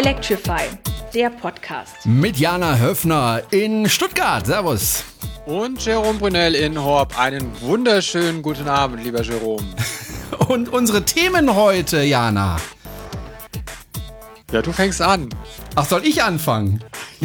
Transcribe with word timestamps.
Electrify, 0.00 0.62
der 1.12 1.28
Podcast. 1.28 2.06
Mit 2.06 2.38
Jana 2.38 2.78
Höfner 2.78 3.42
in 3.50 3.86
Stuttgart. 3.86 4.46
Servus. 4.46 5.04
Und 5.44 5.84
Jerome 5.84 6.18
Brunel 6.18 6.54
in 6.54 6.82
Horb. 6.82 7.18
Einen 7.18 7.60
wunderschönen 7.60 8.40
guten 8.40 8.66
Abend, 8.66 9.04
lieber 9.04 9.20
Jerome. 9.20 9.66
Und 10.48 10.70
unsere 10.70 11.04
Themen 11.04 11.54
heute, 11.54 12.00
Jana. 12.00 12.56
Ja, 14.50 14.62
du 14.62 14.72
fängst 14.72 15.02
an. 15.02 15.28
Ach, 15.74 15.84
soll 15.84 16.06
ich 16.06 16.22
anfangen? 16.22 16.82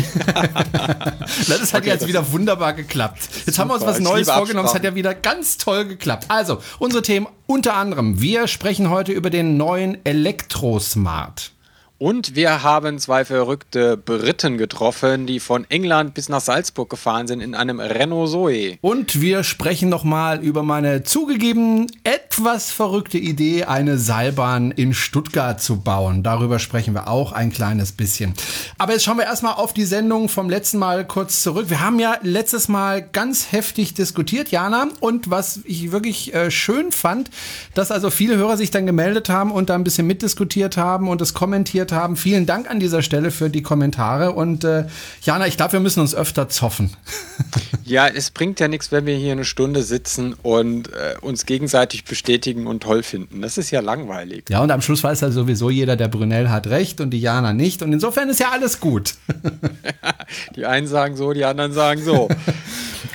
das 1.47 1.73
hat 1.73 1.83
okay, 1.83 1.91
jetzt 1.91 2.07
wieder 2.07 2.29
wunderbar 2.33 2.73
geklappt. 2.73 3.19
Jetzt 3.21 3.45
super. 3.45 3.59
haben 3.59 3.67
wir 3.69 3.75
uns 3.75 3.85
was 3.85 3.99
Neues 4.01 4.29
vorgenommen. 4.29 4.67
Es 4.67 4.75
hat 4.75 4.83
ja 4.83 4.95
wieder 4.95 5.15
ganz 5.15 5.57
toll 5.57 5.85
geklappt. 5.85 6.25
Also, 6.27 6.61
unsere 6.79 7.03
Themen 7.03 7.27
unter 7.47 7.75
anderem. 7.75 8.19
Wir 8.19 8.47
sprechen 8.49 8.89
heute 8.89 9.13
über 9.13 9.29
den 9.29 9.55
neuen 9.55 10.03
Elektrosmart. 10.05 11.54
Und 11.97 12.35
wir 12.35 12.61
haben 12.61 12.99
zwei 12.99 13.23
verrückte 13.23 13.95
Briten 13.95 14.57
getroffen, 14.57 15.27
die 15.27 15.39
von 15.39 15.65
England 15.69 16.13
bis 16.13 16.27
nach 16.27 16.41
Salzburg 16.41 16.89
gefahren 16.89 17.25
sind 17.25 17.39
in 17.39 17.55
einem 17.55 17.79
Renault 17.79 18.31
Zoe. 18.31 18.77
Und 18.81 19.21
wir 19.21 19.45
sprechen 19.45 19.87
nochmal 19.87 20.43
über 20.43 20.61
meine 20.61 21.03
zugegeben 21.03 21.87
etwas 22.03 22.69
verrückte 22.69 23.17
Idee, 23.17 23.63
eine 23.63 23.97
Seilbahn 23.97 24.71
in 24.71 24.93
Stuttgart 24.93 25.61
zu 25.61 25.79
bauen. 25.79 26.21
Darüber 26.21 26.59
sprechen 26.59 26.93
wir 26.93 27.07
auch 27.07 27.31
ein 27.31 27.53
kleines 27.53 27.93
bisschen. 27.93 28.33
Aber 28.77 28.91
jetzt 28.91 29.05
schauen 29.05 29.17
wir 29.17 29.23
erstmal 29.23 29.53
auf 29.53 29.71
die 29.71 29.85
Sendung 29.85 30.27
vom 30.27 30.49
letzten 30.49 30.79
Mal 30.79 31.07
kurz 31.07 31.43
zurück. 31.43 31.69
Wir 31.69 31.79
haben 31.79 31.99
ja 31.99 32.17
letztes 32.23 32.67
Mal 32.67 33.03
ganz 33.03 33.53
heftig 33.53 33.93
diskutiert, 33.93 34.51
Jana. 34.51 34.89
Und 34.99 35.29
was 35.29 35.61
ich 35.63 35.93
wirklich 35.93 36.33
äh, 36.33 36.51
schön 36.51 36.91
fand, 36.91 37.29
dass 37.73 37.89
also 37.89 38.09
viele 38.09 38.35
Hörer 38.35 38.57
sich 38.57 38.69
dann 38.69 38.85
gemeldet 38.85 39.29
haben 39.29 39.53
und 39.53 39.69
da 39.69 39.75
ein 39.75 39.85
bisschen 39.85 40.07
mitdiskutiert 40.07 40.75
haben 40.75 41.07
und 41.07 41.21
es 41.21 41.33
kommentiert 41.33 41.84
kommentiert 41.85 41.91
haben. 41.91 42.15
Vielen 42.15 42.45
Dank 42.45 42.69
an 42.69 42.79
dieser 42.79 43.01
Stelle 43.01 43.31
für 43.31 43.49
die 43.49 43.61
Kommentare. 43.61 44.31
Und 44.31 44.63
äh, 44.63 44.85
Jana, 45.21 45.47
ich 45.47 45.57
glaube, 45.57 45.73
wir 45.73 45.79
müssen 45.79 45.99
uns 45.99 46.15
öfter 46.15 46.49
zoffen. 46.49 46.91
Ja, 47.87 48.07
es 48.07 48.31
bringt 48.31 48.59
ja 48.59 48.67
nichts, 48.67 48.91
wenn 48.91 49.05
wir 49.05 49.15
hier 49.15 49.33
eine 49.33 49.45
Stunde 49.45 49.83
sitzen 49.83 50.33
und 50.41 50.87
äh, 50.87 51.17
uns 51.21 51.45
gegenseitig 51.45 52.03
bestätigen 52.03 52.65
und 52.65 52.81
toll 52.81 53.03
finden. 53.03 53.43
Das 53.43 53.59
ist 53.59 53.69
ja 53.69 53.79
langweilig. 53.79 54.45
Ja, 54.49 54.61
und 54.61 54.71
am 54.71 54.81
Schluss 54.81 55.03
weiß 55.03 55.21
ja 55.21 55.29
sowieso 55.29 55.69
jeder, 55.69 55.95
der 55.95 56.07
Brunel 56.07 56.49
hat 56.49 56.65
recht 56.65 56.99
und 56.99 57.11
die 57.11 57.21
Jana 57.21 57.53
nicht. 57.53 57.83
Und 57.83 57.93
insofern 57.93 58.27
ist 58.29 58.39
ja 58.39 58.49
alles 58.49 58.79
gut. 58.79 59.13
die 60.55 60.65
einen 60.65 60.87
sagen 60.87 61.15
so, 61.15 61.31
die 61.31 61.45
anderen 61.45 61.73
sagen 61.73 62.03
so. 62.03 62.27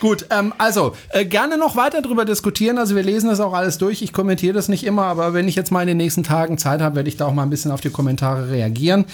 Gut, 0.00 0.26
ähm, 0.30 0.54
also 0.56 0.96
äh, 1.10 1.26
gerne 1.26 1.58
noch 1.58 1.76
weiter 1.76 2.00
darüber 2.00 2.24
diskutieren. 2.24 2.78
Also 2.78 2.96
wir 2.96 3.02
lesen 3.02 3.28
das 3.28 3.38
auch 3.38 3.52
alles 3.52 3.78
durch. 3.78 4.02
Ich 4.02 4.12
kommentiere 4.12 4.54
das 4.54 4.68
nicht 4.68 4.84
immer, 4.84 5.04
aber 5.04 5.34
wenn 5.34 5.46
ich 5.46 5.54
jetzt 5.54 5.70
mal 5.70 5.82
in 5.82 5.88
den 5.88 5.98
nächsten 5.98 6.24
Tagen 6.24 6.58
Zeit 6.58 6.80
habe, 6.80 6.96
werde 6.96 7.08
ich 7.08 7.18
da 7.18 7.26
auch 7.26 7.34
mal 7.34 7.42
ein 7.42 7.50
bisschen 7.50 7.70
auf 7.70 7.82
die 7.82 7.90
Kommentare 7.90 8.50
reagieren. 8.50 9.04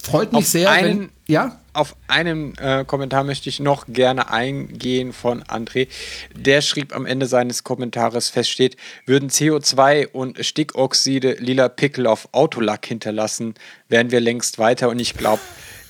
Freut 0.00 0.32
mich 0.32 0.38
auf 0.38 0.46
sehr. 0.46 0.70
Einen, 0.70 1.00
wenn, 1.00 1.08
ja? 1.26 1.58
Auf 1.72 1.96
einen 2.06 2.56
äh, 2.58 2.84
Kommentar 2.86 3.24
möchte 3.24 3.48
ich 3.48 3.60
noch 3.60 3.86
gerne 3.88 4.30
eingehen 4.30 5.12
von 5.12 5.42
André. 5.42 5.88
Der 6.34 6.60
schrieb 6.60 6.94
am 6.94 7.04
Ende 7.04 7.26
seines 7.26 7.64
Kommentares 7.64 8.28
feststeht, 8.28 8.76
würden 9.06 9.30
CO2 9.30 10.08
und 10.08 10.44
Stickoxide 10.44 11.34
lila 11.34 11.68
Pickel 11.68 12.06
auf 12.06 12.28
Autolack 12.32 12.86
hinterlassen, 12.86 13.54
wären 13.88 14.10
wir 14.10 14.20
längst 14.20 14.58
weiter. 14.58 14.88
Und 14.88 15.00
ich 15.00 15.14
glaube, 15.14 15.42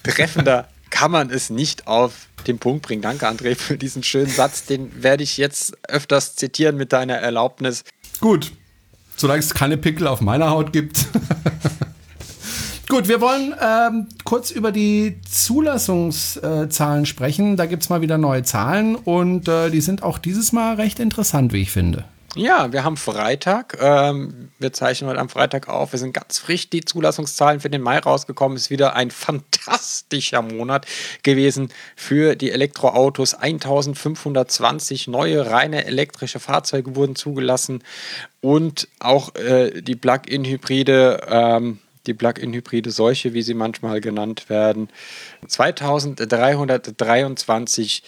treffender 0.04 0.68
kann 0.90 1.10
man 1.10 1.30
es 1.30 1.50
nicht 1.50 1.86
auf 1.86 2.28
den 2.46 2.58
Punkt 2.58 2.82
bringen. 2.82 3.02
Danke, 3.02 3.28
André, 3.28 3.56
für 3.56 3.76
diesen 3.78 4.02
schönen 4.02 4.30
Satz. 4.30 4.64
Den 4.64 5.02
werde 5.02 5.22
ich 5.22 5.36
jetzt 5.36 5.76
öfters 5.88 6.36
zitieren 6.36 6.76
mit 6.76 6.92
deiner 6.92 7.14
Erlaubnis. 7.14 7.84
Gut, 8.20 8.52
solange 9.16 9.40
es 9.40 9.54
keine 9.54 9.76
Pickel 9.76 10.06
auf 10.06 10.20
meiner 10.20 10.50
Haut 10.50 10.72
gibt. 10.72 11.06
Gut, 12.88 13.06
wir 13.06 13.20
wollen 13.20 13.54
ähm, 13.60 14.06
kurz 14.24 14.50
über 14.50 14.72
die 14.72 15.20
Zulassungszahlen 15.30 17.04
sprechen. 17.04 17.58
Da 17.58 17.66
gibt 17.66 17.82
es 17.82 17.90
mal 17.90 18.00
wieder 18.00 18.16
neue 18.16 18.44
Zahlen 18.44 18.96
und 18.96 19.46
äh, 19.46 19.68
die 19.68 19.82
sind 19.82 20.02
auch 20.02 20.16
dieses 20.16 20.52
Mal 20.52 20.76
recht 20.76 20.98
interessant, 20.98 21.52
wie 21.52 21.60
ich 21.60 21.70
finde. 21.70 22.04
Ja, 22.34 22.72
wir 22.72 22.84
haben 22.84 22.98
Freitag. 22.98 23.78
Ähm, 23.80 24.50
wir 24.58 24.72
zeichnen 24.74 25.08
heute 25.08 25.18
am 25.18 25.30
Freitag 25.30 25.68
auf. 25.68 25.92
Wir 25.92 25.98
sind 25.98 26.12
ganz 26.12 26.38
frisch. 26.38 26.68
Die 26.68 26.82
Zulassungszahlen 26.82 27.60
für 27.60 27.70
den 27.70 27.80
Mai 27.80 27.98
rausgekommen. 27.98 28.56
Ist 28.56 28.68
wieder 28.68 28.94
ein 28.94 29.10
fantastischer 29.10 30.42
Monat 30.42 30.86
gewesen 31.22 31.72
für 31.96 32.36
die 32.36 32.50
Elektroautos. 32.50 33.34
1520 33.34 35.08
neue 35.08 35.50
reine 35.50 35.86
elektrische 35.86 36.38
Fahrzeuge 36.38 36.96
wurden 36.96 37.16
zugelassen 37.16 37.82
und 38.42 38.88
auch 38.98 39.34
äh, 39.34 39.80
die 39.80 39.96
Plug-in-Hybride. 39.96 41.26
Ähm, 41.28 41.78
die 42.08 42.14
Plug-in-Hybride 42.14 42.90
Seuche, 42.90 43.34
wie 43.34 43.42
sie 43.42 43.54
manchmal 43.54 44.00
genannt 44.00 44.50
werden. 44.50 44.88
2323 45.46 48.02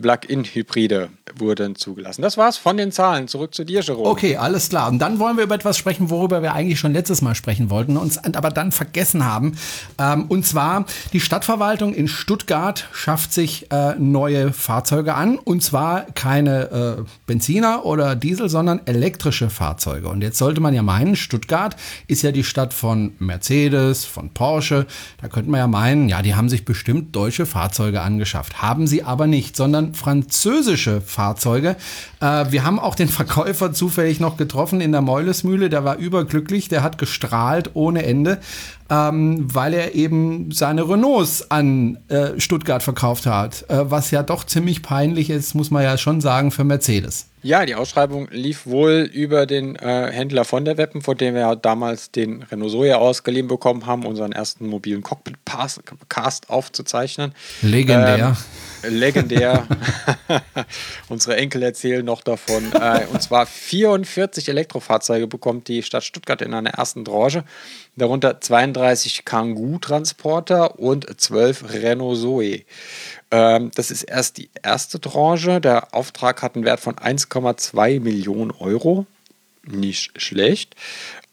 Plug-in-Hybride 0.00 1.08
wurden 1.36 1.74
zugelassen. 1.74 2.22
Das 2.22 2.36
war's 2.36 2.56
von 2.56 2.76
den 2.76 2.92
Zahlen. 2.92 3.28
Zurück 3.28 3.54
zu 3.54 3.64
dir, 3.64 3.80
Jerome. 3.80 4.08
Okay, 4.08 4.36
alles 4.36 4.68
klar. 4.68 4.88
Und 4.88 4.98
dann 4.98 5.18
wollen 5.18 5.36
wir 5.36 5.44
über 5.44 5.54
etwas 5.54 5.76
sprechen, 5.78 6.10
worüber 6.10 6.42
wir 6.42 6.54
eigentlich 6.54 6.78
schon 6.78 6.92
letztes 6.92 7.22
Mal 7.22 7.34
sprechen 7.34 7.70
wollten, 7.70 7.96
uns 7.96 8.18
aber 8.18 8.50
dann 8.50 8.72
vergessen 8.72 9.24
haben. 9.24 9.56
Ähm, 9.98 10.26
und 10.28 10.46
zwar 10.46 10.86
die 11.12 11.20
Stadtverwaltung 11.20 11.94
in 11.94 12.08
Stuttgart 12.08 12.88
schafft 12.92 13.32
sich 13.32 13.70
äh, 13.70 13.94
neue 13.98 14.52
Fahrzeuge 14.52 15.14
an. 15.14 15.38
Und 15.38 15.62
zwar 15.62 16.02
keine 16.12 16.98
äh, 16.98 17.02
Benziner 17.26 17.84
oder 17.84 18.14
Diesel, 18.16 18.48
sondern 18.48 18.80
elektrische 18.86 19.50
Fahrzeuge. 19.50 20.08
Und 20.08 20.22
jetzt 20.22 20.38
sollte 20.38 20.60
man 20.60 20.74
ja 20.74 20.82
meinen, 20.82 21.16
Stuttgart 21.16 21.76
ist 22.06 22.22
ja 22.22 22.32
die 22.32 22.44
Stadt 22.44 22.72
von 22.72 23.12
Mercedes, 23.18 24.04
von 24.04 24.30
Porsche. 24.30 24.86
Da 25.20 25.28
könnte 25.28 25.50
man 25.50 25.58
ja 25.58 25.66
meinen, 25.66 26.08
ja, 26.08 26.22
die 26.22 26.34
haben 26.34 26.48
sich 26.48 26.64
bestimmt 26.64 27.14
deutsche 27.14 27.46
Fahrzeuge 27.46 28.00
angeschafft. 28.00 28.62
Haben 28.62 28.86
sie 28.86 29.02
aber 29.02 29.26
nicht, 29.26 29.56
sondern 29.56 29.83
französische 29.92 31.00
Fahrzeuge. 31.00 31.76
Äh, 32.20 32.46
wir 32.50 32.64
haben 32.64 32.78
auch 32.78 32.94
den 32.94 33.08
Verkäufer 33.08 33.72
zufällig 33.72 34.20
noch 34.20 34.36
getroffen 34.36 34.80
in 34.80 34.92
der 34.92 35.02
Meulesmühle. 35.02 35.68
Der 35.68 35.84
war 35.84 35.96
überglücklich, 35.96 36.68
der 36.68 36.82
hat 36.82 36.96
gestrahlt 36.96 37.72
ohne 37.74 38.04
Ende 38.04 38.40
ähm, 38.90 39.46
weil 39.52 39.74
er 39.74 39.94
eben 39.94 40.50
seine 40.50 40.88
Renaults 40.88 41.50
an 41.50 41.98
äh, 42.08 42.38
Stuttgart 42.38 42.82
verkauft 42.82 43.26
hat, 43.26 43.64
äh, 43.68 43.90
was 43.90 44.10
ja 44.10 44.22
doch 44.22 44.44
ziemlich 44.44 44.82
peinlich 44.82 45.30
ist, 45.30 45.54
muss 45.54 45.70
man 45.70 45.82
ja 45.82 45.96
schon 45.96 46.20
sagen, 46.20 46.50
für 46.50 46.64
Mercedes. 46.64 47.28
Ja, 47.42 47.66
die 47.66 47.74
Ausschreibung 47.74 48.28
lief 48.30 48.66
wohl 48.66 49.08
über 49.12 49.46
den 49.46 49.76
äh, 49.76 50.10
Händler 50.10 50.44
von 50.44 50.64
der 50.64 50.76
Weppen, 50.78 51.02
von 51.02 51.16
dem 51.16 51.34
wir 51.34 51.56
damals 51.56 52.10
den 52.10 52.42
Renault 52.42 52.72
Zoe 52.72 52.96
ausgeliehen 52.96 53.48
bekommen 53.48 53.86
haben, 53.86 54.06
unseren 54.06 54.32
ersten 54.32 54.66
mobilen 54.66 55.02
Cockpit-Cast 55.02 56.50
aufzuzeichnen. 56.50 57.32
Legendär. 57.62 58.28
Ähm, 58.28 58.36
legendär. 58.88 59.66
Unsere 61.08 61.36
Enkel 61.36 61.62
erzählen 61.62 62.04
noch 62.04 62.22
davon. 62.22 62.72
Äh, 62.72 63.06
und 63.12 63.22
zwar 63.22 63.46
44 63.46 64.48
Elektrofahrzeuge 64.48 65.26
bekommt 65.26 65.68
die 65.68 65.82
Stadt 65.82 66.04
Stuttgart 66.04 66.42
in 66.42 66.54
einer 66.54 66.70
ersten 66.70 67.04
Tranche. 67.04 67.44
Darunter 67.96 68.40
32 68.40 69.24
Kangoo-Transporter 69.24 70.78
und 70.78 71.20
12 71.20 71.72
Renault 71.72 72.18
Zoe. 72.18 72.64
Ähm, 73.30 73.70
das 73.74 73.90
ist 73.90 74.04
erst 74.04 74.38
die 74.38 74.50
erste 74.62 75.00
Tranche. 75.00 75.60
Der 75.60 75.94
Auftrag 75.94 76.42
hat 76.42 76.54
einen 76.54 76.64
Wert 76.64 76.80
von 76.80 76.96
1,2 76.96 78.00
Millionen 78.00 78.50
Euro. 78.50 79.06
Nicht 79.66 80.20
schlecht. 80.20 80.76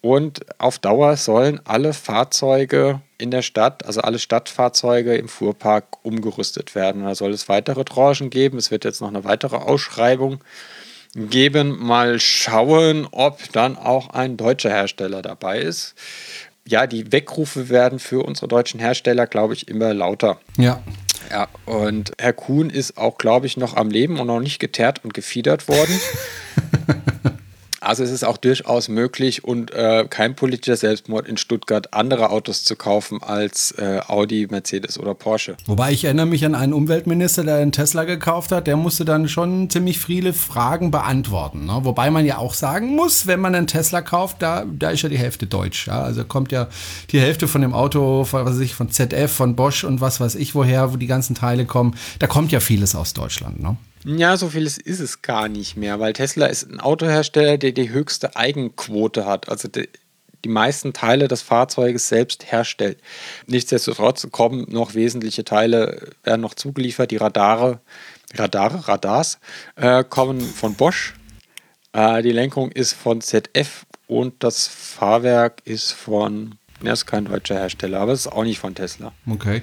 Und 0.02 0.40
auf 0.58 0.80
Dauer 0.80 1.16
sollen 1.16 1.62
alle 1.64 1.94
Fahrzeuge 1.94 3.02
in 3.20 3.30
der 3.30 3.44
Stadt, 3.44 3.86
also 3.86 4.02
alle 4.02 4.18
Stadtfahrzeuge 4.18 5.16
im 5.16 5.28
Fuhrpark 5.28 6.04
umgerüstet 6.04 6.74
werden. 6.74 7.04
Da 7.04 7.14
soll 7.14 7.32
es 7.32 7.48
weitere 7.48 7.86
Tranchen 7.86 8.32
geben. 8.32 8.58
Es 8.58 8.72
wird 8.72 8.84
jetzt 8.84 9.02
noch 9.02 9.10
eine 9.10 9.24
weitere 9.24 9.58
Ausschreibung 9.58 10.40
geben. 11.14 11.78
Mal 11.80 12.20
schauen, 12.20 13.08
ob 13.12 13.52
dann 13.52 13.78
auch 13.78 14.10
ein 14.10 14.38
deutscher 14.38 14.72
Hersteller 14.72 15.22
dabei 15.22 15.60
ist. 15.60 15.94
Ja, 16.68 16.88
die 16.88 17.12
Weckrufe 17.12 17.70
werden 17.70 18.00
für 18.00 18.24
unsere 18.24 18.48
deutschen 18.48 18.80
Hersteller, 18.80 19.28
glaube 19.28 19.54
ich, 19.54 19.68
immer 19.68 19.94
lauter. 19.94 20.40
Ja. 20.58 20.82
Ja, 21.30 21.48
und 21.66 22.12
Herr 22.20 22.34
Kuhn 22.34 22.70
ist 22.70 22.98
auch, 22.98 23.18
glaube 23.18 23.46
ich, 23.46 23.56
noch 23.56 23.78
am 23.78 23.90
Leben 23.90 24.20
und 24.20 24.28
noch 24.28 24.42
nicht 24.42 24.60
geteert 24.60 25.06
und 25.06 25.14
gefiedert 25.14 25.70
worden. 25.70 25.98
Also 27.82 28.04
es 28.04 28.12
ist 28.12 28.24
auch 28.24 28.38
durchaus 28.38 28.90
möglich 28.90 29.44
und 29.44 29.72
äh, 29.72 30.06
kein 30.08 30.36
politischer 30.36 30.78
Selbstmord 30.78 31.28
in 31.28 31.38
Stuttgart, 31.38 31.96
andere 31.96 32.30
Autos 32.30 32.64
zu 32.64 32.76
kaufen 32.76 33.24
als 33.24 33.72
äh, 33.72 34.02
Audi, 34.08 34.48
Mercedes 34.52 35.00
oder 35.00 35.16
Porsche. 35.16 35.58
Wobei 35.66 35.92
ich 35.92 36.04
erinnere 36.04 36.28
mich 36.28 36.46
an 36.46 36.54
einen 36.54 36.74
Umweltminister, 36.74 37.44
der 37.44 37.56
einen 37.56 37.72
Tesla 37.72 38.04
gekauft 38.04 38.52
hat, 38.52 38.68
der 38.68 38.78
musste 38.78 39.04
dann 39.04 39.28
schon 39.28 39.68
ziemlich 39.72 40.00
viele 40.00 40.34
Fragen 40.34 40.92
beantworten. 40.92 41.66
Ne? 41.66 41.80
Wobei 41.82 42.12
man 42.12 42.24
ja 42.24 42.38
auch 42.38 42.54
sagen 42.54 42.96
muss, 42.96 43.26
wenn 43.26 43.40
man 43.40 43.56
einen 43.56 43.66
Tesla 43.66 44.02
kauft, 44.02 44.44
da, 44.44 44.64
da 44.66 44.92
ist 44.92 45.02
ja 45.02 45.10
die 45.10 45.18
Hälfte 45.18 45.48
deutsch. 45.48 45.88
Ja? 45.88 46.04
Also 46.04 46.24
kommt 46.24 46.52
ja 46.52 46.68
die 47.12 47.20
Hälfte 47.20 47.48
von 47.48 47.62
dem 47.62 47.74
Auto, 47.74 48.26
von, 48.26 48.46
was 48.46 48.54
weiß 48.54 48.62
ich, 48.62 48.76
von 48.76 48.92
ZF, 48.92 49.32
von 49.32 49.56
Bosch 49.56 49.84
und 49.84 50.02
was 50.02 50.20
weiß 50.20 50.36
ich 50.36 50.54
woher, 50.54 50.94
wo 50.94 50.98
die 50.98 51.08
ganzen 51.08 51.34
Teile 51.34 51.66
kommen. 51.66 51.96
Da 52.20 52.28
kommt 52.28 52.52
ja 52.52 52.60
vieles 52.60 52.94
aus 52.94 53.14
Deutschland. 53.14 53.60
Ne? 53.60 53.76
Ja, 54.06 54.36
so 54.38 54.50
vieles 54.50 54.78
ist 54.78 55.00
es 55.00 55.22
gar 55.22 55.48
nicht 55.48 55.78
mehr, 55.78 56.00
weil 56.00 56.14
Tesla 56.14 56.48
ist 56.48 56.70
ein 56.70 56.80
Autohersteller, 56.80 57.58
der 57.58 57.72
die 57.72 57.90
höchste 57.90 58.36
Eigenquote 58.36 59.26
hat. 59.26 59.50
Also 59.50 59.68
die, 59.68 59.90
die 60.44 60.50
meisten 60.50 60.94
Teile 60.94 61.28
des 61.28 61.42
Fahrzeuges 61.42 62.10
selbst 62.10 62.52
herstellt. 62.52 63.00
Nichtsdestotrotz 63.48 64.28
kommen 64.32 64.66
noch 64.70 64.96
wesentliche 64.96 65.46
Teile, 65.46 66.10
werden 66.24 66.42
noch 66.42 66.56
zugeliefert. 66.56 67.12
Die 67.12 67.18
Radare, 67.18 67.80
Radare, 68.34 68.88
Radars 68.88 69.40
äh, 69.76 70.04
kommen 70.04 70.42
von 70.42 70.76
Bosch. 70.76 71.14
Äh, 71.94 72.24
die 72.24 72.32
Lenkung 72.32 72.72
ist 72.72 72.94
von 72.94 73.22
ZF 73.22 73.86
und 74.08 74.44
das 74.44 74.68
Fahrwerk 74.68 75.62
ist 75.66 75.92
von, 75.92 76.56
ne, 76.82 76.92
ist 76.92 77.06
kein 77.06 77.26
deutscher 77.26 77.56
Hersteller, 77.56 78.00
aber 78.00 78.14
es 78.14 78.22
ist 78.22 78.32
auch 78.32 78.44
nicht 78.44 78.60
von 78.60 78.74
Tesla. 78.74 79.12
Okay. 79.30 79.62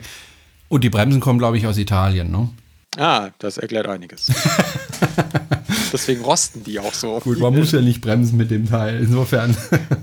Und 0.68 0.84
die 0.84 0.90
Bremsen 0.90 1.20
kommen, 1.20 1.38
glaube 1.38 1.56
ich, 1.56 1.66
aus 1.66 1.78
Italien, 1.78 2.30
ne? 2.30 2.50
Ah, 2.98 3.30
das 3.38 3.58
erklärt 3.58 3.86
einiges. 3.86 4.26
Deswegen 5.92 6.22
rosten 6.22 6.64
die 6.64 6.80
auch 6.80 6.92
so. 6.92 7.20
Gut, 7.20 7.38
man 7.38 7.54
muss 7.54 7.72
ja 7.72 7.80
nicht 7.80 8.00
bremsen 8.00 8.36
mit 8.36 8.50
dem 8.50 8.68
Teil, 8.68 9.00
insofern. 9.00 9.56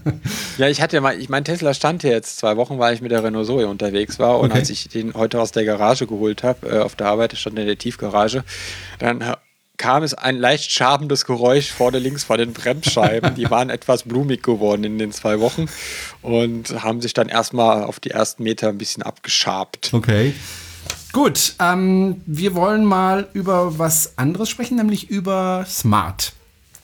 ja, 0.58 0.68
ich 0.70 0.82
hatte 0.82 0.96
ja 0.96 1.02
mal, 1.02 1.20
ich 1.20 1.30
mein 1.30 1.44
Tesla 1.44 1.74
stand 1.74 2.02
hier 2.02 2.12
jetzt 2.12 2.38
zwei 2.38 2.58
Wochen, 2.58 2.80
weil 2.80 2.96
ich 2.96 3.02
mit 3.02 3.12
der 3.12 3.24
Renault 3.24 3.48
Zoe 3.48 3.68
unterwegs 3.68 4.18
war 4.18 4.40
und 4.40 4.52
okay. 4.52 4.60
als 4.60 4.70
ich 4.70 4.88
den 4.88 5.14
heute 5.14 5.40
aus 5.40 5.52
der 5.52 5.66
Garage 5.66 6.08
geholt 6.08 6.42
habe, 6.42 6.70
äh, 6.70 6.80
auf 6.80 6.96
der 6.96 7.08
Arbeit, 7.08 7.38
stand 7.38 7.60
in 7.60 7.68
der 7.68 7.78
Tiefgarage, 7.78 8.44
dann 8.98 9.24
kam 9.78 10.04
es 10.04 10.14
ein 10.14 10.38
leicht 10.38 10.72
schabendes 10.72 11.26
Geräusch 11.26 11.72
vorne 11.72 12.00
links 12.00 12.24
vor 12.24 12.38
den 12.38 12.54
Bremsscheiben. 12.54 13.36
Die 13.38 13.50
waren 13.50 13.70
etwas 13.70 14.04
blumig 14.04 14.42
geworden 14.42 14.84
in 14.84 14.98
den 14.98 15.12
zwei 15.12 15.40
Wochen 15.40 15.68
und 16.22 16.82
haben 16.82 17.02
sich 17.02 17.14
dann 17.14 17.28
erstmal 17.28 17.84
auf 17.84 18.00
die 18.00 18.12
ersten 18.12 18.44
Meter 18.44 18.70
ein 18.70 18.78
bisschen 18.78 19.04
abgeschabt. 19.04 19.94
Okay. 19.94 20.34
Gut, 21.16 21.56
ähm, 21.60 22.20
wir 22.26 22.56
wollen 22.56 22.84
mal 22.84 23.30
über 23.32 23.80
was 23.80 24.18
anderes 24.18 24.50
sprechen, 24.50 24.76
nämlich 24.76 25.10
über 25.10 25.66
Smart. 25.66 26.34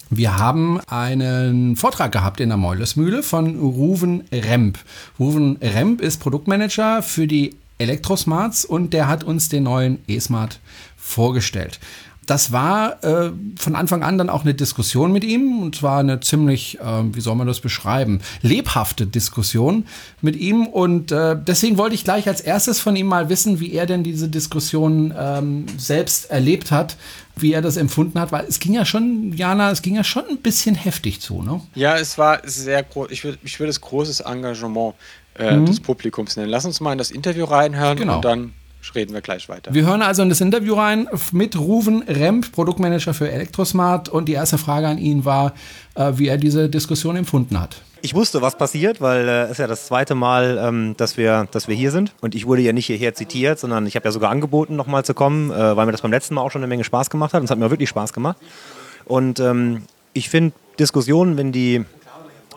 Wir 0.09 0.37
haben 0.37 0.79
einen 0.87 1.75
Vortrag 1.75 2.13
gehabt 2.13 2.39
in 2.39 2.47
der 2.47 2.57
Meulesmühle 2.57 3.23
von 3.23 3.59
Ruven 3.59 4.23
Remp. 4.31 4.79
Ruven 5.19 5.57
Remp 5.57 5.99
ist 5.99 6.21
Produktmanager 6.21 7.03
für 7.03 7.27
die 7.27 7.57
Elektrosmarts 7.77 8.63
und 8.63 8.93
der 8.93 9.09
hat 9.09 9.25
uns 9.25 9.49
den 9.49 9.63
neuen 9.63 10.01
E-Smart 10.07 10.61
vorgestellt 10.95 11.81
das 12.31 12.53
war 12.53 13.03
äh, 13.03 13.33
von 13.57 13.75
Anfang 13.75 14.03
an 14.03 14.17
dann 14.17 14.29
auch 14.29 14.43
eine 14.43 14.53
Diskussion 14.53 15.11
mit 15.11 15.25
ihm 15.25 15.61
und 15.61 15.75
zwar 15.75 15.99
eine 15.99 16.21
ziemlich, 16.21 16.79
äh, 16.79 16.83
wie 17.13 17.19
soll 17.19 17.35
man 17.35 17.45
das 17.45 17.59
beschreiben, 17.59 18.21
lebhafte 18.41 19.05
Diskussion 19.05 19.85
mit 20.21 20.37
ihm 20.37 20.65
und 20.65 21.11
äh, 21.11 21.35
deswegen 21.37 21.77
wollte 21.77 21.93
ich 21.93 22.05
gleich 22.05 22.29
als 22.29 22.39
erstes 22.39 22.79
von 22.79 22.95
ihm 22.95 23.07
mal 23.07 23.27
wissen, 23.27 23.59
wie 23.59 23.73
er 23.73 23.85
denn 23.85 24.03
diese 24.03 24.29
Diskussion 24.29 25.13
ähm, 25.19 25.65
selbst 25.75 26.31
erlebt 26.31 26.71
hat, 26.71 26.95
wie 27.35 27.51
er 27.51 27.61
das 27.61 27.75
empfunden 27.75 28.17
hat, 28.17 28.31
weil 28.31 28.45
es 28.45 28.59
ging 28.59 28.75
ja 28.75 28.85
schon, 28.85 29.33
Jana, 29.35 29.69
es 29.69 29.81
ging 29.81 29.95
ja 29.95 30.05
schon 30.05 30.23
ein 30.29 30.37
bisschen 30.37 30.75
heftig 30.75 31.19
zu, 31.19 31.41
ne? 31.41 31.59
Ja, 31.75 31.97
es 31.97 32.17
war 32.17 32.39
sehr 32.45 32.81
groß, 32.83 33.11
ich 33.11 33.25
würde 33.25 33.39
ich 33.43 33.59
würd 33.59 33.69
es 33.69 33.81
großes 33.81 34.21
Engagement 34.21 34.93
äh, 35.37 35.57
mhm. 35.57 35.65
des 35.65 35.81
Publikums 35.81 36.37
nennen. 36.37 36.49
Lass 36.49 36.63
uns 36.63 36.79
mal 36.79 36.93
in 36.93 36.97
das 36.97 37.11
Interview 37.11 37.43
reinhören 37.43 37.97
genau. 37.97 38.15
und 38.15 38.23
dann 38.23 38.53
reden 38.95 39.13
wir 39.13 39.21
gleich 39.21 39.49
weiter. 39.49 39.73
Wir 39.73 39.85
hören 39.85 40.01
also 40.01 40.21
in 40.21 40.29
das 40.29 40.41
Interview 40.41 40.75
rein 40.75 41.07
mit 41.31 41.57
Ruven 41.57 42.03
Remp, 42.03 42.51
Produktmanager 42.51 43.13
für 43.13 43.29
Elektrosmart. 43.29 44.09
Und 44.09 44.25
die 44.25 44.33
erste 44.33 44.57
Frage 44.57 44.87
an 44.87 44.97
ihn 44.97 45.25
war, 45.25 45.53
äh, 45.95 46.13
wie 46.15 46.27
er 46.27 46.37
diese 46.37 46.69
Diskussion 46.69 47.15
empfunden 47.15 47.59
hat. 47.59 47.81
Ich 48.03 48.15
wusste, 48.15 48.41
was 48.41 48.57
passiert, 48.57 48.99
weil 48.99 49.29
es 49.29 49.49
äh, 49.49 49.51
ist 49.51 49.57
ja 49.59 49.67
das 49.67 49.85
zweite 49.85 50.15
Mal, 50.15 50.59
ähm, 50.59 50.95
dass, 50.97 51.17
wir, 51.17 51.47
dass 51.51 51.67
wir 51.67 51.75
hier 51.75 51.91
sind. 51.91 52.13
Und 52.21 52.33
ich 52.33 52.47
wurde 52.47 52.61
ja 52.61 52.73
nicht 52.73 52.87
hierher 52.87 53.13
zitiert, 53.13 53.59
sondern 53.59 53.85
ich 53.85 53.95
habe 53.95 54.05
ja 54.05 54.11
sogar 54.11 54.31
angeboten, 54.31 54.75
nochmal 54.75 55.05
zu 55.05 55.13
kommen, 55.13 55.51
äh, 55.51 55.75
weil 55.75 55.85
mir 55.85 55.91
das 55.91 56.01
beim 56.01 56.11
letzten 56.11 56.33
Mal 56.33 56.41
auch 56.41 56.51
schon 56.51 56.61
eine 56.61 56.67
Menge 56.67 56.83
Spaß 56.83 57.11
gemacht 57.11 57.33
hat. 57.33 57.41
Und 57.41 57.45
es 57.45 57.51
hat 57.51 57.59
mir 57.59 57.69
wirklich 57.69 57.89
Spaß 57.89 58.13
gemacht. 58.13 58.37
Und 59.05 59.39
ähm, 59.39 59.83
ich 60.13 60.29
finde 60.29 60.53
Diskussionen, 60.79 61.37
wenn 61.37 61.51
die 61.51 61.85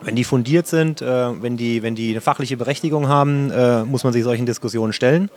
wenn 0.03 0.17
die 0.17 0.25
fundiert 0.25 0.67
sind, 0.67 1.03
äh, 1.03 1.43
wenn, 1.43 1.57
die, 1.57 1.83
wenn 1.83 1.95
die 1.95 2.11
eine 2.11 2.21
fachliche 2.21 2.57
Berechtigung 2.57 3.09
haben, 3.09 3.51
äh, 3.51 3.85
muss 3.85 4.05
man 4.05 4.13
sich 4.13 4.25
solchen 4.25 4.47
Diskussionen 4.47 4.93
stellen. 4.93 5.31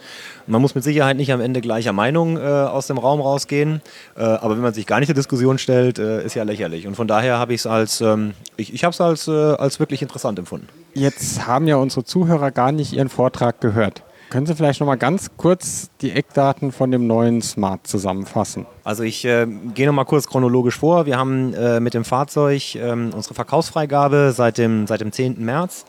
Man 0.45 0.61
muss 0.61 0.75
mit 0.75 0.83
Sicherheit 0.83 1.17
nicht 1.17 1.31
am 1.31 1.41
Ende 1.41 1.61
gleicher 1.61 1.93
Meinung 1.93 2.37
äh, 2.37 2.41
aus 2.41 2.87
dem 2.87 2.97
Raum 2.97 3.21
rausgehen, 3.21 3.81
äh, 4.15 4.23
aber 4.23 4.55
wenn 4.55 4.63
man 4.63 4.73
sich 4.73 4.85
gar 4.85 4.99
nicht 4.99 5.09
der 5.09 5.15
Diskussion 5.15 5.57
stellt, 5.57 5.99
äh, 5.99 6.25
ist 6.25 6.33
ja 6.33 6.43
lächerlich. 6.43 6.87
Und 6.87 6.95
von 6.95 7.07
daher 7.07 7.37
habe 7.39 7.53
ich 7.53 7.61
es 7.61 7.67
als, 7.67 8.01
ähm, 8.01 8.33
ich, 8.55 8.73
ich 8.73 8.85
als, 8.85 9.27
äh, 9.27 9.31
als 9.31 9.79
wirklich 9.79 10.01
interessant 10.01 10.39
empfunden. 10.39 10.67
Jetzt 10.93 11.45
haben 11.45 11.67
ja 11.67 11.75
unsere 11.75 12.03
Zuhörer 12.03 12.51
gar 12.51 12.71
nicht 12.71 12.93
Ihren 12.93 13.09
Vortrag 13.09 13.61
gehört. 13.61 14.01
Können 14.29 14.45
Sie 14.45 14.55
vielleicht 14.55 14.81
noch 14.81 14.87
mal 14.87 14.95
ganz 14.95 15.31
kurz 15.37 15.89
die 16.01 16.11
Eckdaten 16.11 16.73
von 16.73 16.91
dem 16.91 17.07
neuen 17.07 17.41
Smart 17.41 17.87
zusammenfassen? 17.87 18.65
Also 18.83 19.03
ich 19.03 19.23
äh, 19.23 19.47
gehe 19.73 19.87
noch 19.87 19.93
mal 19.93 20.03
kurz 20.03 20.27
chronologisch 20.27 20.77
vor. 20.77 21.05
Wir 21.05 21.17
haben 21.17 21.53
äh, 21.53 21.79
mit 21.79 21.93
dem 21.93 22.03
Fahrzeug 22.03 22.75
äh, 22.75 22.91
unsere 22.91 23.33
Verkaufsfreigabe 23.33 24.33
seit 24.35 24.57
dem, 24.57 24.85
seit 24.85 24.99
dem 24.99 25.13
10. 25.13 25.43
März. 25.45 25.85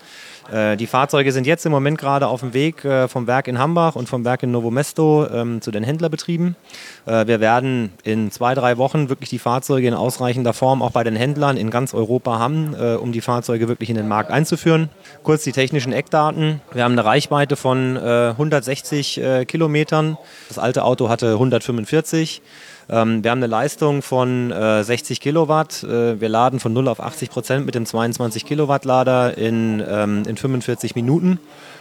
Äh, 0.51 0.77
die 0.77 0.87
Fahrzeuge 0.87 1.33
sind 1.33 1.47
jetzt 1.47 1.67
im 1.67 1.73
Moment 1.73 1.99
gerade 1.99 2.27
auf 2.27 2.41
dem 2.41 2.55
Weg 2.55 2.85
äh, 2.85 3.09
vom 3.09 3.27
Werk 3.27 3.49
in 3.49 3.59
Hambach 3.59 3.97
und 3.97 4.09
vom 4.09 4.25
Werk 4.25 4.43
in 4.43 4.51
Novo 4.51 4.71
Mesto 4.71 5.27
ähm, 5.27 5.61
zu 5.61 5.71
den 5.71 5.85
Händlerbetrieben. 5.85 6.57
Äh, 7.07 7.27
wir 7.27 7.41
werden 7.41 7.93
in 8.03 8.31
zwei, 8.31 8.55
drei 8.55 8.79
Wochen 8.79 9.09
wirklich 9.09 9.31
die 9.31 9.39
Fahrzeuge 9.39 9.87
in 9.87 9.95
ausreichender 9.95 10.53
Form 10.53 10.83
auch 10.83 10.93
bei 10.93 11.05
den 11.05 11.17
Händlern 11.17 11.57
in 11.57 11.71
ganz 11.71 11.95
Europa 11.95 12.39
haben, 12.39 12.75
um 12.75 13.13
die 13.13 13.21
Fahrzeuge 13.21 13.69
wirklich 13.69 13.91
in 13.91 13.97
den 13.97 14.09
Markt 14.09 14.31
einzuführen. 14.31 14.89
Kurz 15.23 15.45
die 15.45 15.53
technischen 15.53 15.93
Eckdaten. 15.93 16.61
Wir 16.73 16.85
haben 16.85 16.93
eine 16.93 17.05
Reichweite 17.05 17.57
von 17.57 17.97
160 17.97 19.21
Kilometern. 19.47 20.17
Das 20.49 20.59
alte 20.59 20.85
Auto 20.85 21.09
hatte 21.09 21.33
145. 21.33 22.43
Ähm, 22.91 23.23
wir 23.23 23.31
haben 23.31 23.39
eine 23.39 23.47
Leistung 23.47 24.03
von 24.03 24.51
äh, 24.51 24.83
60 24.83 25.21
Kilowatt. 25.21 25.83
Äh, 25.83 26.21
wir 26.21 26.29
laden 26.29 26.61
von 26.61 26.73
0 26.73 26.89
auf 26.89 27.01
80 27.01 27.31
Prozent 27.31 27.67
mit 27.67 27.75
dem 27.75 27.87
22 27.87 28.47
Kilowatt 28.47 28.85
Lader 28.85 29.37
in, 29.37 29.83
ähm, 29.87 30.23
in 30.27 30.37
45 30.37 30.95
Minuten. 30.95 31.39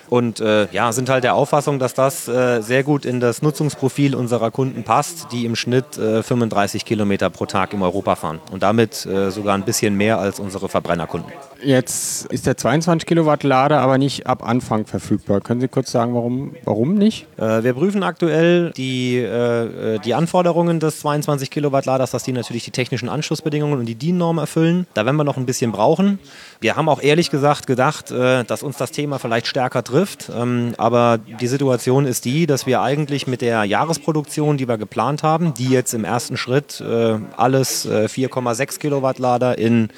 Und 0.09 0.39
äh, 0.39 0.67
ja, 0.71 0.91
sind 0.91 1.09
halt 1.09 1.23
der 1.23 1.35
Auffassung, 1.35 1.79
dass 1.79 1.93
das 1.93 2.27
äh, 2.27 2.61
sehr 2.61 2.83
gut 2.83 3.05
in 3.05 3.19
das 3.19 3.41
Nutzungsprofil 3.41 4.15
unserer 4.15 4.51
Kunden 4.51 4.83
passt, 4.83 5.27
die 5.31 5.45
im 5.45 5.55
Schnitt 5.55 5.97
äh, 5.97 6.23
35 6.23 6.85
Kilometer 6.85 7.29
pro 7.29 7.45
Tag 7.45 7.73
in 7.73 7.81
Europa 7.81 8.15
fahren. 8.15 8.39
Und 8.51 8.63
damit 8.63 9.05
äh, 9.05 9.31
sogar 9.31 9.55
ein 9.55 9.63
bisschen 9.63 9.95
mehr 9.95 10.19
als 10.19 10.39
unsere 10.39 10.69
Verbrennerkunden. 10.69 11.31
Jetzt 11.63 12.27
ist 12.27 12.45
der 12.45 12.55
22 12.55 13.07
Kilowatt 13.07 13.43
Lader 13.43 13.81
aber 13.81 13.97
nicht 13.97 14.27
ab 14.27 14.47
Anfang 14.47 14.85
verfügbar. 14.85 15.41
Können 15.41 15.59
Sie 15.59 15.67
kurz 15.67 15.91
sagen, 15.91 16.13
warum, 16.13 16.55
warum 16.63 16.95
nicht? 16.95 17.27
Äh, 17.37 17.63
wir 17.63 17.73
prüfen 17.73 18.03
aktuell 18.03 18.71
die, 18.77 19.17
äh, 19.17 19.99
die 19.99 20.13
Anforderungen 20.13 20.79
des 20.79 20.99
22 20.99 21.49
Kilowatt 21.49 21.85
Laders, 21.85 22.11
dass 22.11 22.23
die 22.23 22.31
natürlich 22.31 22.63
die 22.63 22.71
technischen 22.71 23.09
Anschlussbedingungen 23.09 23.79
und 23.79 23.85
die 23.85 23.95
DIN-Norm 23.95 24.37
erfüllen. 24.37 24.87
Da 24.93 25.05
werden 25.05 25.17
wir 25.17 25.23
noch 25.23 25.37
ein 25.37 25.45
bisschen 25.45 25.71
brauchen. 25.71 26.19
Wir 26.59 26.75
haben 26.75 26.89
auch 26.89 27.01
ehrlich 27.01 27.29
gesagt 27.29 27.67
gedacht, 27.67 28.11
dass 28.11 28.63
uns 28.63 28.77
das 28.77 28.91
Thema 28.91 29.19
vielleicht 29.19 29.47
stärker 29.47 29.83
trifft. 29.83 30.31
Ähm, 30.35 30.73
aber 30.77 31.19
die 31.19 31.47
Situation 31.47 32.05
ist 32.05 32.25
die, 32.25 32.47
dass 32.47 32.65
wir 32.65 32.81
eigentlich 32.81 33.27
mit 33.27 33.41
der 33.41 33.63
Jahresproduktion, 33.63 34.57
die 34.57 34.67
wir 34.67 34.77
geplant 34.77 35.23
haben, 35.23 35.53
die 35.53 35.69
jetzt 35.69 35.93
im 35.93 36.03
ersten 36.03 36.37
Schritt 36.37 36.81
äh, 36.81 37.19
alles 37.35 37.85
äh, 37.85 38.05
4,6 38.05 38.79
Kilowatt 38.79 39.19
Lader 39.19 39.57
in 39.57 39.89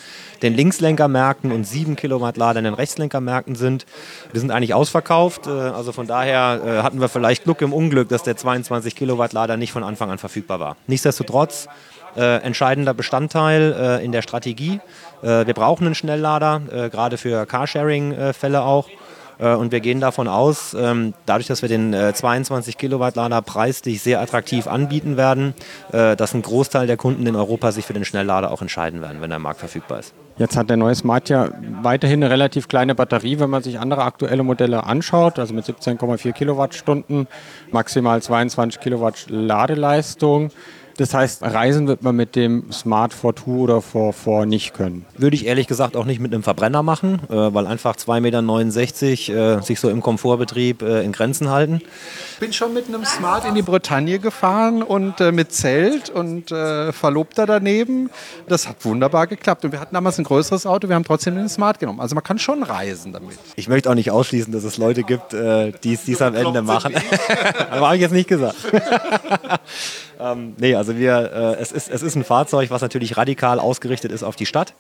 den 0.41 0.53
Linkslenkermärkten 0.53 1.51
und 1.51 1.65
7 1.65 1.95
Kilowatt 1.95 2.38
Lader 2.38 2.60
in 2.60 2.65
den 2.65 2.74
Rechtslenkermärkten 2.74 3.55
sind. 3.55 3.86
Wir 4.31 4.39
sind 4.39 4.51
eigentlich 4.51 4.74
ausverkauft. 4.74 5.48
Äh, 5.48 5.51
also 5.51 5.91
von 5.91 6.07
daher 6.07 6.62
äh, 6.65 6.84
hatten 6.84 7.00
wir 7.00 7.10
vielleicht 7.10 7.43
Glück 7.43 7.62
im 7.62 7.74
Unglück, 7.74 8.10
dass 8.10 8.24
der 8.24 8.38
22 8.38 8.95
Kilowatt 8.95 9.34
Lader 9.34 9.57
nicht 9.57 9.72
von 9.72 9.84
Anfang 9.84 10.12
an 10.12 10.17
verfügbar 10.17 10.60
war. 10.60 10.75
Nichtsdestotrotz 10.88 11.67
äh, 12.15 12.41
entscheidender 12.41 12.93
Bestandteil 12.93 14.00
äh, 14.01 14.05
in 14.05 14.12
der 14.12 14.22
Strategie. 14.22 14.79
Äh, 15.21 15.45
wir 15.47 15.53
brauchen 15.53 15.85
einen 15.85 15.95
Schnelllader, 15.95 16.61
äh, 16.71 16.89
gerade 16.89 17.17
für 17.17 17.45
Carsharing-Fälle 17.45 18.61
auch. 18.61 18.88
Äh, 19.39 19.55
und 19.55 19.71
wir 19.71 19.79
gehen 19.79 20.01
davon 20.01 20.27
aus, 20.27 20.75
ähm, 20.77 21.13
dadurch, 21.25 21.47
dass 21.47 21.61
wir 21.61 21.69
den 21.69 21.93
22 21.93 22.75
äh, 22.75 22.77
Kilowatt 22.77 23.15
Lader 23.15 23.41
preislich 23.41 24.01
sehr 24.01 24.21
attraktiv 24.21 24.67
anbieten 24.67 25.17
werden, 25.17 25.53
dass 25.91 26.33
ein 26.33 26.41
Großteil 26.41 26.88
der 26.88 26.97
Kunden 26.97 27.25
in 27.25 27.35
Europa 27.35 27.71
sich 27.71 27.85
für 27.85 27.93
den 27.93 28.05
Schnelllader 28.05 28.51
auch 28.51 28.61
entscheiden 28.61 29.01
werden, 29.01 29.21
wenn 29.21 29.29
der 29.29 29.39
Markt 29.39 29.59
verfügbar 29.59 29.99
ist. 29.99 30.13
Jetzt 30.38 30.55
hat 30.55 30.69
der 30.69 30.77
neue 30.77 30.95
Smart 30.95 31.27
ja 31.27 31.49
weiterhin 31.81 32.23
eine 32.23 32.31
relativ 32.31 32.69
kleine 32.69 32.95
Batterie, 32.95 33.39
wenn 33.39 33.49
man 33.49 33.61
sich 33.61 33.77
andere 33.77 34.03
aktuelle 34.03 34.43
Modelle 34.43 34.85
anschaut, 34.85 35.38
also 35.38 35.53
mit 35.53 35.65
17,4 35.65 36.31
Kilowattstunden, 36.31 37.27
maximal 37.71 38.21
22 38.21 38.79
Kilowatt 38.79 39.25
Ladeleistung. 39.27 40.51
Das 41.00 41.13
heißt, 41.13 41.44
reisen 41.44 41.88
wird 41.88 42.03
man 42.03 42.13
mit 42.13 42.36
dem 42.36 42.74
Smart 42.74 43.13
4 43.13 43.48
oder 43.48 43.82
4 43.82 44.46
nicht 44.46 44.74
können. 44.74 45.06
Würde 45.18 45.34
ich 45.34 45.46
ehrlich 45.46 45.65
gesagt 45.65 45.96
auch 45.96 46.03
nicht 46.03 46.20
mit 46.20 46.34
einem 46.34 46.44
Verbrenner 46.44 46.84
machen, 46.84 47.22
äh, 47.29 47.34
weil 47.34 47.68
einfach 47.68 47.96
2,69 47.96 49.32
Meter 49.32 49.60
äh, 49.60 49.62
sich 49.62 49.79
so 49.79 49.89
im 49.89 50.01
Komfortbetrieb 50.01 50.82
äh, 50.82 51.01
in 51.06 51.13
Grenzen 51.13 51.50
halten. 51.50 51.82
Ich 52.34 52.39
bin 52.39 52.51
schon 52.51 52.74
mit 52.74 52.89
einem 52.89 53.06
Smart 53.06 53.46
in 53.46 53.56
die 53.56 53.62
Bretagne 53.62 54.20
gefahren 54.20 54.84
und 54.84 55.22
äh, 55.22 55.32
mit 55.32 55.53
Zelt 55.53 56.10
und 56.10 56.51
äh, 56.51 56.91
Verlobter 56.91 57.46
daneben. 57.46 58.10
Das 58.50 58.68
hat 58.68 58.84
wunderbar 58.84 59.27
geklappt. 59.27 59.63
Und 59.63 59.72
wir 59.72 59.79
hatten 59.79 59.96
damals 59.96 60.18
ein 60.18 60.25
größeres 60.25 60.65
Auto, 60.65 60.89
wir 60.89 60.96
haben 60.96 61.06
trotzdem 61.06 61.36
den 61.36 61.48
Smart 61.48 61.79
genommen. 61.79 62.01
Also 62.01 62.13
man 62.13 62.25
kann 62.25 62.39
schon 62.39 62.62
reisen 62.62 63.13
damit. 63.13 63.38
Ich 63.56 63.70
möchte 63.70 63.89
auch 63.89 63.96
nicht 63.96 64.12
ausschließen, 64.12 64.51
dass 64.51 64.65
es 64.65 64.75
Leute 64.75 65.03
gibt, 65.03 65.34
äh, 65.34 65.72
die 65.82 65.94
es 65.94 66.22
am 66.22 66.36
Ende 66.36 66.62
machen. 66.62 66.94
Aber 67.72 67.86
habe 67.86 67.96
ich 67.96 68.01
jetzt 68.01 68.12
nicht 68.12 68.27
gesagt. 68.27 68.58
ähm, 70.20 70.56
nee, 70.58 70.75
also 70.75 70.88
wir, 70.98 71.55
äh, 71.58 71.62
es, 71.62 71.72
ist, 71.72 71.89
es 71.89 72.01
ist 72.01 72.15
ein 72.15 72.24
Fahrzeug, 72.24 72.69
was 72.69 72.81
natürlich 72.81 73.17
radikal 73.17 73.60
ausgerichtet 73.60 74.12
ist 74.12 74.24
auf 74.24 74.36
die 74.36 74.46
Stadt. 74.46 74.74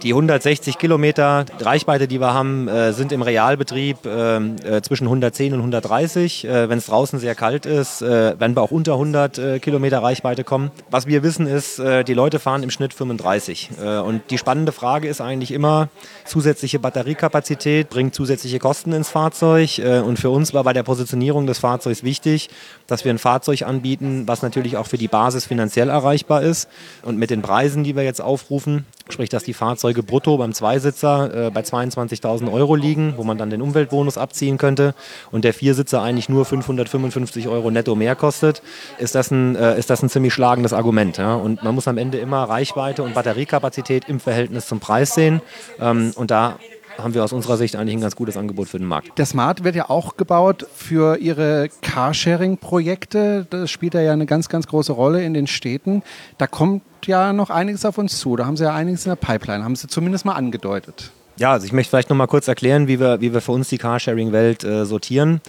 Die 0.00 0.10
160 0.10 0.78
Kilometer 0.78 1.44
Reichweite, 1.60 2.08
die 2.08 2.18
wir 2.18 2.32
haben, 2.32 2.66
äh, 2.66 2.92
sind 2.92 3.12
im 3.12 3.20
Realbetrieb 3.20 3.98
ähm, 4.06 4.56
äh, 4.64 4.80
zwischen 4.80 5.04
110 5.04 5.52
und 5.52 5.60
130. 5.60 6.44
Äh, 6.44 6.68
Wenn 6.68 6.78
es 6.78 6.86
draußen 6.86 7.18
sehr 7.18 7.34
kalt 7.34 7.66
ist, 7.66 8.00
äh, 8.00 8.38
werden 8.40 8.56
wir 8.56 8.62
auch 8.62 8.70
unter 8.70 8.94
100 8.94 9.38
äh, 9.38 9.58
Kilometer 9.58 10.02
Reichweite 10.02 10.44
kommen. 10.44 10.70
Was 10.90 11.06
wir 11.06 11.22
wissen 11.22 11.46
ist, 11.46 11.78
äh, 11.78 12.04
die 12.04 12.14
Leute 12.14 12.38
fahren 12.38 12.62
im 12.62 12.70
Schnitt 12.70 12.94
35. 12.94 13.70
Äh, 13.80 13.98
und 13.98 14.22
die 14.30 14.38
spannende 14.38 14.72
Frage 14.72 15.08
ist 15.08 15.20
eigentlich 15.20 15.52
immer, 15.52 15.88
zusätzliche 16.24 16.78
Batteriekapazität 16.78 17.90
bringt 17.90 18.14
zusätzliche 18.14 18.58
Kosten 18.58 18.92
ins 18.92 19.10
Fahrzeug. 19.10 19.78
Äh, 19.78 20.00
und 20.00 20.18
für 20.18 20.30
uns 20.30 20.54
war 20.54 20.64
bei 20.64 20.72
der 20.72 20.84
Positionierung 20.84 21.46
des 21.46 21.58
Fahrzeugs 21.58 22.02
wichtig, 22.02 22.48
dass 22.86 23.04
wir 23.04 23.12
ein 23.12 23.18
Fahrzeug 23.18 23.62
anbieten, 23.62 24.24
was 24.26 24.42
natürlich 24.42 24.78
auch 24.78 24.86
für 24.86 24.98
die 24.98 25.08
Basis 25.08 25.44
finanziell 25.44 25.90
erreichbar 25.90 26.42
ist. 26.42 26.68
Und 27.02 27.18
mit 27.18 27.30
den 27.30 27.42
Preisen, 27.42 27.84
die 27.84 27.94
wir 27.94 28.02
jetzt 28.02 28.22
aufrufen, 28.22 28.86
sprich, 29.12 29.28
dass 29.28 29.44
die 29.44 29.54
Fahrzeuge 29.54 30.02
brutto 30.02 30.36
beim 30.36 30.52
Zweisitzer 30.52 31.46
äh, 31.46 31.50
bei 31.50 31.60
22.000 31.60 32.52
Euro 32.52 32.74
liegen, 32.74 33.14
wo 33.16 33.24
man 33.24 33.38
dann 33.38 33.50
den 33.50 33.62
Umweltbonus 33.62 34.18
abziehen 34.18 34.58
könnte 34.58 34.94
und 35.30 35.44
der 35.44 35.54
Viersitzer 35.54 36.02
eigentlich 36.02 36.28
nur 36.28 36.44
555 36.44 37.48
Euro 37.48 37.70
netto 37.70 37.94
mehr 37.94 38.16
kostet, 38.16 38.62
ist 38.98 39.14
das 39.14 39.30
ein, 39.30 39.56
äh, 39.56 39.78
ist 39.78 39.90
das 39.90 40.02
ein 40.02 40.08
ziemlich 40.08 40.34
schlagendes 40.34 40.72
Argument. 40.72 41.18
Ja? 41.18 41.34
Und 41.34 41.62
man 41.62 41.74
muss 41.74 41.88
am 41.88 41.98
Ende 41.98 42.18
immer 42.18 42.44
Reichweite 42.44 43.02
und 43.02 43.14
Batteriekapazität 43.14 44.08
im 44.08 44.20
Verhältnis 44.20 44.66
zum 44.66 44.80
Preis 44.80 45.14
sehen. 45.14 45.40
Ähm, 45.80 46.12
und 46.16 46.30
da 46.30 46.58
haben 46.98 47.14
wir 47.14 47.24
aus 47.24 47.32
unserer 47.32 47.56
Sicht 47.56 47.76
eigentlich 47.76 47.96
ein 47.96 48.00
ganz 48.00 48.16
gutes 48.16 48.36
Angebot 48.36 48.68
für 48.68 48.78
den 48.78 48.86
Markt. 48.86 49.18
Der 49.18 49.26
Smart 49.26 49.64
wird 49.64 49.74
ja 49.74 49.90
auch 49.90 50.16
gebaut 50.16 50.66
für 50.74 51.16
Ihre 51.18 51.68
Carsharing-Projekte. 51.82 53.46
Das 53.48 53.70
spielt 53.70 53.94
ja 53.94 54.12
eine 54.12 54.26
ganz, 54.26 54.48
ganz 54.48 54.66
große 54.66 54.92
Rolle 54.92 55.22
in 55.24 55.34
den 55.34 55.46
Städten. 55.46 56.02
Da 56.38 56.46
kommt 56.46 56.82
ja 57.06 57.32
noch 57.32 57.50
einiges 57.50 57.84
auf 57.84 57.98
uns 57.98 58.18
zu. 58.18 58.36
Da 58.36 58.46
haben 58.46 58.56
Sie 58.56 58.64
ja 58.64 58.74
einiges 58.74 59.06
in 59.06 59.10
der 59.10 59.16
Pipeline, 59.16 59.64
haben 59.64 59.76
Sie 59.76 59.88
zumindest 59.88 60.24
mal 60.24 60.34
angedeutet. 60.34 61.12
Ja, 61.38 61.52
also 61.52 61.64
ich 61.64 61.72
möchte 61.72 61.90
vielleicht 61.90 62.10
noch 62.10 62.16
mal 62.16 62.26
kurz 62.26 62.46
erklären, 62.46 62.88
wie 62.88 63.00
wir, 63.00 63.22
wie 63.22 63.32
wir 63.32 63.40
für 63.40 63.52
uns 63.52 63.70
die 63.70 63.78
Carsharing-Welt 63.78 64.64
äh, 64.64 64.84
sortieren. 64.84 65.40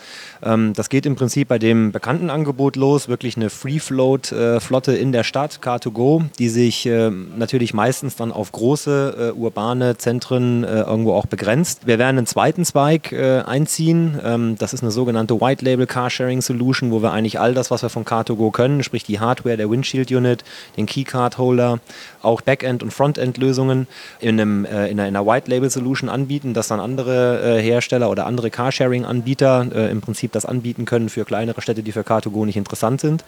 Ähm, 0.41 0.71
das 0.73 0.87
geht 0.87 1.05
im 1.05 1.15
Prinzip 1.15 1.49
bei 1.49 1.59
dem 1.59 1.91
bekannten 1.91 2.29
Angebot 2.29 2.77
los, 2.77 3.09
wirklich 3.09 3.35
eine 3.35 3.49
Free-Float-Flotte 3.49 4.93
in 4.95 5.11
der 5.11 5.25
Stadt, 5.25 5.59
Car2Go, 5.61 6.23
die 6.39 6.47
sich 6.47 6.85
äh, 6.85 7.09
natürlich 7.09 7.73
meistens 7.73 8.15
dann 8.15 8.31
auf 8.31 8.53
große 8.53 9.33
äh, 9.35 9.37
urbane 9.37 9.97
Zentren 9.97 10.63
äh, 10.63 10.83
irgendwo 10.83 11.13
auch 11.13 11.25
begrenzt. 11.25 11.85
Wir 11.85 11.99
werden 11.99 12.17
einen 12.17 12.27
zweiten 12.27 12.63
Zweig 12.63 13.11
äh, 13.11 13.41
einziehen. 13.41 14.19
Ähm, 14.23 14.55
das 14.57 14.73
ist 14.73 14.83
eine 14.83 14.91
sogenannte 14.91 15.41
White-Label 15.41 15.85
Carsharing 15.85 16.41
Solution, 16.41 16.91
wo 16.91 17.01
wir 17.01 17.11
eigentlich 17.11 17.41
all 17.41 17.53
das, 17.53 17.71
was 17.71 17.81
wir 17.83 17.89
von 17.89 18.05
Car2Go 18.05 18.51
können, 18.51 18.83
sprich 18.83 19.03
die 19.03 19.19
Hardware, 19.19 19.57
der 19.57 19.69
Windshield-Unit, 19.69 20.45
den 20.77 20.85
Keycard-Holder, 20.85 21.79
auch 22.21 22.39
Backend- 22.39 22.83
und 22.83 22.93
Frontend-Lösungen 22.93 23.87
in, 24.21 24.39
einem, 24.39 24.63
äh, 24.63 24.87
in 24.87 24.99
einer, 24.99 25.09
in 25.09 25.15
einer 25.15 25.25
White-Label-Solution 25.73 26.09
anbieten, 26.09 26.53
dass 26.53 26.67
dann 26.67 26.79
andere 26.79 27.57
äh, 27.57 27.61
Hersteller 27.61 28.09
oder 28.09 28.25
andere 28.25 28.49
Carsharing-Anbieter 28.49 29.67
äh, 29.73 29.91
im 29.91 30.01
Prinzip 30.01 30.31
das 30.31 30.45
anbieten 30.45 30.85
können 30.85 31.09
für 31.09 31.25
kleinere 31.25 31.61
Städte, 31.61 31.83
die 31.83 31.91
für 31.91 32.01
Car2Go 32.01 32.45
nicht 32.45 32.57
interessant 32.57 33.01
sind. 33.01 33.23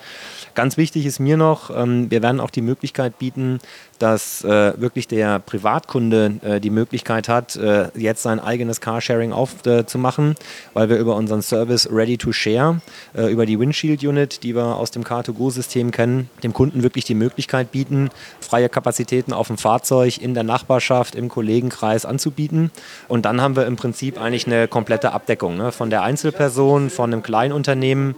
Ganz 0.56 0.78
wichtig 0.78 1.06
ist 1.06 1.20
mir 1.20 1.36
noch, 1.36 1.70
ähm, 1.70 2.10
wir 2.10 2.24
werden 2.24 2.40
auch 2.40 2.50
die 2.50 2.62
Möglichkeit 2.62 3.20
bieten, 3.20 3.60
dass 4.00 4.44
äh, 4.44 4.74
wirklich 4.80 5.08
der 5.08 5.40
Privatkunde 5.40 6.36
äh, 6.42 6.60
die 6.62 6.70
Möglichkeit 6.70 7.28
hat, 7.28 7.58
äh, 7.58 7.90
jetzt 7.96 8.24
sein 8.24 8.40
eigenes 8.40 8.80
Carsharing 8.80 9.34
aufzumachen, 9.34 10.36
weil 10.74 10.90
wir 10.90 10.98
über 10.98 11.16
unseren 11.16 11.42
Service 11.42 11.90
Ready 11.92 12.18
to 12.18 12.32
Share, 12.32 12.80
über 13.14 13.46
die 13.46 13.60
Windshield 13.60 14.04
Unit, 14.04 14.44
die 14.44 14.56
wir 14.56 14.76
aus 14.76 14.92
dem 14.92 15.04
Car2Go-System 15.04 15.92
kennen, 15.92 16.30
dem 16.44 16.54
Kunden 16.54 16.84
wirklich 16.84 17.06
die 17.06 17.16
Möglichkeit 17.16 17.72
bieten, 17.72 18.10
freie 18.40 18.70
Kapazitäten 18.70 19.34
auf 19.34 19.48
dem 19.48 19.58
Fahrzeug 19.58 20.22
in 20.22 20.34
der 20.34 20.44
Nachbarschaft, 20.44 21.16
im 21.16 21.30
Kollegenkreis 21.30 22.06
anzubieten. 22.06 22.72
Und 23.08 23.26
dann 23.26 23.42
haben 23.42 23.56
wir 23.56 23.66
im 23.66 23.76
Prinzip 23.76 24.20
eigentlich 24.20 24.48
eine 24.48 24.68
komplette 24.68 25.12
Abdeckung 25.12 25.58
ne? 25.58 25.72
von 25.72 25.90
der 25.90 26.04
Einzelperson, 26.04 26.90
von 26.90 27.12
einem 27.12 27.24
Kleinunternehmen 27.24 28.16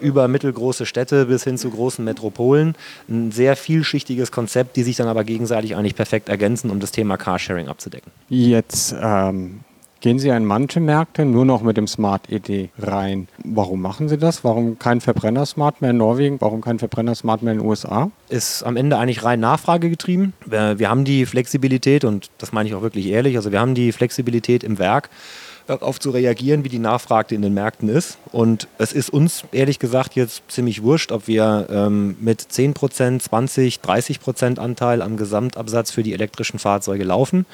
über 0.00 0.28
mittelgroße 0.28 0.86
Städte 0.86 1.26
bis 1.26 1.44
hin 1.44 1.58
zu 1.58 1.70
großen 1.72 2.04
Metropolen. 2.04 2.74
Ein 3.08 3.32
sehr 3.32 3.56
vielschichtiges 3.56 4.30
Konzept, 4.30 4.76
die 4.76 4.82
sich 4.82 4.96
dann 4.96 5.08
aber 5.08 5.24
gegenseitig 5.24 5.76
eigentlich 5.76 5.96
perfekt 5.96 6.28
ergänzen, 6.28 6.70
um 6.70 6.80
das 6.80 6.92
Thema 6.92 7.16
Carsharing 7.16 7.68
abzudecken. 7.68 8.12
Jetzt 8.28 8.94
ähm, 9.00 9.60
gehen 10.02 10.18
Sie 10.18 10.28
in 10.28 10.44
manche 10.44 10.80
Märkte 10.80 11.24
nur 11.24 11.44
noch 11.44 11.62
mit 11.62 11.76
dem 11.76 11.86
Smart 11.86 12.30
ED 12.30 12.70
rein. 12.78 13.28
Warum 13.44 13.80
machen 13.80 14.08
Sie 14.08 14.18
das? 14.18 14.44
Warum 14.44 14.78
kein 14.78 15.00
Verbrenner-Smart 15.00 15.80
mehr 15.80 15.90
in 15.90 15.96
Norwegen? 15.96 16.40
Warum 16.40 16.60
kein 16.60 16.78
Verbrenner-Smart 16.78 17.42
mehr 17.42 17.54
in 17.54 17.60
den 17.60 17.66
USA? 17.66 18.10
ist 18.28 18.62
am 18.64 18.76
Ende 18.76 18.98
eigentlich 18.98 19.24
rein 19.24 19.40
nachfragegetrieben. 19.40 20.32
Wir, 20.46 20.78
wir 20.78 20.90
haben 20.90 21.04
die 21.04 21.24
Flexibilität, 21.26 22.04
und 22.04 22.30
das 22.38 22.52
meine 22.52 22.68
ich 22.68 22.74
auch 22.74 22.82
wirklich 22.82 23.06
ehrlich, 23.06 23.36
also 23.36 23.52
wir 23.52 23.60
haben 23.60 23.74
die 23.74 23.92
Flexibilität 23.92 24.64
im 24.64 24.78
Werk, 24.78 25.10
darauf 25.80 25.98
zu 25.98 26.10
reagieren, 26.10 26.64
wie 26.64 26.68
die 26.68 26.78
Nachfrage 26.78 27.34
in 27.34 27.42
den 27.42 27.54
Märkten 27.54 27.88
ist. 27.88 28.18
Und 28.30 28.68
es 28.78 28.92
ist 28.92 29.10
uns 29.10 29.44
ehrlich 29.52 29.78
gesagt 29.78 30.14
jetzt 30.14 30.42
ziemlich 30.48 30.82
wurscht, 30.82 31.12
ob 31.12 31.26
wir 31.26 31.66
ähm, 31.70 32.16
mit 32.20 32.40
10%, 32.40 33.20
20, 33.20 33.80
30% 33.80 34.58
Anteil 34.58 35.02
am 35.02 35.16
Gesamtabsatz 35.16 35.90
für 35.90 36.02
die 36.02 36.12
elektrischen 36.12 36.58
Fahrzeuge 36.58 37.04
laufen. 37.04 37.46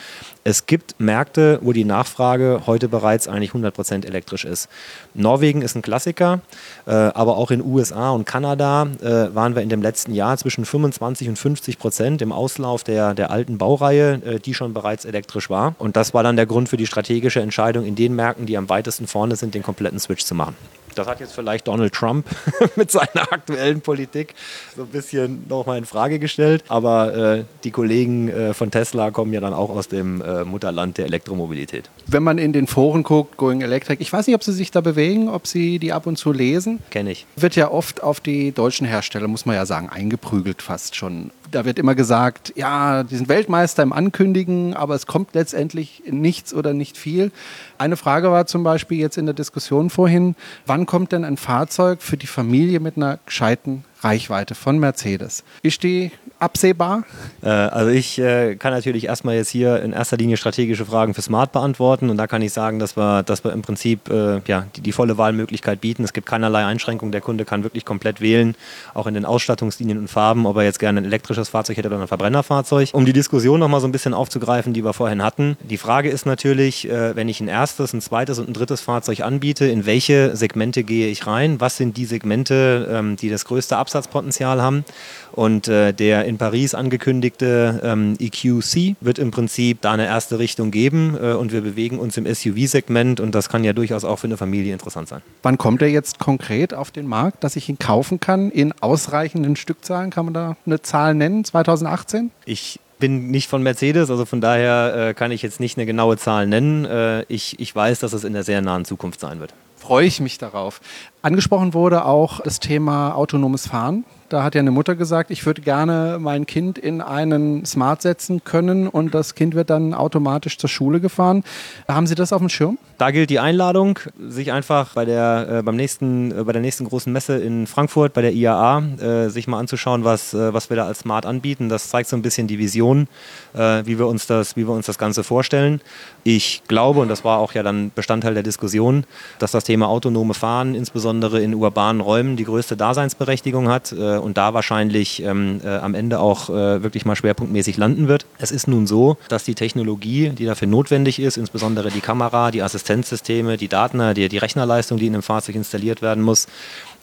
Es 0.44 0.66
gibt 0.66 0.98
Märkte, 0.98 1.58
wo 1.62 1.72
die 1.72 1.84
Nachfrage 1.84 2.62
heute 2.66 2.88
bereits 2.88 3.28
eigentlich 3.28 3.50
100% 3.50 4.06
elektrisch 4.06 4.44
ist. 4.44 4.68
Norwegen 5.14 5.62
ist 5.62 5.74
ein 5.74 5.82
Klassiker, 5.82 6.40
äh, 6.86 6.92
aber 6.92 7.36
auch 7.36 7.50
in 7.50 7.64
USA 7.64 8.10
und 8.10 8.24
Kanada 8.24 8.88
äh, 9.00 9.34
waren 9.34 9.54
wir 9.54 9.62
in 9.62 9.68
dem 9.68 9.82
letzten 9.82 10.14
Jahr 10.14 10.36
zwischen 10.38 10.64
25 10.64 11.28
und 11.28 11.38
50 11.38 11.78
Prozent 11.78 12.22
im 12.22 12.32
Auslauf 12.32 12.84
der, 12.84 13.14
der 13.14 13.30
alten 13.30 13.58
Baureihe, 13.58 14.20
äh, 14.24 14.38
die 14.38 14.54
schon 14.54 14.74
bereits 14.74 15.04
elektrisch 15.04 15.50
war. 15.50 15.74
Und 15.78 15.96
das 15.96 16.14
war 16.14 16.22
dann 16.22 16.36
der 16.36 16.46
Grund 16.46 16.68
für 16.68 16.76
die 16.76 16.86
strategische 16.86 17.40
Entscheidung, 17.40 17.84
in 17.84 17.94
den 17.94 18.07
Märkten, 18.14 18.46
die 18.46 18.56
am 18.56 18.68
weitesten 18.68 19.06
vorne 19.06 19.36
sind, 19.36 19.54
den 19.54 19.62
kompletten 19.62 19.98
Switch 19.98 20.24
zu 20.24 20.34
machen. 20.34 20.56
Das 20.94 21.06
hat 21.06 21.20
jetzt 21.20 21.32
vielleicht 21.32 21.68
Donald 21.68 21.92
Trump 21.92 22.26
mit 22.76 22.90
seiner 22.90 23.32
aktuellen 23.32 23.80
Politik 23.80 24.34
so 24.74 24.82
ein 24.82 24.88
bisschen 24.88 25.46
nochmal 25.48 25.78
in 25.78 25.84
Frage 25.84 26.18
gestellt. 26.18 26.64
Aber 26.68 27.14
äh, 27.14 27.44
die 27.62 27.70
Kollegen 27.70 28.28
äh, 28.28 28.52
von 28.52 28.70
Tesla 28.70 29.10
kommen 29.10 29.32
ja 29.32 29.40
dann 29.40 29.54
auch 29.54 29.70
aus 29.70 29.86
dem 29.86 30.20
äh, 30.20 30.44
Mutterland 30.44 30.98
der 30.98 31.06
Elektromobilität. 31.06 31.88
Wenn 32.10 32.22
man 32.22 32.38
in 32.38 32.54
den 32.54 32.66
Foren 32.66 33.02
guckt, 33.02 33.36
Going 33.36 33.60
Electric, 33.60 34.02
ich 34.02 34.10
weiß 34.10 34.26
nicht, 34.26 34.34
ob 34.34 34.42
Sie 34.42 34.52
sich 34.52 34.70
da 34.70 34.80
bewegen, 34.80 35.28
ob 35.28 35.46
Sie 35.46 35.78
die 35.78 35.92
ab 35.92 36.06
und 36.06 36.16
zu 36.16 36.32
lesen. 36.32 36.78
Kenne 36.88 37.10
ich. 37.10 37.26
Wird 37.36 37.54
ja 37.54 37.70
oft 37.70 38.02
auf 38.02 38.20
die 38.20 38.52
deutschen 38.52 38.86
Hersteller, 38.86 39.28
muss 39.28 39.44
man 39.44 39.56
ja 39.56 39.66
sagen, 39.66 39.90
eingeprügelt 39.90 40.62
fast 40.62 40.96
schon. 40.96 41.30
Da 41.50 41.66
wird 41.66 41.78
immer 41.78 41.94
gesagt, 41.94 42.54
ja, 42.56 43.02
die 43.02 43.14
sind 43.14 43.28
Weltmeister 43.28 43.82
im 43.82 43.92
Ankündigen, 43.92 44.72
aber 44.72 44.94
es 44.94 45.06
kommt 45.06 45.34
letztendlich 45.34 46.02
nichts 46.10 46.54
oder 46.54 46.72
nicht 46.72 46.96
viel. 46.96 47.30
Eine 47.76 47.98
Frage 47.98 48.30
war 48.30 48.46
zum 48.46 48.64
Beispiel 48.64 48.98
jetzt 48.98 49.18
in 49.18 49.26
der 49.26 49.34
Diskussion 49.34 49.90
vorhin, 49.90 50.34
wann 50.64 50.86
kommt 50.86 51.12
denn 51.12 51.24
ein 51.24 51.36
Fahrzeug 51.36 52.00
für 52.00 52.16
die 52.16 52.26
Familie 52.26 52.80
mit 52.80 52.96
einer 52.96 53.18
gescheiten 53.26 53.84
Reichweite 54.00 54.54
von 54.54 54.78
Mercedes? 54.78 55.44
Ist 55.62 55.82
die 55.82 56.10
absehbar? 56.38 57.04
Äh, 57.42 57.48
also 57.48 57.90
ich 57.90 58.18
äh, 58.18 58.56
kann 58.56 58.72
natürlich 58.72 59.04
erstmal 59.06 59.36
jetzt 59.36 59.48
hier 59.48 59.82
in 59.82 59.92
erster 59.92 60.16
Linie 60.16 60.36
strategische 60.36 60.84
Fragen 60.84 61.14
für 61.14 61.22
Smart 61.22 61.52
beantworten 61.52 62.10
und 62.10 62.16
da 62.16 62.26
kann 62.26 62.42
ich 62.42 62.52
sagen, 62.52 62.78
dass 62.78 62.96
wir, 62.96 63.22
dass 63.22 63.44
wir 63.44 63.52
im 63.52 63.62
Prinzip 63.62 64.08
äh, 64.10 64.40
ja, 64.46 64.66
die, 64.76 64.80
die 64.80 64.92
volle 64.92 65.18
Wahlmöglichkeit 65.18 65.80
bieten. 65.80 66.04
Es 66.04 66.12
gibt 66.12 66.26
keinerlei 66.26 66.64
Einschränkungen. 66.64 67.12
Der 67.12 67.20
Kunde 67.20 67.44
kann 67.44 67.62
wirklich 67.62 67.84
komplett 67.84 68.20
wählen, 68.20 68.54
auch 68.94 69.06
in 69.06 69.14
den 69.14 69.24
Ausstattungslinien 69.24 69.98
und 69.98 70.08
Farben, 70.08 70.46
ob 70.46 70.56
er 70.56 70.64
jetzt 70.64 70.78
gerne 70.78 71.00
ein 71.00 71.04
elektrisches 71.04 71.48
Fahrzeug 71.48 71.76
hätte 71.76 71.88
oder 71.88 72.00
ein 72.00 72.08
Verbrennerfahrzeug. 72.08 72.90
Um 72.92 73.04
die 73.04 73.12
Diskussion 73.12 73.60
nochmal 73.60 73.80
so 73.80 73.88
ein 73.88 73.92
bisschen 73.92 74.14
aufzugreifen, 74.14 74.72
die 74.72 74.84
wir 74.84 74.92
vorhin 74.92 75.22
hatten. 75.22 75.56
Die 75.60 75.78
Frage 75.78 76.08
ist 76.08 76.26
natürlich, 76.26 76.88
äh, 76.88 77.16
wenn 77.16 77.28
ich 77.28 77.40
ein 77.40 77.48
erstes, 77.48 77.92
ein 77.92 78.00
zweites 78.00 78.38
und 78.38 78.48
ein 78.48 78.54
drittes 78.54 78.80
Fahrzeug 78.80 79.20
anbiete, 79.20 79.66
in 79.66 79.86
welche 79.86 80.36
Segmente 80.36 80.84
gehe 80.84 81.08
ich 81.08 81.26
rein? 81.26 81.60
Was 81.60 81.76
sind 81.76 81.96
die 81.96 82.04
Segmente, 82.04 82.88
ähm, 82.90 83.16
die 83.16 83.30
das 83.30 83.44
größte 83.44 83.76
Absatzpotenzial 83.76 84.62
haben? 84.62 84.84
Und 85.32 85.68
äh, 85.68 85.92
der 85.92 86.27
in 86.28 86.38
Paris 86.38 86.74
angekündigte 86.74 87.80
ähm, 87.82 88.16
EQC 88.20 88.96
wird 89.00 89.18
im 89.18 89.30
Prinzip 89.30 89.80
da 89.80 89.92
eine 89.92 90.06
erste 90.06 90.38
Richtung 90.38 90.70
geben 90.70 91.16
äh, 91.20 91.32
und 91.32 91.52
wir 91.52 91.62
bewegen 91.62 91.98
uns 91.98 92.16
im 92.16 92.26
SUV-Segment 92.26 93.18
und 93.18 93.34
das 93.34 93.48
kann 93.48 93.64
ja 93.64 93.72
durchaus 93.72 94.04
auch 94.04 94.20
für 94.20 94.26
eine 94.26 94.36
Familie 94.36 94.72
interessant 94.72 95.08
sein. 95.08 95.22
Wann 95.42 95.58
kommt 95.58 95.82
er 95.82 95.88
jetzt 95.88 96.18
konkret 96.18 96.74
auf 96.74 96.90
den 96.90 97.06
Markt, 97.06 97.42
dass 97.42 97.56
ich 97.56 97.68
ihn 97.68 97.78
kaufen 97.78 98.20
kann 98.20 98.50
in 98.50 98.72
ausreichenden 98.80 99.56
Stückzahlen? 99.56 100.10
Kann 100.10 100.26
man 100.26 100.34
da 100.34 100.56
eine 100.66 100.82
Zahl 100.82 101.14
nennen? 101.14 101.44
2018? 101.44 102.30
Ich 102.44 102.78
bin 102.98 103.30
nicht 103.30 103.48
von 103.48 103.62
Mercedes, 103.62 104.10
also 104.10 104.24
von 104.24 104.40
daher 104.40 105.08
äh, 105.08 105.14
kann 105.14 105.30
ich 105.30 105.42
jetzt 105.42 105.60
nicht 105.60 105.78
eine 105.78 105.86
genaue 105.86 106.16
Zahl 106.18 106.46
nennen. 106.46 106.84
Äh, 106.84 107.22
ich, 107.28 107.58
ich 107.58 107.74
weiß, 107.74 108.00
dass 108.00 108.12
es 108.12 108.24
in 108.24 108.32
der 108.32 108.42
sehr 108.42 108.60
nahen 108.60 108.84
Zukunft 108.84 109.20
sein 109.20 109.40
wird. 109.40 109.54
Freue 109.76 110.06
ich 110.06 110.20
mich 110.20 110.38
darauf. 110.38 110.80
Angesprochen 111.22 111.72
wurde 111.72 112.04
auch 112.04 112.40
das 112.40 112.60
Thema 112.60 113.14
autonomes 113.14 113.68
Fahren. 113.68 114.04
Da 114.28 114.42
hat 114.42 114.54
ja 114.54 114.60
eine 114.60 114.70
Mutter 114.70 114.94
gesagt, 114.94 115.30
ich 115.30 115.46
würde 115.46 115.62
gerne 115.62 116.18
mein 116.20 116.44
Kind 116.44 116.76
in 116.76 117.00
einen 117.00 117.64
Smart 117.64 118.02
setzen 118.02 118.44
können 118.44 118.86
und 118.86 119.14
das 119.14 119.34
Kind 119.34 119.54
wird 119.54 119.70
dann 119.70 119.94
automatisch 119.94 120.58
zur 120.58 120.68
Schule 120.68 121.00
gefahren. 121.00 121.44
Haben 121.88 122.06
Sie 122.06 122.14
das 122.14 122.34
auf 122.34 122.40
dem 122.40 122.50
Schirm? 122.50 122.76
Da 122.98 123.10
gilt 123.10 123.30
die 123.30 123.38
Einladung, 123.38 123.98
sich 124.28 124.52
einfach 124.52 124.92
bei 124.92 125.06
der, 125.06 125.48
äh, 125.50 125.62
beim 125.62 125.76
nächsten, 125.76 126.32
äh, 126.32 126.44
bei 126.44 126.52
der 126.52 126.60
nächsten 126.60 126.84
großen 126.84 127.10
Messe 127.10 127.38
in 127.38 127.66
Frankfurt, 127.66 128.12
bei 128.12 128.20
der 128.20 128.32
IAA, 128.32 128.82
äh, 129.00 129.28
sich 129.30 129.46
mal 129.46 129.58
anzuschauen, 129.60 130.04
was, 130.04 130.34
äh, 130.34 130.52
was 130.52 130.68
wir 130.68 130.76
da 130.76 130.86
als 130.86 130.98
Smart 130.98 131.24
anbieten. 131.24 131.70
Das 131.70 131.88
zeigt 131.88 132.10
so 132.10 132.16
ein 132.16 132.22
bisschen 132.22 132.48
die 132.48 132.58
Vision, 132.58 133.08
äh, 133.54 133.86
wie, 133.86 133.98
wir 133.98 134.08
uns 134.08 134.26
das, 134.26 134.56
wie 134.56 134.66
wir 134.66 134.74
uns 134.74 134.84
das 134.84 134.98
Ganze 134.98 135.24
vorstellen. 135.24 135.80
Ich 136.24 136.62
glaube, 136.68 137.00
und 137.00 137.08
das 137.08 137.24
war 137.24 137.38
auch 137.38 137.54
ja 137.54 137.62
dann 137.62 137.92
Bestandteil 137.94 138.34
der 138.34 138.42
Diskussion, 138.42 139.04
dass 139.38 139.52
das 139.52 139.64
Thema 139.64 139.88
autonome 139.88 140.34
Fahren 140.34 140.74
insbesondere 140.74 141.40
in 141.40 141.54
urbanen 141.54 142.02
Räumen 142.02 142.36
die 142.36 142.44
größte 142.44 142.76
Daseinsberechtigung 142.76 143.68
hat 143.68 143.94
äh, 144.18 144.20
und 144.20 144.36
da 144.36 144.54
wahrscheinlich 144.54 145.22
ähm, 145.22 145.60
äh, 145.64 145.68
am 145.68 145.94
Ende 145.94 146.20
auch 146.20 146.50
äh, 146.50 146.82
wirklich 146.82 147.04
mal 147.04 147.16
schwerpunktmäßig 147.16 147.76
landen 147.76 148.08
wird. 148.08 148.26
Es 148.38 148.50
ist 148.50 148.68
nun 148.68 148.86
so, 148.86 149.16
dass 149.28 149.44
die 149.44 149.54
Technologie, 149.54 150.30
die 150.30 150.44
dafür 150.44 150.68
notwendig 150.68 151.20
ist, 151.20 151.36
insbesondere 151.36 151.90
die 151.90 152.00
Kamera, 152.00 152.50
die 152.50 152.62
Assistenzsysteme, 152.62 153.56
die 153.56 153.68
Daten, 153.68 154.14
die, 154.14 154.28
die 154.28 154.38
Rechnerleistung, 154.38 154.98
die 154.98 155.06
in 155.06 155.12
dem 155.14 155.22
Fahrzeug 155.22 155.54
installiert 155.54 156.02
werden 156.02 156.22
muss, 156.22 156.46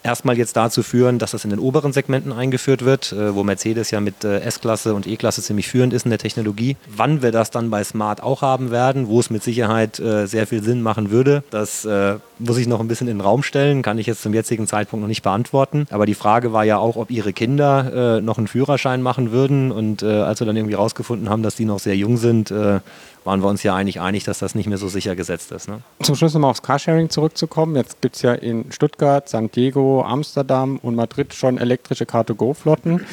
erstmal 0.06 0.38
jetzt 0.38 0.56
dazu 0.56 0.84
führen, 0.84 1.20
dass 1.20 1.32
das 1.32 1.44
in 1.44 1.50
den 1.50 1.60
oberen 1.60 1.92
Segmenten 1.92 2.32
eingeführt 2.32 2.86
wird, 2.86 3.12
äh, 3.12 3.36
wo 3.36 3.44
Mercedes 3.44 3.92
ja 3.92 4.00
mit 4.00 4.24
äh, 4.24 4.40
S-Klasse 4.42 4.94
und 4.94 5.08
E-Klasse 5.08 5.42
ziemlich 5.42 5.68
führend 5.68 5.94
ist 5.94 6.06
in 6.06 6.12
der 6.12 6.20
Technologie. 6.20 6.78
Wann 6.96 7.22
wir 7.22 7.32
das 7.32 7.50
dann 7.50 7.70
bei 7.72 7.84
Smart 7.84 8.22
auch 8.22 8.42
haben 8.42 8.72
werden, 8.72 9.08
wo 9.08 9.20
es 9.20 9.30
mit 9.30 9.44
Sicherheit 9.44 10.00
äh, 10.00 10.28
sehr 10.28 10.48
viel 10.48 10.64
Sinn 10.64 10.82
machen 10.82 11.10
würde, 11.12 11.44
das 11.50 11.88
muss 12.38 12.58
ich 12.58 12.68
noch 12.68 12.80
ein 12.80 12.88
bisschen 12.88 13.08
in 13.08 13.18
den 13.18 13.22
Raum 13.22 13.42
stellen, 13.42 13.82
kann 13.82 13.98
ich 13.98 14.06
jetzt 14.06 14.22
zum 14.22 14.34
jetzigen 14.34 14.68
Zeitpunkt 14.68 15.02
noch 15.02 15.08
nicht 15.08 15.24
beantworten. 15.24 15.88
Aber 15.90 16.06
die 16.06 16.14
Frage 16.14 16.54
war 16.54 16.64
ja 16.64 16.78
auch, 16.78 16.96
ob 16.96 17.10
ihre 17.10 17.34
Kinder 17.34 18.22
noch 18.22 18.38
einen 18.38 18.48
Führerschein 18.48 19.02
machen 19.02 19.32
würden. 19.32 19.72
Und 19.72 20.04
als 20.04 20.40
wir 20.42 20.48
dann 20.48 20.56
irgendwie 20.56 20.76
rausgefunden 20.76 21.30
haben, 21.30 21.44
dass 21.44 21.56
die 21.56 21.66
noch 21.66 21.80
sehr 21.80 21.96
jung 21.96 22.18
sind, 22.18 22.54
waren 23.25 23.41
wir 23.41 23.50
uns 23.50 23.63
ja 23.63 23.75
eigentlich 23.75 24.00
einig, 24.00 24.24
dass 24.24 24.39
das 24.39 24.55
nicht 24.55 24.67
mehr 24.67 24.77
so 24.77 24.88
sicher 24.88 25.15
gesetzt 25.15 25.51
ist. 25.51 25.67
Ne? 25.67 25.82
Zum 26.01 26.15
Schluss 26.15 26.34
nochmal 26.34 26.51
aufs 26.51 26.62
Carsharing 26.62 27.10
zurückzukommen. 27.10 27.75
Jetzt 27.75 28.01
gibt 28.01 28.15
es 28.15 28.22
ja 28.22 28.34
in 28.34 28.72
Stuttgart, 28.72 29.27
San 29.27 29.51
Diego, 29.51 30.03
Amsterdam 30.03 30.79
und 30.82 30.96
Madrid 30.96 31.34
schon 31.34 31.58
elektrische 31.58 32.05
Car-to-Go-Flotten. 32.05 33.05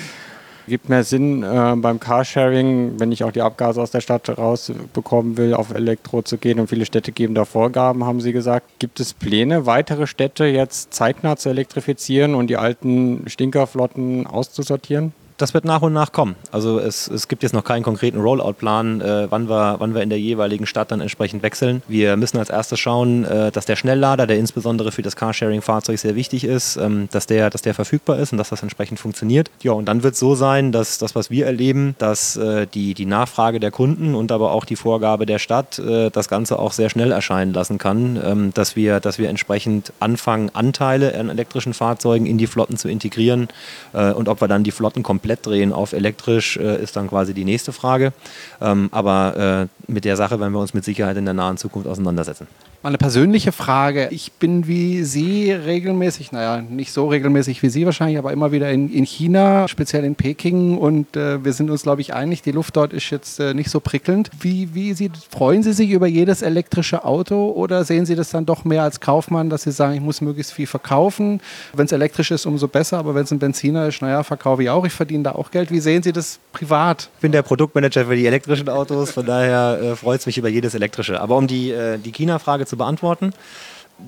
Gibt 0.68 0.88
mehr 0.88 1.02
Sinn 1.02 1.42
äh, 1.42 1.74
beim 1.76 1.98
Carsharing, 1.98 3.00
wenn 3.00 3.10
ich 3.10 3.24
auch 3.24 3.32
die 3.32 3.42
Abgase 3.42 3.82
aus 3.82 3.90
der 3.90 4.00
Stadt 4.00 4.28
rausbekommen 4.28 5.36
will, 5.36 5.54
auf 5.54 5.74
Elektro 5.74 6.22
zu 6.22 6.38
gehen 6.38 6.60
und 6.60 6.68
viele 6.68 6.86
Städte 6.86 7.10
geben 7.10 7.34
da 7.34 7.44
Vorgaben, 7.44 8.04
haben 8.04 8.20
Sie 8.20 8.32
gesagt. 8.32 8.66
Gibt 8.78 9.00
es 9.00 9.12
Pläne, 9.12 9.66
weitere 9.66 10.06
Städte 10.06 10.44
jetzt 10.44 10.94
zeitnah 10.94 11.36
zu 11.36 11.48
elektrifizieren 11.48 12.36
und 12.36 12.46
die 12.46 12.58
alten 12.58 13.24
Stinkerflotten 13.26 14.26
auszusortieren? 14.28 15.12
Das 15.42 15.54
wird 15.54 15.64
nach 15.64 15.82
und 15.82 15.92
nach 15.92 16.12
kommen. 16.12 16.36
Also 16.52 16.78
es, 16.78 17.08
es 17.08 17.26
gibt 17.26 17.42
jetzt 17.42 17.52
noch 17.52 17.64
keinen 17.64 17.82
konkreten 17.82 18.20
Rollout-Plan, 18.20 19.00
äh, 19.00 19.26
wann, 19.28 19.48
wir, 19.48 19.76
wann 19.80 19.92
wir 19.92 20.02
in 20.02 20.08
der 20.08 20.20
jeweiligen 20.20 20.66
Stadt 20.66 20.92
dann 20.92 21.00
entsprechend 21.00 21.42
wechseln. 21.42 21.82
Wir 21.88 22.16
müssen 22.16 22.38
als 22.38 22.48
erstes 22.48 22.78
schauen, 22.78 23.24
äh, 23.24 23.50
dass 23.50 23.66
der 23.66 23.74
Schnelllader, 23.74 24.28
der 24.28 24.38
insbesondere 24.38 24.92
für 24.92 25.02
das 25.02 25.16
Carsharing-Fahrzeug 25.16 25.98
sehr 25.98 26.14
wichtig 26.14 26.44
ist, 26.44 26.76
ähm, 26.76 27.08
dass, 27.10 27.26
der, 27.26 27.50
dass 27.50 27.62
der 27.62 27.74
verfügbar 27.74 28.20
ist 28.20 28.30
und 28.30 28.38
dass 28.38 28.50
das 28.50 28.62
entsprechend 28.62 29.00
funktioniert. 29.00 29.50
Ja, 29.62 29.72
und 29.72 29.86
dann 29.86 30.04
wird 30.04 30.14
es 30.14 30.20
so 30.20 30.36
sein, 30.36 30.70
dass 30.70 30.98
das, 30.98 31.16
was 31.16 31.28
wir 31.30 31.46
erleben, 31.46 31.96
dass 31.98 32.36
äh, 32.36 32.68
die, 32.72 32.94
die 32.94 33.06
Nachfrage 33.06 33.58
der 33.58 33.72
Kunden 33.72 34.14
und 34.14 34.30
aber 34.30 34.52
auch 34.52 34.64
die 34.64 34.76
Vorgabe 34.76 35.26
der 35.26 35.40
Stadt 35.40 35.80
äh, 35.80 36.10
das 36.10 36.28
Ganze 36.28 36.58
auch 36.60 36.72
sehr 36.72 36.88
schnell 36.88 37.10
erscheinen 37.10 37.52
lassen 37.52 37.78
kann, 37.78 38.20
ähm, 38.24 38.54
dass, 38.54 38.76
wir, 38.76 39.00
dass 39.00 39.18
wir 39.18 39.28
entsprechend 39.28 39.92
anfangen, 39.98 40.50
Anteile 40.52 41.18
an 41.18 41.30
elektrischen 41.30 41.74
Fahrzeugen 41.74 42.26
in 42.26 42.38
die 42.38 42.46
Flotten 42.46 42.76
zu 42.76 42.88
integrieren 42.88 43.48
äh, 43.92 44.12
und 44.12 44.28
ob 44.28 44.40
wir 44.40 44.46
dann 44.46 44.62
die 44.62 44.70
Flotten 44.70 45.02
komplett 45.02 45.31
komplett 45.32 45.46
drehen 45.46 45.72
auf 45.72 45.92
elektrisch, 45.92 46.56
äh, 46.56 46.82
ist 46.82 46.96
dann 46.96 47.08
quasi 47.08 47.34
die 47.34 47.44
nächste 47.44 47.72
Frage. 47.72 48.12
Ähm, 48.60 48.88
aber 48.92 49.68
äh, 49.88 49.92
mit 49.92 50.04
der 50.04 50.16
Sache 50.16 50.38
werden 50.38 50.52
wir 50.52 50.60
uns 50.60 50.74
mit 50.74 50.84
Sicherheit 50.84 51.16
in 51.16 51.24
der 51.24 51.34
nahen 51.34 51.56
Zukunft 51.56 51.88
auseinandersetzen. 51.88 52.46
Mal 52.82 52.88
eine 52.88 52.98
persönliche 52.98 53.52
Frage. 53.52 54.08
Ich 54.10 54.32
bin 54.32 54.66
wie 54.66 55.04
Sie 55.04 55.52
regelmäßig, 55.52 56.32
naja, 56.32 56.60
nicht 56.60 56.92
so 56.92 57.06
regelmäßig 57.06 57.62
wie 57.62 57.68
Sie 57.68 57.86
wahrscheinlich, 57.86 58.18
aber 58.18 58.32
immer 58.32 58.50
wieder 58.50 58.72
in, 58.72 58.92
in 58.92 59.04
China, 59.04 59.68
speziell 59.68 60.02
in 60.02 60.16
Peking. 60.16 60.76
Und 60.78 61.16
äh, 61.16 61.44
wir 61.44 61.52
sind 61.52 61.70
uns, 61.70 61.84
glaube 61.84 62.00
ich, 62.00 62.12
einig, 62.12 62.42
die 62.42 62.50
Luft 62.50 62.74
dort 62.74 62.92
ist 62.92 63.08
jetzt 63.10 63.38
äh, 63.38 63.54
nicht 63.54 63.70
so 63.70 63.78
prickelnd. 63.78 64.30
Wie, 64.40 64.74
wie 64.74 64.94
Sie, 64.94 65.12
freuen 65.30 65.62
Sie 65.62 65.72
sich 65.74 65.90
über 65.90 66.08
jedes 66.08 66.42
elektrische 66.42 67.04
Auto 67.04 67.52
oder 67.52 67.84
sehen 67.84 68.04
Sie 68.04 68.16
das 68.16 68.30
dann 68.30 68.46
doch 68.46 68.64
mehr 68.64 68.82
als 68.82 68.98
Kaufmann, 68.98 69.48
dass 69.48 69.62
Sie 69.62 69.70
sagen, 69.70 69.94
ich 69.94 70.00
muss 70.00 70.20
möglichst 70.20 70.52
viel 70.52 70.66
verkaufen? 70.66 71.40
Wenn 71.74 71.86
es 71.86 71.92
elektrisch 71.92 72.32
ist, 72.32 72.46
umso 72.46 72.66
besser. 72.66 72.98
Aber 72.98 73.14
wenn 73.14 73.22
es 73.22 73.30
ein 73.30 73.38
Benziner 73.38 73.86
ist, 73.86 74.02
naja, 74.02 74.24
verkaufe 74.24 74.64
ich 74.64 74.70
auch, 74.70 74.84
ich 74.84 74.92
verdiene 74.92 75.22
da 75.22 75.36
auch 75.36 75.52
Geld. 75.52 75.70
Wie 75.70 75.78
sehen 75.78 76.02
Sie 76.02 76.12
das 76.12 76.40
privat? 76.52 77.10
Ich 77.14 77.20
bin 77.20 77.30
der 77.30 77.42
Produktmanager 77.42 78.06
für 78.06 78.16
die 78.16 78.26
elektrischen 78.26 78.68
Autos, 78.68 79.12
von 79.12 79.24
daher 79.24 79.78
äh, 79.80 79.94
freut 79.94 80.18
es 80.18 80.26
mich 80.26 80.36
über 80.36 80.48
jedes 80.48 80.74
elektrische. 80.74 81.20
Aber 81.20 81.36
um 81.36 81.46
die, 81.46 81.70
äh, 81.70 81.96
die 81.96 82.10
China-Frage 82.10 82.66
zu 82.71 82.71
zu 82.72 82.78
beantworten. 82.78 83.32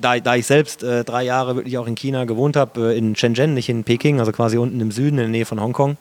Da, 0.01 0.19
da, 0.19 0.35
ich 0.35 0.47
selbst 0.47 0.81
äh, 0.83 1.03
drei 1.03 1.23
Jahre 1.23 1.55
wirklich 1.55 1.77
auch 1.77 1.87
in 1.87 1.95
China 1.95 2.25
gewohnt 2.25 2.55
habe, 2.55 2.93
äh, 2.93 2.97
in 2.97 3.15
Shenzhen, 3.15 3.53
nicht 3.53 3.69
in 3.69 3.83
Peking, 3.83 4.19
also 4.19 4.31
quasi 4.31 4.57
unten 4.57 4.81
im 4.81 4.91
Süden 4.91 5.17
in 5.19 5.25
der 5.25 5.27
Nähe 5.27 5.45
von 5.45 5.61
Hongkong, 5.61 5.97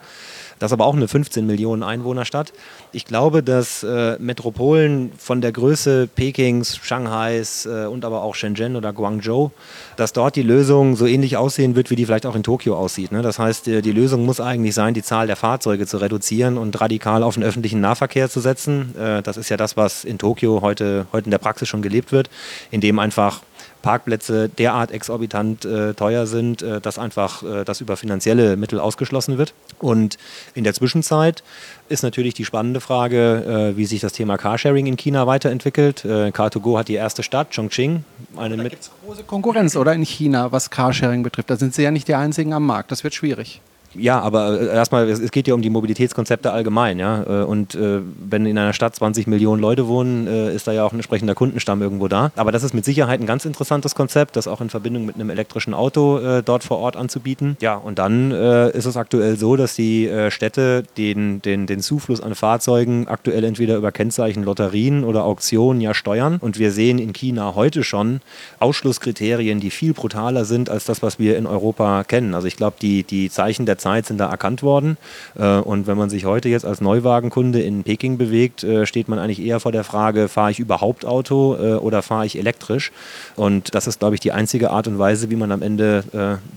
das 0.65 0.71
ist 0.71 0.81
aber 0.81 0.87
auch 0.87 0.95
eine 0.95 1.09
15 1.09 1.47
Millionen 1.47 1.83
Einwohnerstadt. 1.83 2.55
Ich 2.91 3.05
glaube, 3.05 3.43
dass 3.43 3.83
äh, 3.83 4.17
Metropolen 4.19 5.13
von 5.19 5.43
der 5.43 5.53
Größe 5.53 6.09
Pekings, 6.09 6.79
Shanghais 6.83 7.67
äh, 7.67 7.85
und 7.85 8.07
aber 8.07 8.23
auch 8.23 8.35
Shenzhen 8.35 8.75
oder 8.75 8.95
Guangzhou, 8.95 9.51
dass 9.99 10.15
dort 10.15 10.37
die 10.37 10.43
Lösung 10.43 10.97
so 10.97 11.05
ähnlich 11.05 11.37
aussehen 11.37 11.77
wird, 11.77 11.91
wie 11.91 11.97
die 11.97 12.07
vielleicht 12.07 12.25
auch 12.25 12.35
in 12.35 12.43
Tokio 12.43 12.79
aussieht. 12.79 13.13
Ne? 13.13 13.21
Das 13.21 13.39
heißt, 13.39 13.67
die, 13.67 13.83
die 13.83 13.93
Lösung 13.93 14.25
muss 14.25 14.41
eigentlich 14.41 14.75
sein, 14.75 14.95
die 14.95 15.03
Zahl 15.03 15.27
der 15.27 15.37
Fahrzeuge 15.37 15.87
zu 15.87 15.99
reduzieren 15.99 16.57
und 16.57 16.81
radikal 16.81 17.23
auf 17.23 17.35
den 17.35 17.43
öffentlichen 17.43 17.83
Nahverkehr 17.83 18.31
zu 18.31 18.41
setzen. 18.41 18.95
Äh, 18.97 19.21
das 19.21 19.37
ist 19.37 19.51
ja 19.51 19.59
das, 19.59 19.77
was 19.77 20.05
in 20.05 20.17
Tokio 20.17 20.63
heute, 20.63 21.07
heute 21.13 21.27
in 21.27 21.31
der 21.31 21.39
Praxis 21.39 21.69
schon 21.69 21.83
gelebt 21.83 22.11
wird, 22.11 22.31
indem 22.71 22.99
einfach 22.99 23.43
Parkplätze 23.85 24.49
derart 24.49 24.91
exorbitant 24.91 25.67
äh, 25.67 25.93
teuer 25.93 26.27
sind, 26.27 26.63
äh, 26.63 26.81
dass 26.81 26.99
einfach 26.99 27.43
äh, 27.43 27.65
das 27.65 27.83
über 27.83 27.99
finanzielle 27.99 28.57
Mittel 28.57 28.81
ausgeschlossen 28.81 29.37
wird. 29.37 29.53
Und 29.79 30.17
in 30.55 30.65
der 30.65 30.73
Zwischenzeit 30.73 31.45
ist 31.91 32.03
natürlich 32.03 32.33
die 32.33 32.47
spannende 32.47 32.81
Frage, 32.81 33.73
äh, 33.75 33.77
wie 33.77 33.85
sich 33.85 34.01
das 34.01 34.15
Thema 34.15 34.39
Carsharing 34.39 34.87
in 34.87 34.97
China 34.97 35.27
weiterentwickelt. 35.27 36.05
Äh, 36.05 36.29
Car2Go 36.29 36.79
hat 36.79 36.89
die 36.89 36.95
erste 36.95 37.23
Stadt, 37.23 37.55
Chongqing. 37.55 38.05
Eine 38.37 38.57
da 38.57 38.63
gibt 38.63 38.85
es 38.85 38.91
große 39.05 39.25
Konkurrenz, 39.25 39.77
oder 39.77 39.93
in 39.93 40.03
China, 40.03 40.51
was 40.51 40.71
Carsharing 40.71 41.23
betrifft. 41.23 41.51
Da 41.51 41.57
sind 41.57 41.75
sie 41.75 41.83
ja 41.83 41.91
nicht 41.91 42.09
die 42.09 42.15
einzigen 42.15 42.55
am 42.55 42.65
Markt. 42.65 42.91
Das 42.91 43.05
wird 43.05 43.15
schwierig. 43.15 43.61
Ja, 43.97 44.21
aber 44.21 44.61
äh, 44.61 44.67
erstmal, 44.67 45.09
es 45.09 45.31
geht 45.31 45.49
ja 45.49 45.55
um 45.55 45.63
die 45.63 45.71
Mobilitätskonzepte 45.71 46.53
allgemein, 46.53 46.99
ja. 46.99 47.23
Äh, 47.23 47.45
und 47.45 47.75
äh, 47.75 48.01
wenn 48.19 48.47
in 48.47 48.59
einer 48.59 48.73
Stadt 48.73 48.95
20 48.97 49.27
Millionen 49.27 49.61
Leute 49.61 49.87
wohnen, 49.89 50.27
ist 50.27 50.67
da 50.67 50.73
ja 50.73 50.85
auch 50.85 50.93
ein 50.93 50.97
entsprechender 50.97 51.35
Kundenstamm 51.35 51.83
irgendwo 51.83 52.09
da. 52.09 52.33
Aber 52.37 52.53
das 52.53 52.63
ist 52.63 52.75
mit 52.75 52.85
Sicherheit 52.85 53.21
ein 53.21 53.27
ganz 53.27 53.45
interessantes 53.45 53.95
Konzept, 53.95 54.37
das 54.37 54.47
auch 54.49 54.61
in 54.61 54.71
Verbindung 54.71 55.07
mit 55.07 55.15
einem 55.17 55.31
elektrischen 55.31 55.75
Auto 55.75 56.21
dort 56.45 56.65
vor 56.65 56.79
Ort 56.79 56.97
anzubieten. 56.97 57.57
Ja, 57.61 57.75
und 57.75 57.99
dann 57.99 58.31
ist 58.31 58.87
es 58.87 58.97
aktuell 58.97 59.37
so, 59.37 59.57
dass 59.57 59.75
die 59.75 60.11
Städte 60.31 60.85
den, 60.97 61.43
den, 61.43 61.67
den 61.67 61.81
Zufluss 61.81 62.21
an 62.21 62.35
Fahrzeugen 62.35 63.09
aktuell 63.09 63.45
entweder 63.45 63.77
über 63.77 63.93
Kennzeichen 63.93 64.43
Lotterien 64.43 65.05
oder 65.05 65.25
Auktionen 65.25 65.81
ja 65.81 65.95
steuern. 65.95 66.39
Und 66.41 66.59
wir 66.59 66.73
sehen 66.73 66.99
in 66.99 67.13
China 67.13 67.55
heute 67.55 67.85
schon 67.85 68.21
Ausschlusskriterien, 68.59 69.61
die 69.61 69.71
viel 69.71 69.93
brutaler 69.95 70.45
sind 70.45 70.71
als 70.71 70.85
das, 70.85 71.03
was 71.03 71.19
wir 71.19 71.37
in 71.37 71.47
Europa 71.47 72.05
kennen. 72.05 72.35
Also 72.35 72.47
ich 72.47 72.57
glaube, 72.57 72.77
die, 72.81 73.03
die 73.03 73.31
Zeichen 73.31 73.67
der 73.67 73.79
Zeit 73.85 74.07
sind 74.07 74.19
da 74.19 74.31
erkannt 74.31 74.63
worden. 74.63 74.97
Äh, 75.39 75.59
und 75.59 75.87
wenn 75.87 75.99
man 75.99 76.09
sich 76.09 76.25
heute 76.25 76.49
jetzt 76.49 76.65
als 76.65 76.81
Neuwagenkunde 76.81 77.61
in 77.61 77.85
Peking 77.85 78.17
bewegt, 78.17 78.65
äh, 78.65 78.87
steht 78.87 79.09
man 79.09 79.19
eigentlich 79.19 79.43
eher 79.43 79.61
vor 79.61 79.73
der 79.73 79.85
Frage, 79.85 80.29
fahre 80.29 80.51
ich 80.51 80.59
überhaupt 80.59 81.05
Auto 81.05 81.57
äh, 81.57 81.75
oder 81.75 82.03
fahre 82.03 82.25
ich 82.25 82.39
elektrisch? 82.39 82.93
Und 83.37 83.75
das 83.75 83.87
ist, 83.87 83.99
glaube 83.99 84.15
ich, 84.15 84.21
die 84.21 84.33
einzige 84.33 84.71
Art 84.71 84.89
und 84.89 84.99
Weise, 84.99 85.31
wie 85.31 85.37
man 85.37 85.53
am 85.53 85.63
Ende 85.63 86.05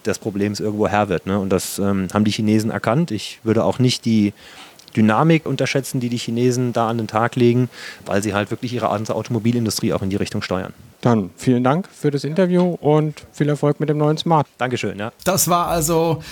des 0.06 0.20
Problems 0.20 0.60
irgendwo 0.60 0.88
Herr 0.88 1.10
wird. 1.10 1.26
Ne? 1.26 1.40
Und 1.40 1.50
das 1.50 1.80
ähm, 1.80 2.08
haben 2.14 2.24
die 2.24 2.32
Chinesen 2.32 2.72
erkannt. 2.72 3.12
Ich 3.12 3.40
würde 3.44 3.64
auch 3.64 3.80
nicht 3.80 4.06
die 4.06 4.34
Dynamik 4.96 5.46
unterschätzen, 5.46 6.00
die 6.00 6.10
die 6.10 6.18
Chinesen 6.18 6.74
da 6.74 6.88
an 6.88 6.98
den 6.98 7.08
Tag 7.08 7.36
legen, 7.36 7.70
weil 8.06 8.24
sie 8.24 8.34
halt 8.34 8.52
wirklich 8.52 8.74
ihre 8.74 8.90
Automobilindustrie 8.90 9.94
auch 9.94 10.02
in 10.02 10.10
die 10.10 10.16
Richtung 10.16 10.42
steuern. 10.42 10.74
Dann 11.02 11.30
vielen 11.36 11.64
Dank 11.64 11.88
für 11.88 12.12
das 12.12 12.24
Interview 12.24 12.78
und 12.82 13.26
viel 13.32 13.50
Erfolg 13.50 13.80
mit 13.80 13.90
dem 13.90 13.98
neuen 13.98 14.18
Smart. 14.18 14.48
Dankeschön. 14.58 14.98
Ja. 14.98 15.12
Das 15.24 15.48
war 15.48 15.68
also 15.68 16.24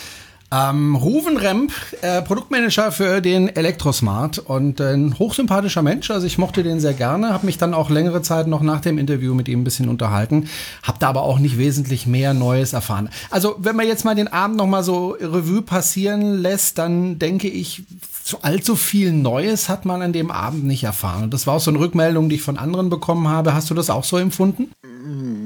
ähm, 0.51 0.95
Ruven 0.95 1.37
Remp, 1.37 1.71
äh, 2.01 2.21
Produktmanager 2.21 2.91
für 2.91 3.21
den 3.21 3.49
Elektrosmart 3.49 4.39
und 4.39 4.79
äh, 4.79 4.93
ein 4.93 5.17
hochsympathischer 5.17 5.81
Mensch. 5.81 6.11
Also 6.11 6.27
ich 6.27 6.37
mochte 6.37 6.63
den 6.63 6.79
sehr 6.79 6.93
gerne, 6.93 7.33
habe 7.33 7.45
mich 7.45 7.57
dann 7.57 7.73
auch 7.73 7.89
längere 7.89 8.21
Zeit 8.21 8.47
noch 8.47 8.61
nach 8.61 8.81
dem 8.81 8.97
Interview 8.97 9.33
mit 9.33 9.47
ihm 9.47 9.61
ein 9.61 9.63
bisschen 9.63 9.89
unterhalten, 9.89 10.47
habe 10.83 10.99
da 10.99 11.09
aber 11.09 11.23
auch 11.23 11.39
nicht 11.39 11.57
wesentlich 11.57 12.05
mehr 12.05 12.33
Neues 12.33 12.73
erfahren. 12.73 13.09
Also 13.31 13.55
wenn 13.59 13.75
man 13.75 13.87
jetzt 13.87 14.05
mal 14.05 14.15
den 14.15 14.27
Abend 14.27 14.57
noch 14.57 14.67
mal 14.67 14.83
so 14.83 15.17
Revue 15.19 15.61
passieren 15.61 16.37
lässt, 16.37 16.77
dann 16.77 17.17
denke 17.17 17.47
ich, 17.47 17.83
so 18.27 18.39
allzu 18.41 18.75
viel 18.75 19.11
Neues 19.11 19.69
hat 19.69 19.85
man 19.85 20.01
an 20.01 20.11
dem 20.11 20.31
Abend 20.31 20.65
nicht 20.65 20.83
erfahren. 20.83 21.25
Und 21.25 21.33
das 21.33 21.45
war 21.45 21.53
auch 21.53 21.59
so 21.59 21.69
eine 21.69 21.79
Rückmeldung, 21.79 22.27
die 22.27 22.35
ich 22.35 22.41
von 22.41 22.57
anderen 22.57 22.89
bekommen 22.89 23.27
habe. 23.27 23.53
Hast 23.53 23.69
du 23.69 23.75
das 23.75 23.91
auch 23.91 24.03
so 24.03 24.17
empfunden? 24.17 24.71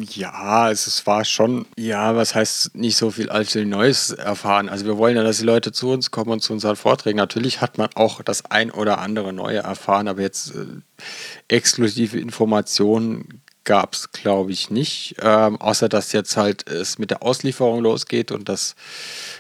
Ja, 0.10 0.72
es 0.72 1.06
war 1.06 1.26
schon, 1.26 1.66
ja, 1.78 2.16
was 2.16 2.36
heißt 2.36 2.76
nicht 2.76 2.96
so 2.96 3.12
viel 3.12 3.30
allzu 3.30 3.66
Neues 3.66 4.12
erfahren. 4.12 4.70
Also 4.70 4.86
wir 4.86 4.98
wollen 4.98 5.18
ja, 5.18 5.24
dass 5.24 5.40
die 5.40 5.44
Leute 5.44 5.74
zu 5.74 5.90
uns 5.90 6.10
kommen 6.10 6.32
und 6.32 6.40
zu 6.40 6.54
unseren 6.54 6.78
Vorträgen. 6.78 7.18
Natürlich 7.18 7.60
hat 7.60 7.78
man 7.78 7.90
auch 7.96 8.22
das 8.22 8.46
ein 8.46 8.72
oder 8.72 9.00
andere 9.00 9.34
Neue 9.34 9.60
erfahren, 9.60 10.08
aber 10.08 10.22
jetzt 10.22 10.56
äh, 10.56 10.66
exklusive 11.50 12.18
Informationen 12.18 13.42
gab 13.70 13.94
es, 13.94 14.12
glaube 14.12 14.52
ich, 14.52 14.72
nicht. 14.72 15.16
Ähm, 15.22 15.62
außer 15.62 15.90
dass 15.90 16.12
jetzt 16.12 16.38
halt 16.38 16.68
es 16.68 16.98
mit 16.98 17.12
der 17.12 17.22
Auslieferung 17.22 17.82
losgeht 17.82 18.32
und 18.32 18.50
dass 18.50 18.76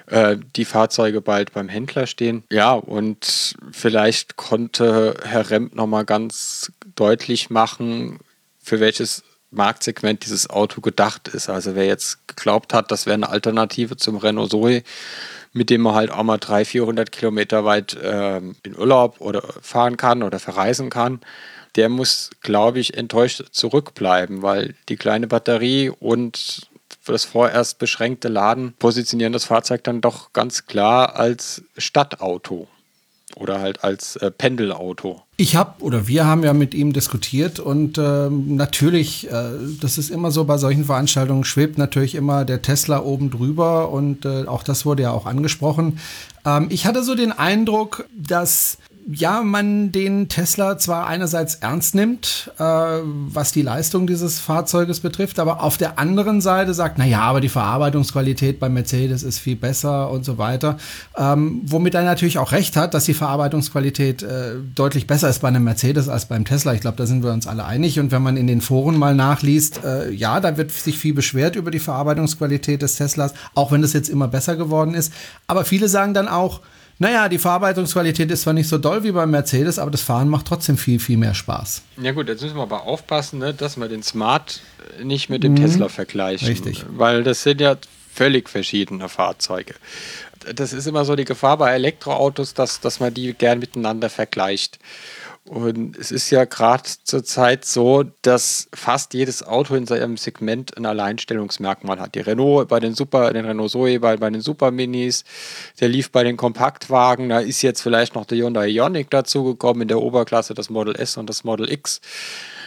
äh, 0.10 0.38
die 0.56 0.66
Fahrzeuge 0.66 1.22
bald 1.22 1.54
beim 1.54 1.70
Händler 1.70 2.08
stehen. 2.08 2.44
Ja, 2.52 2.74
und 2.74 3.56
vielleicht 3.72 4.38
konnte 4.38 5.16
Herr 5.24 5.50
Remp 5.50 5.76
nochmal 5.76 6.06
ganz 6.06 6.72
deutlich 6.96 7.50
machen, 7.50 8.20
für 8.62 8.80
welches 8.80 9.24
Marktsegment 9.52 10.26
dieses 10.26 10.50
Auto 10.50 10.82
gedacht 10.82 11.28
ist. 11.30 11.50
Also 11.50 11.76
wer 11.76 11.86
jetzt 11.86 12.28
geglaubt 12.28 12.74
hat, 12.74 12.92
das 12.92 13.06
wäre 13.06 13.16
eine 13.16 13.30
Alternative 13.30 13.98
zum 13.98 14.18
Renault 14.18 14.52
Zoe, 14.52 14.84
mit 15.54 15.70
dem 15.70 15.82
man 15.82 15.96
halt 15.96 16.12
auch 16.12 16.24
mal 16.24 16.38
300, 16.38 16.68
400 16.68 17.12
Kilometer 17.12 17.66
weit 17.66 17.96
äh, 17.96 18.38
in 18.38 18.78
Urlaub 18.78 19.20
oder 19.20 19.42
fahren 19.62 19.98
kann 19.98 20.22
oder 20.22 20.40
verreisen 20.40 20.90
kann, 20.90 21.22
der 21.76 21.90
muss, 21.90 22.32
glaube 22.42 22.80
ich, 22.80 22.96
enttäuscht 22.96 23.44
zurückbleiben, 23.52 24.42
weil 24.42 24.76
die 24.88 24.98
kleine 24.98 25.28
Batterie 25.28 25.90
und 25.90 26.69
das 27.12 27.26
vorerst 27.26 27.80
beschränkte 27.80 28.28
Laden 28.28 28.74
positionieren 28.80 29.34
das 29.34 29.46
Fahrzeug 29.46 29.84
dann 29.84 30.02
doch 30.02 30.34
ganz 30.34 30.66
klar 30.66 31.16
als 31.16 31.64
Stadtauto 31.78 32.68
oder 33.36 33.60
halt 33.62 33.84
als 33.84 34.16
äh, 34.18 34.32
Pendelauto. 34.32 35.22
Ich 35.38 35.56
habe 35.56 35.82
oder 35.82 36.08
wir 36.08 36.26
haben 36.26 36.44
ja 36.44 36.54
mit 36.54 36.74
ihm 36.74 36.94
diskutiert 36.94 37.60
und 37.60 37.98
äh, 37.98 38.30
natürlich, 38.30 39.30
äh, 39.32 39.52
das 39.80 39.98
ist 39.98 40.10
immer 40.10 40.32
so 40.32 40.44
bei 40.44 40.58
solchen 40.58 40.86
Veranstaltungen, 40.86 41.44
schwebt 41.44 41.78
natürlich 41.78 42.16
immer 42.16 42.44
der 42.44 42.62
Tesla 42.62 43.02
oben 43.02 43.32
drüber 43.32 43.90
und 43.90 44.26
äh, 44.26 44.46
auch 44.46 44.64
das 44.64 44.86
wurde 44.86 45.04
ja 45.04 45.12
auch 45.12 45.26
angesprochen. 45.26 46.00
Ähm, 46.46 46.68
ich 46.70 46.86
hatte 46.86 47.04
so 47.04 47.16
den 47.16 47.32
Eindruck, 47.32 48.06
dass 48.14 48.78
ja, 49.08 49.42
man 49.42 49.92
den 49.92 50.28
Tesla 50.30 50.78
zwar 50.78 51.08
einerseits 51.08 51.56
ernst 51.56 51.96
nimmt, 51.96 52.52
äh, 52.58 52.64
was 52.64 53.52
die 53.52 53.62
Leistung 53.62 54.08
dieses 54.08 54.40
Fahrzeuges 54.40 55.00
betrifft, 55.00 55.40
aber 55.40 55.64
auf 55.64 55.78
der 55.78 55.98
anderen 55.98 56.42
Seite 56.42 56.74
sagt, 56.74 56.98
na 56.98 57.06
ja, 57.06 57.22
aber 57.22 57.42
die 57.42 57.50
Verarbeitungsqualität 57.50 58.60
bei 58.60 58.70
Mercedes 58.70 59.24
ist 59.24 59.40
viel 59.40 59.56
besser 59.56 60.12
und 60.12 60.26
so 60.26 60.38
weiter. 60.38 60.78
Ähm, 61.18 61.62
womit 61.66 61.96
er 61.96 62.04
natürlich 62.04 62.38
auch 62.38 62.52
recht 62.52 62.76
hat, 62.76 62.94
dass 62.94 63.06
die 63.06 63.14
Verarbeitungsqualität 63.14 64.22
äh, 64.22 64.56
deutlich 64.76 65.08
besser 65.08 65.30
ist 65.30 65.40
bei 65.40 65.48
einem 65.48 65.64
Mercedes 65.64 66.10
als 66.10 66.26
beim 66.26 66.46
Tesla. 66.46 66.74
Ich 66.74 66.82
glaube, 66.82 66.98
da 66.98 67.06
sind 67.06 67.24
wir 67.24 67.32
uns 67.32 67.48
alle 67.48 67.66
einig. 67.66 68.00
Und 68.00 68.12
wenn 68.12 68.22
man 68.22 68.38
in 68.38 68.48
den 68.48 68.62
Foren 68.62 68.98
mal 68.98 69.16
nachliest, 69.16 69.84
äh, 69.84 70.12
ja, 70.12 70.40
da 70.40 70.58
wird 70.58 70.72
sich 70.72 70.98
viel 70.98 71.14
beschwert 71.14 71.56
über 71.56 71.72
die 71.72 71.80
Verarbeitungsqualität 71.80 72.82
des 72.82 72.96
Teslas, 72.96 73.34
auch 73.56 73.72
wenn 73.72 73.82
das 73.82 73.94
jetzt 73.94 74.10
immer 74.10 74.28
besser 74.28 74.56
geworden 74.56 74.94
ist. 74.94 75.14
Aber 75.48 75.66
viele 75.66 75.88
sagen 75.88 76.14
dann 76.14 76.28
auch, 76.28 76.62
naja, 77.00 77.30
die 77.30 77.38
Verarbeitungsqualität 77.38 78.30
ist 78.30 78.42
zwar 78.42 78.54
nicht 78.54 78.68
so 78.68 78.78
doll 78.78 79.04
wie 79.04 79.14
beim 79.14 79.32
Mercedes, 79.32 79.80
aber 79.80 79.90
das 79.90 80.02
Fahren 80.02 80.28
macht 80.28 80.46
trotzdem 80.48 80.78
viel, 80.78 81.00
viel 81.00 81.16
mehr 81.18 81.34
Spaß. 81.34 81.82
Ja 82.02 82.12
gut, 82.12 82.28
jetzt 82.28 82.42
müssen 82.42 82.58
wir 82.58 82.64
aber 82.64 82.84
aufpassen, 82.84 83.40
ne, 83.40 83.54
dass 83.54 83.78
wir 83.78 83.88
den 83.88 84.04
Smart 84.04 84.60
nicht 85.02 85.30
mit 85.30 85.44
dem 85.44 85.54
mhm. 85.54 85.62
Tesla 85.62 85.88
vergleichen. 85.88 86.50
Richtig. 86.50 86.86
Weil 86.90 87.24
das 87.24 87.44
sind 87.44 87.62
ja 87.62 87.78
völlig 88.14 88.50
verschiedene 88.50 89.08
Fahrzeuge. 89.08 89.76
Das 90.54 90.74
ist 90.74 90.88
immer 90.88 91.06
so 91.06 91.16
die 91.16 91.26
Gefahr 91.26 91.58
bei 91.58 91.72
Elektroautos, 91.72 92.54
dass, 92.54 92.82
dass 92.82 93.00
man 93.00 93.14
die 93.14 93.34
gern 93.34 93.60
miteinander 93.60 94.10
vergleicht. 94.10 94.78
Und 95.50 95.98
es 95.98 96.12
ist 96.12 96.30
ja 96.30 96.46
gerade 96.46 96.84
zurzeit 97.04 97.66
so, 97.66 98.04
dass 98.22 98.70
fast 98.72 99.16
jedes 99.16 99.42
Auto 99.42 99.74
in 99.74 99.88
seinem 99.88 100.16
Segment 100.16 100.78
ein 100.78 100.86
Alleinstellungsmerkmal 100.86 102.00
hat. 102.00 102.14
Die 102.14 102.20
Renault 102.20 102.68
bei 102.68 102.80
den 102.80 102.94
Super, 102.94 103.34
den 103.34 103.46
Renault 103.46 103.72
Zoe 103.72 104.00
bei, 104.00 104.16
bei 104.16 104.30
den 104.30 104.42
Super 104.42 104.70
Minis, 104.70 105.24
der 105.80 105.90
lief 105.90 106.12
bei 106.12 106.24
den 106.24 106.38
Kompaktwagen, 106.38 107.30
da 107.30 107.40
ist 107.40 107.64
jetzt 107.64 107.82
vielleicht 107.82 108.14
noch 108.14 108.26
der 108.26 108.38
Hyundai 108.38 108.68
Ioniq 108.68 109.10
dazugekommen 109.10 109.82
in 109.82 109.88
der 109.88 110.00
Oberklasse, 110.04 110.54
das 110.54 110.70
Model 110.70 110.96
S 110.96 111.18
und 111.18 111.28
das 111.28 111.44
Model 111.44 111.72
X. 111.72 112.00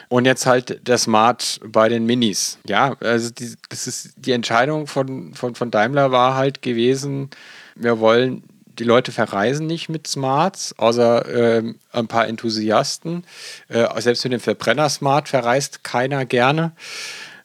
Und 0.09 0.25
jetzt 0.25 0.47
halt 0.47 0.85
der 0.89 0.99
Smart 0.99 1.61
bei 1.65 1.89
den 1.89 2.05
Minis. 2.05 2.59
Ja, 2.67 2.97
also 2.99 3.31
die, 3.31 3.55
das 3.69 3.87
ist 3.87 4.15
die 4.17 4.33
Entscheidung 4.33 4.89
von, 4.89 5.35
von, 5.35 5.55
von 5.55 5.71
Daimler 5.71 6.11
war 6.11 6.35
halt 6.35 6.63
gewesen, 6.63 7.31
wir 7.77 8.01
wollen 8.01 8.43
die 8.79 8.85
Leute 8.85 9.13
verreisen 9.13 9.67
nicht 9.67 9.89
mit 9.89 10.07
Smarts, 10.07 10.75
außer 10.79 11.29
äh, 11.29 11.75
ein 11.93 12.09
paar 12.09 12.27
Enthusiasten. 12.29 13.25
Äh, 13.69 13.87
selbst 14.01 14.25
mit 14.25 14.33
dem 14.33 14.41
Verbrenner 14.41 14.89
Smart 14.89 15.29
verreist 15.29 15.85
keiner 15.85 16.25
gerne. 16.25 16.73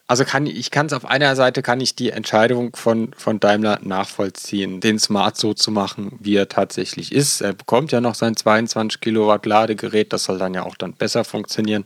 Also 0.09 0.23
kann 0.23 0.45
ich 0.45 0.71
kann 0.71 0.85
es 0.85 0.93
auf 0.93 1.03
einer 1.03 1.35
Seite 1.35 1.61
kann 1.61 1.81
ich 1.81 1.93
die 1.93 2.11
Entscheidung 2.11 2.73
von, 2.77 3.11
von 3.17 3.41
Daimler 3.41 3.79
nachvollziehen, 3.83 4.79
den 4.79 4.99
Smart 4.99 5.35
so 5.35 5.53
zu 5.53 5.69
machen, 5.69 6.17
wie 6.21 6.37
er 6.37 6.47
tatsächlich 6.47 7.11
ist. 7.11 7.41
Er 7.41 7.51
bekommt 7.51 7.91
ja 7.91 7.99
noch 7.99 8.15
sein 8.15 8.37
22 8.37 9.01
Kilowatt 9.01 9.45
Ladegerät, 9.45 10.13
das 10.13 10.23
soll 10.23 10.37
dann 10.37 10.53
ja 10.53 10.63
auch 10.63 10.75
dann 10.75 10.93
besser 10.93 11.25
funktionieren 11.25 11.83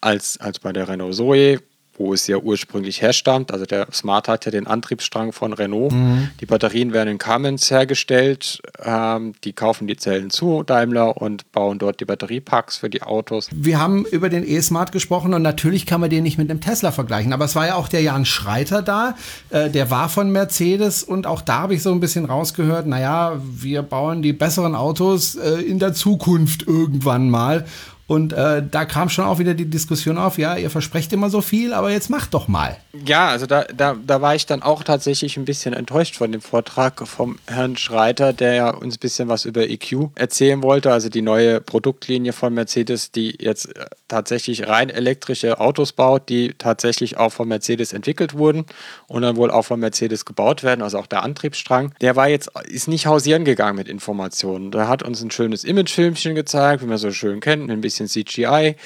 als, 0.00 0.38
als 0.38 0.60
bei 0.60 0.72
der 0.72 0.88
Renault 0.88 1.16
Zoe 1.16 1.60
wo 1.96 2.12
es 2.12 2.26
ja 2.26 2.36
ursprünglich 2.36 3.02
herstammt. 3.02 3.52
Also 3.52 3.66
der 3.66 3.86
Smart 3.92 4.28
hat 4.28 4.44
ja 4.44 4.50
den 4.50 4.66
Antriebsstrang 4.66 5.32
von 5.32 5.52
Renault. 5.52 5.92
Mhm. 5.92 6.30
Die 6.40 6.46
Batterien 6.46 6.92
werden 6.92 7.10
in 7.10 7.18
Cummins 7.18 7.70
hergestellt. 7.70 8.60
Ähm, 8.82 9.34
die 9.44 9.52
kaufen 9.52 9.86
die 9.86 9.96
Zellen 9.96 10.30
zu, 10.30 10.62
Daimler, 10.62 11.16
und 11.16 11.50
bauen 11.52 11.78
dort 11.78 12.00
die 12.00 12.04
Batteriepacks 12.04 12.78
für 12.78 12.90
die 12.90 13.02
Autos. 13.02 13.48
Wir 13.52 13.80
haben 13.80 14.04
über 14.06 14.28
den 14.28 14.46
E-Smart 14.46 14.92
gesprochen 14.92 15.34
und 15.34 15.42
natürlich 15.42 15.86
kann 15.86 16.00
man 16.00 16.10
den 16.10 16.22
nicht 16.22 16.38
mit 16.38 16.50
dem 16.50 16.60
Tesla 16.60 16.92
vergleichen. 16.92 17.32
Aber 17.32 17.44
es 17.44 17.54
war 17.54 17.66
ja 17.66 17.74
auch 17.76 17.88
der 17.88 18.02
Jan 18.02 18.24
Schreiter 18.24 18.82
da. 18.82 19.16
Äh, 19.50 19.70
der 19.70 19.90
war 19.90 20.08
von 20.08 20.30
Mercedes 20.30 21.02
und 21.02 21.26
auch 21.26 21.42
da 21.42 21.60
habe 21.60 21.74
ich 21.74 21.82
so 21.82 21.92
ein 21.92 22.00
bisschen 22.00 22.24
rausgehört, 22.24 22.86
naja, 22.86 23.40
wir 23.42 23.82
bauen 23.82 24.22
die 24.22 24.32
besseren 24.32 24.74
Autos 24.74 25.36
äh, 25.36 25.60
in 25.62 25.78
der 25.78 25.94
Zukunft 25.94 26.66
irgendwann 26.66 27.30
mal. 27.30 27.64
Und 28.06 28.34
äh, 28.34 28.62
da 28.70 28.84
kam 28.84 29.08
schon 29.08 29.24
auch 29.24 29.38
wieder 29.38 29.54
die 29.54 29.64
Diskussion 29.64 30.18
auf, 30.18 30.36
ja, 30.36 30.56
ihr 30.56 30.68
versprecht 30.68 31.12
immer 31.14 31.30
so 31.30 31.40
viel, 31.40 31.72
aber 31.72 31.90
jetzt 31.90 32.10
macht 32.10 32.34
doch 32.34 32.48
mal. 32.48 32.76
Ja, 32.92 33.28
also 33.28 33.46
da, 33.46 33.64
da, 33.74 33.96
da 34.06 34.20
war 34.20 34.34
ich 34.34 34.44
dann 34.44 34.62
auch 34.62 34.84
tatsächlich 34.84 35.38
ein 35.38 35.46
bisschen 35.46 35.72
enttäuscht 35.72 36.16
von 36.16 36.30
dem 36.30 36.42
Vortrag 36.42 37.06
vom 37.08 37.38
Herrn 37.46 37.78
Schreiter, 37.78 38.34
der 38.34 38.54
ja 38.54 38.70
uns 38.70 38.96
ein 38.96 39.00
bisschen 39.00 39.28
was 39.28 39.46
über 39.46 39.68
EQ 39.68 40.10
erzählen 40.16 40.62
wollte, 40.62 40.92
also 40.92 41.08
die 41.08 41.22
neue 41.22 41.62
Produktlinie 41.62 42.34
von 42.34 42.52
Mercedes, 42.52 43.10
die 43.10 43.38
jetzt 43.40 43.74
äh, 43.74 43.86
tatsächlich 44.08 44.68
rein 44.68 44.90
elektrische 44.90 45.58
Autos 45.58 45.92
baut, 45.92 46.28
die 46.28 46.54
tatsächlich 46.58 47.16
auch 47.16 47.32
von 47.32 47.48
Mercedes 47.48 47.94
entwickelt 47.94 48.34
wurden 48.34 48.66
und 49.06 49.22
dann 49.22 49.36
wohl 49.36 49.50
auch 49.50 49.64
von 49.64 49.80
Mercedes 49.80 50.26
gebaut 50.26 50.62
werden, 50.62 50.82
also 50.82 50.98
auch 50.98 51.06
der 51.06 51.22
Antriebsstrang. 51.22 51.94
Der 52.02 52.16
war 52.16 52.28
jetzt, 52.28 52.50
ist 52.68 52.86
nicht 52.86 53.06
hausieren 53.06 53.46
gegangen 53.46 53.76
mit 53.76 53.88
Informationen. 53.88 54.70
Da 54.70 54.88
hat 54.88 55.02
uns 55.02 55.22
ein 55.22 55.30
schönes 55.30 55.64
Imagefilmchen 55.64 56.34
gezeigt, 56.34 56.82
wie 56.82 56.86
man 56.86 56.98
so 56.98 57.10
schön 57.10 57.40
kennt, 57.40 57.70
ein 57.70 57.80
bisschen 57.80 57.93
bisschen 57.98 58.24
CGI, 58.24 58.76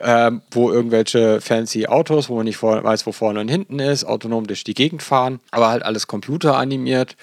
ähm, 0.00 0.42
wo 0.50 0.70
irgendwelche 0.70 1.40
fancy 1.40 1.86
Autos, 1.86 2.28
wo 2.28 2.36
man 2.36 2.44
nicht 2.44 2.62
weiß, 2.62 3.06
wo 3.06 3.12
vorne 3.12 3.40
und 3.40 3.48
hinten 3.48 3.78
ist, 3.78 4.04
autonom 4.04 4.46
durch 4.46 4.64
die 4.64 4.74
Gegend 4.74 5.02
fahren, 5.02 5.40
aber 5.50 5.68
halt 5.68 5.82
alles 5.82 6.06
computeranimiert. 6.06 7.16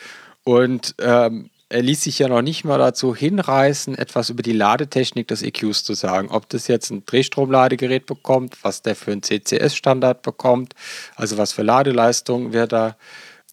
Und 0.43 0.95
ähm, 0.99 1.49
er 1.69 1.81
ließ 1.81 2.03
sich 2.03 2.19
ja 2.19 2.27
noch 2.27 2.43
nicht 2.43 2.63
mal 2.63 2.77
dazu 2.77 3.15
hinreißen, 3.15 3.97
etwas 3.97 4.29
über 4.29 4.43
die 4.43 4.53
Ladetechnik 4.53 5.27
des 5.27 5.41
EQs 5.41 5.83
zu 5.83 5.95
sagen. 5.95 6.29
Ob 6.29 6.47
das 6.49 6.67
jetzt 6.67 6.91
ein 6.91 7.05
Drehstromladegerät 7.05 8.05
bekommt, 8.05 8.63
was 8.63 8.83
der 8.83 8.95
für 8.95 9.11
einen 9.11 9.23
CCS-Standard 9.23 10.21
bekommt, 10.21 10.75
also 11.15 11.37
was 11.37 11.53
für 11.53 11.63
Ladeleistungen 11.63 12.53
wir 12.53 12.67
da 12.67 12.95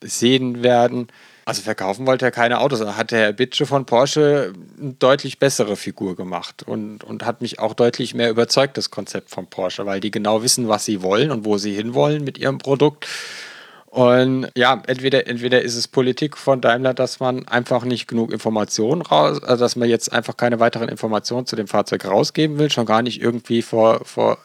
sehen 0.03 0.63
werden. 0.63 1.09
Also 1.45 1.63
verkaufen 1.63 2.07
wollte 2.07 2.25
er 2.25 2.31
keine 2.31 2.61
Autos. 2.61 2.79
Da 2.81 2.97
hat 2.97 3.11
der 3.11 3.21
Herr 3.21 3.33
Bitsche 3.33 3.67
von 3.67 3.85
Porsche 3.85 4.53
eine 4.81 4.93
deutlich 4.93 5.39
bessere 5.39 5.77
Figur 5.77 6.15
gemacht 6.15 6.63
und, 6.65 7.03
und 7.03 7.25
hat 7.25 7.43
mich 7.43 7.59
auch 7.59 7.75
deutlich 7.75 8.15
mehr 8.15 8.31
überzeugt, 8.31 8.77
das 8.77 8.91
Konzept 8.91 9.31
von 9.31 9.49
Porsche, 9.49 9.85
weil 9.85 10.01
die 10.01 10.11
genau 10.11 10.43
wissen, 10.43 10.69
was 10.69 10.85
sie 10.85 11.03
wollen 11.03 11.31
und 11.31 11.45
wo 11.45 11.59
sie 11.59 11.75
hinwollen 11.75 12.23
mit 12.23 12.39
ihrem 12.39 12.59
Produkt. 12.59 13.09
Und 13.87 14.49
ja, 14.57 14.81
entweder, 14.87 15.27
entweder 15.27 15.61
ist 15.61 15.77
es 15.77 15.87
Politik 15.87 16.39
von 16.39 16.63
Daimler, 16.63 16.95
dass 16.95 17.21
man 17.21 17.47
einfach 17.49 17.85
nicht 17.85 18.07
genug 18.07 18.33
Informationen 18.33 19.03
raus, 19.03 19.43
also 19.43 19.65
dass 19.65 19.77
man 19.77 19.89
jetzt 19.89 20.11
einfach 20.13 20.37
keine 20.37 20.61
weiteren 20.61 20.89
Informationen 20.89 21.45
zu 21.45 21.57
dem 21.57 21.69
Fahrzeug 21.69 22.07
rausgeben 22.07 22.59
will, 22.59 22.71
schon 22.71 22.87
gar 22.87 23.03
nicht 23.03 23.21
irgendwie 23.21 23.61
vor, 23.61 24.05
vor 24.07 24.39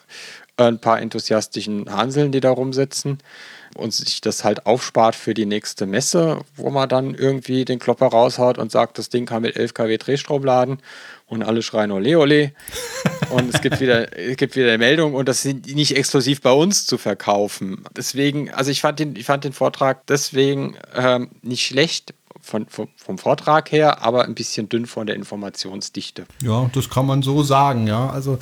ein 0.57 0.79
paar 0.79 0.99
enthusiastischen 0.99 1.89
Hanseln, 1.89 2.33
die 2.33 2.41
da 2.41 2.49
rumsitzen 2.49 3.19
und 3.77 3.93
sich 3.93 4.21
das 4.21 4.43
halt 4.43 4.65
aufspart 4.65 5.15
für 5.15 5.33
die 5.33 5.45
nächste 5.45 5.85
Messe, 5.85 6.39
wo 6.55 6.69
man 6.69 6.89
dann 6.89 7.15
irgendwie 7.15 7.65
den 7.65 7.79
Klopper 7.79 8.07
raushaut 8.07 8.57
und 8.57 8.71
sagt, 8.71 8.97
das 8.97 9.09
Ding 9.09 9.25
kann 9.25 9.43
mit 9.43 9.55
11 9.55 9.73
kW 9.73 9.97
Drehstrom 9.97 10.43
laden 10.43 10.79
und 11.27 11.43
alle 11.43 11.61
schreien 11.61 11.91
ole 11.91 12.17
ole. 12.17 12.51
und 13.29 13.53
es 13.53 13.61
gibt 13.61 13.79
wieder, 13.79 14.17
es 14.17 14.37
gibt 14.37 14.55
wieder 14.55 14.67
eine 14.67 14.77
Meldung 14.77 15.13
und 15.13 15.27
das 15.29 15.41
sind 15.41 15.73
nicht 15.73 15.95
exklusiv 15.95 16.41
bei 16.41 16.51
uns 16.51 16.85
zu 16.85 16.97
verkaufen. 16.97 17.83
Deswegen, 17.95 18.51
also 18.51 18.71
ich 18.71 18.81
fand 18.81 18.99
den, 18.99 19.15
ich 19.15 19.25
fand 19.25 19.43
den 19.43 19.53
Vortrag 19.53 20.05
deswegen 20.07 20.75
ähm, 20.95 21.29
nicht 21.41 21.65
schlecht, 21.65 22.13
von, 22.39 22.65
vom, 22.67 22.87
vom, 22.95 23.17
Vortrag 23.17 23.71
her, 23.71 24.01
aber 24.03 24.23
ein 24.23 24.33
bisschen 24.33 24.69
dünn 24.69 24.85
von 24.85 25.05
der 25.05 25.15
Informationsdichte. 25.15 26.25
Ja, 26.41 26.69
das 26.73 26.89
kann 26.89 27.05
man 27.05 27.21
so 27.21 27.43
sagen, 27.43 27.87
ja. 27.87 28.09
Also 28.09 28.39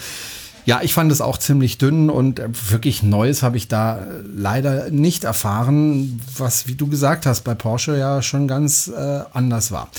Ja, 0.65 0.81
ich 0.81 0.95
fand 0.95 1.11
es 1.11 1.21
auch 1.21 1.37
ziemlich 1.37 1.77
dünn 1.77 2.09
und 2.09 2.39
äh, 2.39 2.49
wirklich 2.69 3.03
Neues 3.03 3.43
habe 3.43 3.55
ich 3.55 3.67
da 3.67 3.99
äh, 3.99 4.01
leider 4.35 4.89
nicht 4.89 5.23
erfahren, 5.23 6.19
was, 6.37 6.67
wie 6.67 6.73
du 6.73 6.87
gesagt 6.87 7.27
hast, 7.27 7.41
bei 7.41 7.53
Porsche 7.53 7.97
ja 7.97 8.23
schon 8.23 8.47
ganz 8.47 8.87
äh, 8.87 9.19
anders 9.31 9.71
war. 9.71 9.89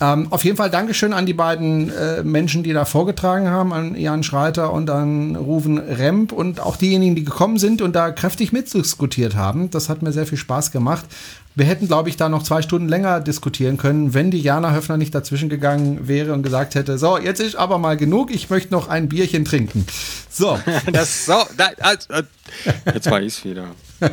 Ähm, 0.00 0.26
auf 0.30 0.44
jeden 0.44 0.56
Fall 0.56 0.68
Dankeschön 0.68 1.12
an 1.12 1.26
die 1.26 1.32
beiden 1.32 1.90
äh, 1.90 2.24
Menschen, 2.24 2.64
die 2.64 2.72
da 2.72 2.84
vorgetragen 2.84 3.48
haben, 3.48 3.72
an 3.72 3.94
Jan 3.94 4.24
Schreiter 4.24 4.72
und 4.72 4.90
an 4.90 5.36
Ruven 5.36 5.78
Remp 5.78 6.32
und 6.32 6.58
auch 6.58 6.76
diejenigen, 6.76 7.14
die 7.14 7.24
gekommen 7.24 7.58
sind 7.58 7.80
und 7.80 7.94
da 7.94 8.10
kräftig 8.10 8.52
mitdiskutiert 8.52 9.36
haben. 9.36 9.70
Das 9.70 9.88
hat 9.88 10.02
mir 10.02 10.12
sehr 10.12 10.26
viel 10.26 10.38
Spaß 10.38 10.72
gemacht. 10.72 11.06
Wir 11.56 11.64
hätten, 11.64 11.86
glaube 11.88 12.10
ich, 12.10 12.18
da 12.18 12.28
noch 12.28 12.42
zwei 12.42 12.60
Stunden 12.60 12.86
länger 12.86 13.18
diskutieren 13.20 13.78
können, 13.78 14.12
wenn 14.12 14.30
die 14.30 14.42
Jana 14.42 14.74
Höfner 14.74 14.98
nicht 14.98 15.14
dazwischen 15.14 15.48
gegangen 15.48 16.06
wäre 16.06 16.34
und 16.34 16.42
gesagt 16.42 16.74
hätte, 16.74 16.98
so, 16.98 17.16
jetzt 17.16 17.40
ist 17.40 17.56
aber 17.56 17.78
mal 17.78 17.96
genug, 17.96 18.30
ich 18.30 18.50
möchte 18.50 18.74
noch 18.74 18.88
ein 18.88 19.08
Bierchen 19.08 19.46
trinken. 19.46 19.86
So. 20.30 20.58
das, 20.92 21.24
so, 21.24 21.42
da, 21.56 21.70
also, 21.78 22.08
jetzt 22.92 23.10
war 23.10 23.22
ich 23.22 23.28
es 23.28 23.44
wieder. 23.46 23.68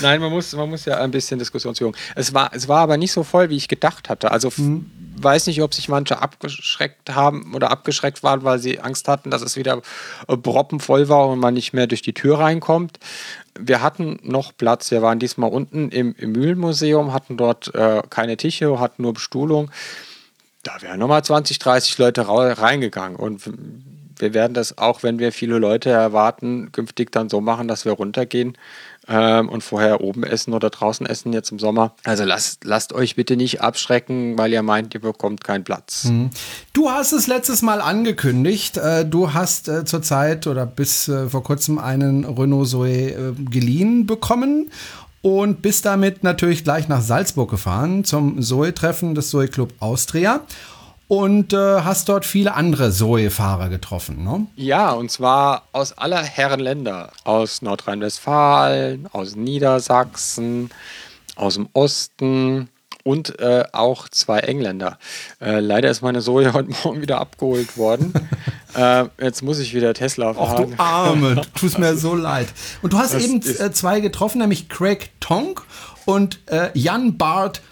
Nein, 0.00 0.22
man 0.22 0.32
muss, 0.32 0.54
man 0.54 0.70
muss 0.70 0.86
ja 0.86 0.98
ein 1.02 1.10
bisschen 1.10 1.38
Diskussion 1.38 1.74
führen. 1.74 1.94
Es 2.14 2.32
war, 2.32 2.50
es 2.54 2.66
war 2.66 2.80
aber 2.80 2.96
nicht 2.96 3.12
so 3.12 3.22
voll, 3.22 3.50
wie 3.50 3.56
ich 3.56 3.68
gedacht 3.68 4.08
hatte. 4.08 4.30
Also 4.30 4.50
mhm. 4.56 4.90
weiß 5.16 5.48
nicht, 5.48 5.60
ob 5.60 5.74
sich 5.74 5.90
manche 5.90 6.22
abgeschreckt 6.22 7.14
haben 7.14 7.54
oder 7.54 7.70
abgeschreckt 7.70 8.22
waren, 8.22 8.42
weil 8.42 8.58
sie 8.58 8.80
Angst 8.80 9.06
hatten, 9.08 9.30
dass 9.30 9.42
es 9.42 9.56
wieder 9.56 9.82
proppenvoll 10.26 11.10
war 11.10 11.28
und 11.28 11.40
man 11.40 11.52
nicht 11.52 11.74
mehr 11.74 11.86
durch 11.86 12.00
die 12.00 12.14
Tür 12.14 12.38
reinkommt 12.38 12.98
wir 13.58 13.82
hatten 13.82 14.18
noch 14.22 14.52
Platz. 14.56 14.90
Wir 14.90 15.02
waren 15.02 15.18
diesmal 15.18 15.50
unten 15.50 15.90
im, 15.90 16.14
im 16.18 16.32
Mühlenmuseum, 16.32 17.12
hatten 17.12 17.36
dort 17.36 17.74
äh, 17.74 18.02
keine 18.08 18.36
Tische, 18.36 18.78
hatten 18.80 19.02
nur 19.02 19.14
Bestuhlung. 19.14 19.70
Da 20.62 20.82
wären 20.82 20.98
nochmal 20.98 21.24
20, 21.24 21.58
30 21.58 21.98
Leute 21.98 22.26
reingegangen. 22.28 23.16
Und 23.16 23.42
wir 24.18 24.34
werden 24.34 24.54
das 24.54 24.78
auch, 24.78 25.02
wenn 25.02 25.18
wir 25.18 25.32
viele 25.32 25.58
Leute 25.58 25.90
erwarten, 25.90 26.72
künftig 26.72 27.12
dann 27.12 27.28
so 27.28 27.40
machen, 27.40 27.68
dass 27.68 27.84
wir 27.84 27.92
runtergehen 27.92 28.56
ähm, 29.08 29.48
und 29.48 29.62
vorher 29.62 30.00
oben 30.00 30.24
essen 30.24 30.52
oder 30.54 30.70
draußen 30.70 31.06
essen 31.06 31.32
jetzt 31.32 31.50
im 31.52 31.58
Sommer. 31.58 31.94
Also 32.04 32.24
lasst, 32.24 32.64
lasst 32.64 32.92
euch 32.92 33.16
bitte 33.16 33.36
nicht 33.36 33.60
abschrecken, 33.60 34.36
weil 34.38 34.52
ihr 34.52 34.62
meint, 34.62 34.94
ihr 34.94 35.00
bekommt 35.00 35.44
keinen 35.44 35.64
Platz. 35.64 36.04
Mhm. 36.04 36.30
Du 36.72 36.90
hast 36.90 37.12
es 37.12 37.26
letztes 37.26 37.62
Mal 37.62 37.80
angekündigt. 37.80 38.76
Äh, 38.76 39.04
du 39.04 39.34
hast 39.34 39.68
äh, 39.68 39.84
zurzeit 39.84 40.46
oder 40.46 40.66
bis 40.66 41.08
äh, 41.08 41.28
vor 41.28 41.42
kurzem 41.42 41.78
einen 41.78 42.24
Renault 42.24 42.68
Zoe 42.68 43.10
äh, 43.10 43.32
geliehen 43.50 44.06
bekommen 44.06 44.70
und 45.22 45.62
bist 45.62 45.84
damit 45.84 46.22
natürlich 46.22 46.64
gleich 46.64 46.88
nach 46.88 47.00
Salzburg 47.00 47.50
gefahren 47.50 48.04
zum 48.04 48.40
Zoe-Treffen 48.40 49.14
des 49.14 49.30
Zoe 49.30 49.48
Club 49.48 49.72
Austria 49.80 50.42
und 51.08 51.52
äh, 51.52 51.80
hast 51.82 52.08
dort 52.08 52.24
viele 52.24 52.54
andere 52.54 52.90
Zoe-Fahrer 52.90 53.68
getroffen, 53.68 54.24
ne? 54.24 54.46
Ja, 54.56 54.92
und 54.92 55.10
zwar 55.10 55.62
aus 55.72 55.96
aller 55.96 56.22
Herren 56.22 56.60
Länder. 56.60 57.12
Aus 57.24 57.62
Nordrhein-Westfalen, 57.62 59.08
aus 59.12 59.36
Niedersachsen, 59.36 60.70
aus 61.36 61.54
dem 61.54 61.68
Osten 61.72 62.68
und 63.06 63.38
äh, 63.38 63.64
auch 63.70 64.08
zwei 64.08 64.40
Engländer. 64.40 64.98
Äh, 65.40 65.60
leider 65.60 65.90
ist 65.90 66.02
meine 66.02 66.20
Zoe 66.20 66.52
heute 66.52 66.70
Morgen 66.82 67.00
wieder 67.00 67.20
abgeholt 67.20 67.78
worden. 67.78 68.12
äh, 68.74 69.04
jetzt 69.20 69.42
muss 69.42 69.60
ich 69.60 69.74
wieder 69.74 69.94
Tesla 69.94 70.34
fahren. 70.34 70.74
Ach 70.76 70.76
du 70.76 70.82
Arme, 70.82 71.42
tust 71.54 71.78
mir 71.78 71.96
so 71.96 72.16
leid. 72.16 72.48
Und 72.82 72.92
du 72.92 72.98
hast 72.98 73.14
das 73.14 73.22
eben 73.22 73.40
äh, 73.42 73.70
zwei 73.70 74.00
getroffen, 74.00 74.38
nämlich 74.40 74.68
Craig 74.68 75.10
Tonk 75.20 75.62
und 76.04 76.40
äh, 76.46 76.70
Jan 76.74 77.16
Bart 77.16 77.62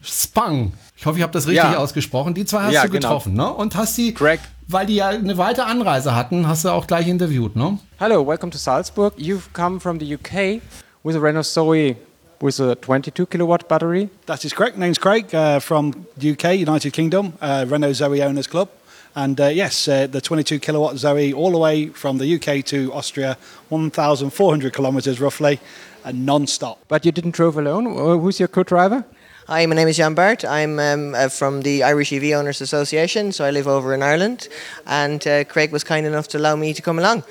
Spang. 0.00 0.72
Ich 1.00 1.06
hoffe, 1.06 1.18
ich 1.18 1.22
habe 1.22 1.32
das 1.32 1.46
richtig 1.46 1.62
ja. 1.62 1.76
ausgesprochen. 1.76 2.34
Die 2.34 2.44
zwei 2.44 2.64
hast 2.64 2.72
ja, 2.72 2.82
du 2.82 2.88
genau. 2.88 3.00
getroffen, 3.00 3.34
genau. 3.34 3.50
ne? 3.50 3.54
Und 3.54 3.76
hast 3.76 3.94
sie, 3.94 4.12
Greg. 4.12 4.40
weil 4.66 4.84
die 4.84 4.96
ja 4.96 5.10
eine 5.10 5.38
weite 5.38 5.64
Anreise 5.64 6.16
hatten, 6.16 6.48
hast 6.48 6.64
du 6.64 6.70
auch 6.70 6.88
gleich 6.88 7.06
interviewt, 7.06 7.54
ne? 7.54 7.78
Hello, 8.00 8.26
welcome 8.26 8.50
to 8.50 8.58
Salzburg. 8.58 9.14
You've 9.16 9.52
come 9.52 9.78
from 9.78 10.00
the 10.00 10.14
UK 10.16 10.60
with 11.04 11.14
a 11.14 11.20
Renault 11.20 11.44
Zoe 11.44 11.94
with 12.40 12.58
a 12.58 12.74
22 12.74 13.26
kilowatt 13.26 13.68
battery. 13.68 14.08
That 14.26 14.44
is 14.44 14.52
correct. 14.52 14.76
Name's 14.76 14.98
Craig 14.98 15.32
uh, 15.32 15.60
from 15.60 16.04
the 16.16 16.32
UK, 16.32 16.58
United 16.58 16.92
Kingdom, 16.92 17.34
uh, 17.40 17.64
Renault 17.68 17.92
Zoe 17.92 18.20
Owners 18.20 18.48
Club. 18.48 18.68
And 19.14 19.40
uh, 19.40 19.46
yes, 19.46 19.86
uh, 19.86 20.08
the 20.08 20.20
22 20.20 20.58
kilowatt 20.58 20.96
Zoe 20.96 21.32
all 21.32 21.52
the 21.52 21.58
way 21.58 21.90
from 21.90 22.18
the 22.18 22.34
UK 22.34 22.64
to 22.66 22.92
Austria, 22.92 23.38
1,400 23.68 24.72
kilometers 24.72 25.20
roughly, 25.20 25.60
and 26.04 26.26
non-stop. 26.26 26.80
But 26.88 27.04
you 27.04 27.12
didn't 27.12 27.36
drove 27.36 27.56
alone. 27.56 27.86
Uh, 27.86 28.18
who's 28.18 28.40
your 28.40 28.48
co-driver? 28.48 29.04
Hi, 29.50 29.64
my 29.64 29.74
name 29.74 29.88
is 29.88 29.96
Jan 29.96 30.12
Bart. 30.12 30.44
I'm 30.44 30.78
um, 30.78 31.14
uh, 31.14 31.30
from 31.30 31.62
the 31.62 31.82
Irish 31.82 32.12
EV 32.12 32.36
Owners 32.38 32.60
Association, 32.60 33.32
so 33.32 33.46
I 33.46 33.50
live 33.50 33.66
over 33.66 33.94
in 33.94 34.02
Ireland. 34.02 34.46
And 34.86 35.26
uh, 35.26 35.44
Craig 35.44 35.72
was 35.72 35.82
kind 35.84 36.04
enough 36.04 36.28
to 36.28 36.36
allow 36.36 36.54
me 36.54 36.74
to 36.74 36.82
come 36.82 36.98
along. 36.98 37.24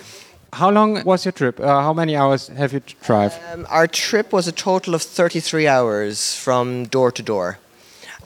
How 0.52 0.72
long 0.72 1.04
was 1.04 1.26
your 1.26 1.32
trip? 1.32 1.60
Uh, 1.60 1.68
how 1.68 1.94
many 1.94 2.16
hours 2.16 2.48
have 2.48 2.74
you 2.74 2.82
drive? 3.04 3.38
Um, 3.54 3.68
our 3.70 3.86
trip 3.86 4.34
was 4.34 4.48
a 4.48 4.52
total 4.52 4.96
of 4.96 5.04
33 5.04 5.68
hours 5.68 6.36
from 6.36 6.86
door 6.86 7.12
to 7.12 7.22
door. 7.22 7.60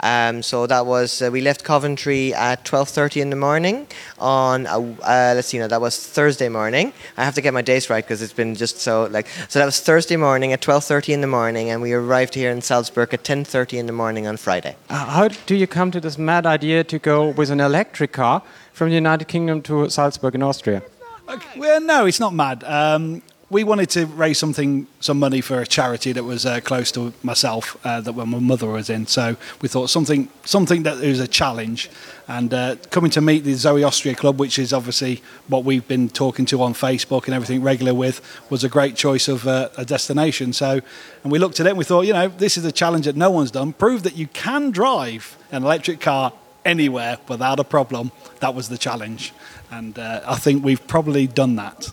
Um, 0.01 0.41
so 0.41 0.67
that 0.67 0.85
was 0.85 1.21
uh, 1.21 1.29
we 1.31 1.41
left 1.41 1.63
Coventry 1.63 2.33
at 2.33 2.65
12:30 2.65 3.21
in 3.21 3.29
the 3.29 3.35
morning 3.35 3.87
on 4.19 4.67
uh, 4.67 4.79
uh, 4.79 5.33
let's 5.35 5.49
see 5.49 5.59
now 5.59 5.67
that 5.67 5.81
was 5.81 5.95
Thursday 5.97 6.49
morning. 6.49 6.93
I 7.17 7.23
have 7.23 7.35
to 7.35 7.41
get 7.41 7.53
my 7.53 7.61
dates 7.61 7.89
right 7.89 8.03
because 8.03 8.21
it's 8.21 8.33
been 8.33 8.55
just 8.55 8.79
so 8.79 9.07
like 9.11 9.27
so 9.49 9.59
that 9.59 9.65
was 9.65 9.79
Thursday 9.79 10.17
morning 10.17 10.53
at 10.53 10.61
12:30 10.61 11.13
in 11.13 11.21
the 11.21 11.27
morning, 11.27 11.69
and 11.69 11.81
we 11.81 11.93
arrived 11.93 12.33
here 12.33 12.51
in 12.51 12.61
Salzburg 12.61 13.13
at 13.13 13.23
10:30 13.23 13.77
in 13.77 13.85
the 13.85 13.93
morning 13.93 14.27
on 14.27 14.37
Friday. 14.37 14.75
Uh, 14.89 15.05
how 15.05 15.27
do 15.27 15.55
you 15.55 15.67
come 15.67 15.91
to 15.91 15.99
this 15.99 16.17
mad 16.17 16.45
idea 16.45 16.83
to 16.83 16.97
go 16.99 17.29
with 17.29 17.51
an 17.51 17.59
electric 17.59 18.11
car 18.11 18.41
from 18.73 18.89
the 18.89 18.95
United 18.95 19.27
Kingdom 19.27 19.61
to 19.61 19.89
Salzburg 19.89 20.35
in 20.35 20.43
Austria? 20.43 20.81
Okay. 21.29 21.59
Well, 21.59 21.79
no, 21.79 22.05
it's 22.05 22.19
not 22.19 22.33
mad. 22.33 22.63
Um, 22.63 23.21
we 23.51 23.65
wanted 23.65 23.89
to 23.89 24.05
raise 24.05 24.39
something, 24.39 24.87
some 25.01 25.19
money 25.19 25.41
for 25.41 25.59
a 25.59 25.67
charity 25.67 26.13
that 26.13 26.23
was 26.23 26.45
uh, 26.45 26.61
close 26.61 26.89
to 26.93 27.13
myself, 27.21 27.77
uh, 27.85 27.99
that 27.99 28.13
when 28.13 28.29
my 28.29 28.39
mother 28.39 28.67
was 28.67 28.89
in. 28.89 29.05
So 29.07 29.35
we 29.61 29.67
thought 29.67 29.89
something, 29.89 30.29
something 30.45 30.83
that 30.83 30.99
was 30.99 31.19
a 31.19 31.27
challenge, 31.27 31.89
and 32.29 32.53
uh, 32.53 32.77
coming 32.91 33.11
to 33.11 33.19
meet 33.19 33.43
the 33.43 33.53
Zoe 33.55 33.83
Austria 33.83 34.15
Club, 34.15 34.39
which 34.39 34.57
is 34.57 34.71
obviously 34.71 35.21
what 35.49 35.65
we've 35.65 35.85
been 35.85 36.07
talking 36.07 36.45
to 36.45 36.61
on 36.63 36.73
Facebook 36.73 37.25
and 37.25 37.33
everything 37.33 37.61
regular 37.61 37.93
with, 37.93 38.21
was 38.49 38.63
a 38.63 38.69
great 38.69 38.95
choice 38.95 39.27
of 39.27 39.45
uh, 39.45 39.67
a 39.77 39.83
destination. 39.83 40.53
So, 40.53 40.79
and 41.23 41.31
we 41.31 41.37
looked 41.37 41.59
at 41.59 41.65
it 41.65 41.71
and 41.71 41.77
we 41.77 41.83
thought, 41.83 42.07
you 42.07 42.13
know, 42.13 42.29
this 42.29 42.57
is 42.57 42.63
a 42.63 42.71
challenge 42.71 43.03
that 43.03 43.17
no 43.17 43.31
one's 43.31 43.51
done. 43.51 43.73
Prove 43.73 44.03
that 44.03 44.15
you 44.15 44.27
can 44.27 44.71
drive 44.71 45.37
an 45.51 45.63
electric 45.63 45.99
car 45.99 46.31
anywhere 46.63 47.17
without 47.27 47.59
a 47.59 47.65
problem. 47.65 48.13
That 48.39 48.55
was 48.55 48.69
the 48.69 48.77
challenge, 48.77 49.33
and 49.69 49.99
uh, 49.99 50.21
I 50.25 50.35
think 50.35 50.63
we've 50.63 50.87
probably 50.87 51.27
done 51.27 51.57
that. 51.57 51.91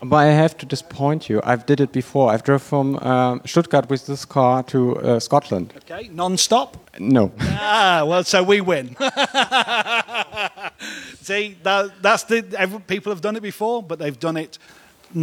But 0.00 0.16
I 0.16 0.26
have 0.26 0.56
to 0.58 0.66
disappoint 0.66 1.28
you. 1.28 1.40
I've 1.42 1.66
did 1.66 1.80
it 1.80 1.92
before. 1.92 2.30
I've 2.30 2.44
drove 2.44 2.62
from 2.62 2.98
uh, 3.02 3.38
Stuttgart 3.44 3.90
with 3.90 4.06
this 4.06 4.24
car 4.24 4.62
to 4.64 4.96
uh, 5.00 5.18
Scotland. 5.18 5.72
Okay, 5.78 6.08
non-stop. 6.12 6.76
No. 7.00 7.32
Ah, 7.40 8.04
well, 8.06 8.22
so 8.24 8.42
we 8.42 8.60
win. 8.60 8.96
See, 11.20 11.56
that, 11.62 11.90
that's 12.00 12.24
the 12.24 12.44
every, 12.56 12.80
people 12.80 13.10
have 13.12 13.20
done 13.20 13.36
it 13.36 13.42
before, 13.42 13.82
but 13.82 13.98
they've 13.98 14.18
done 14.18 14.36
it 14.36 14.58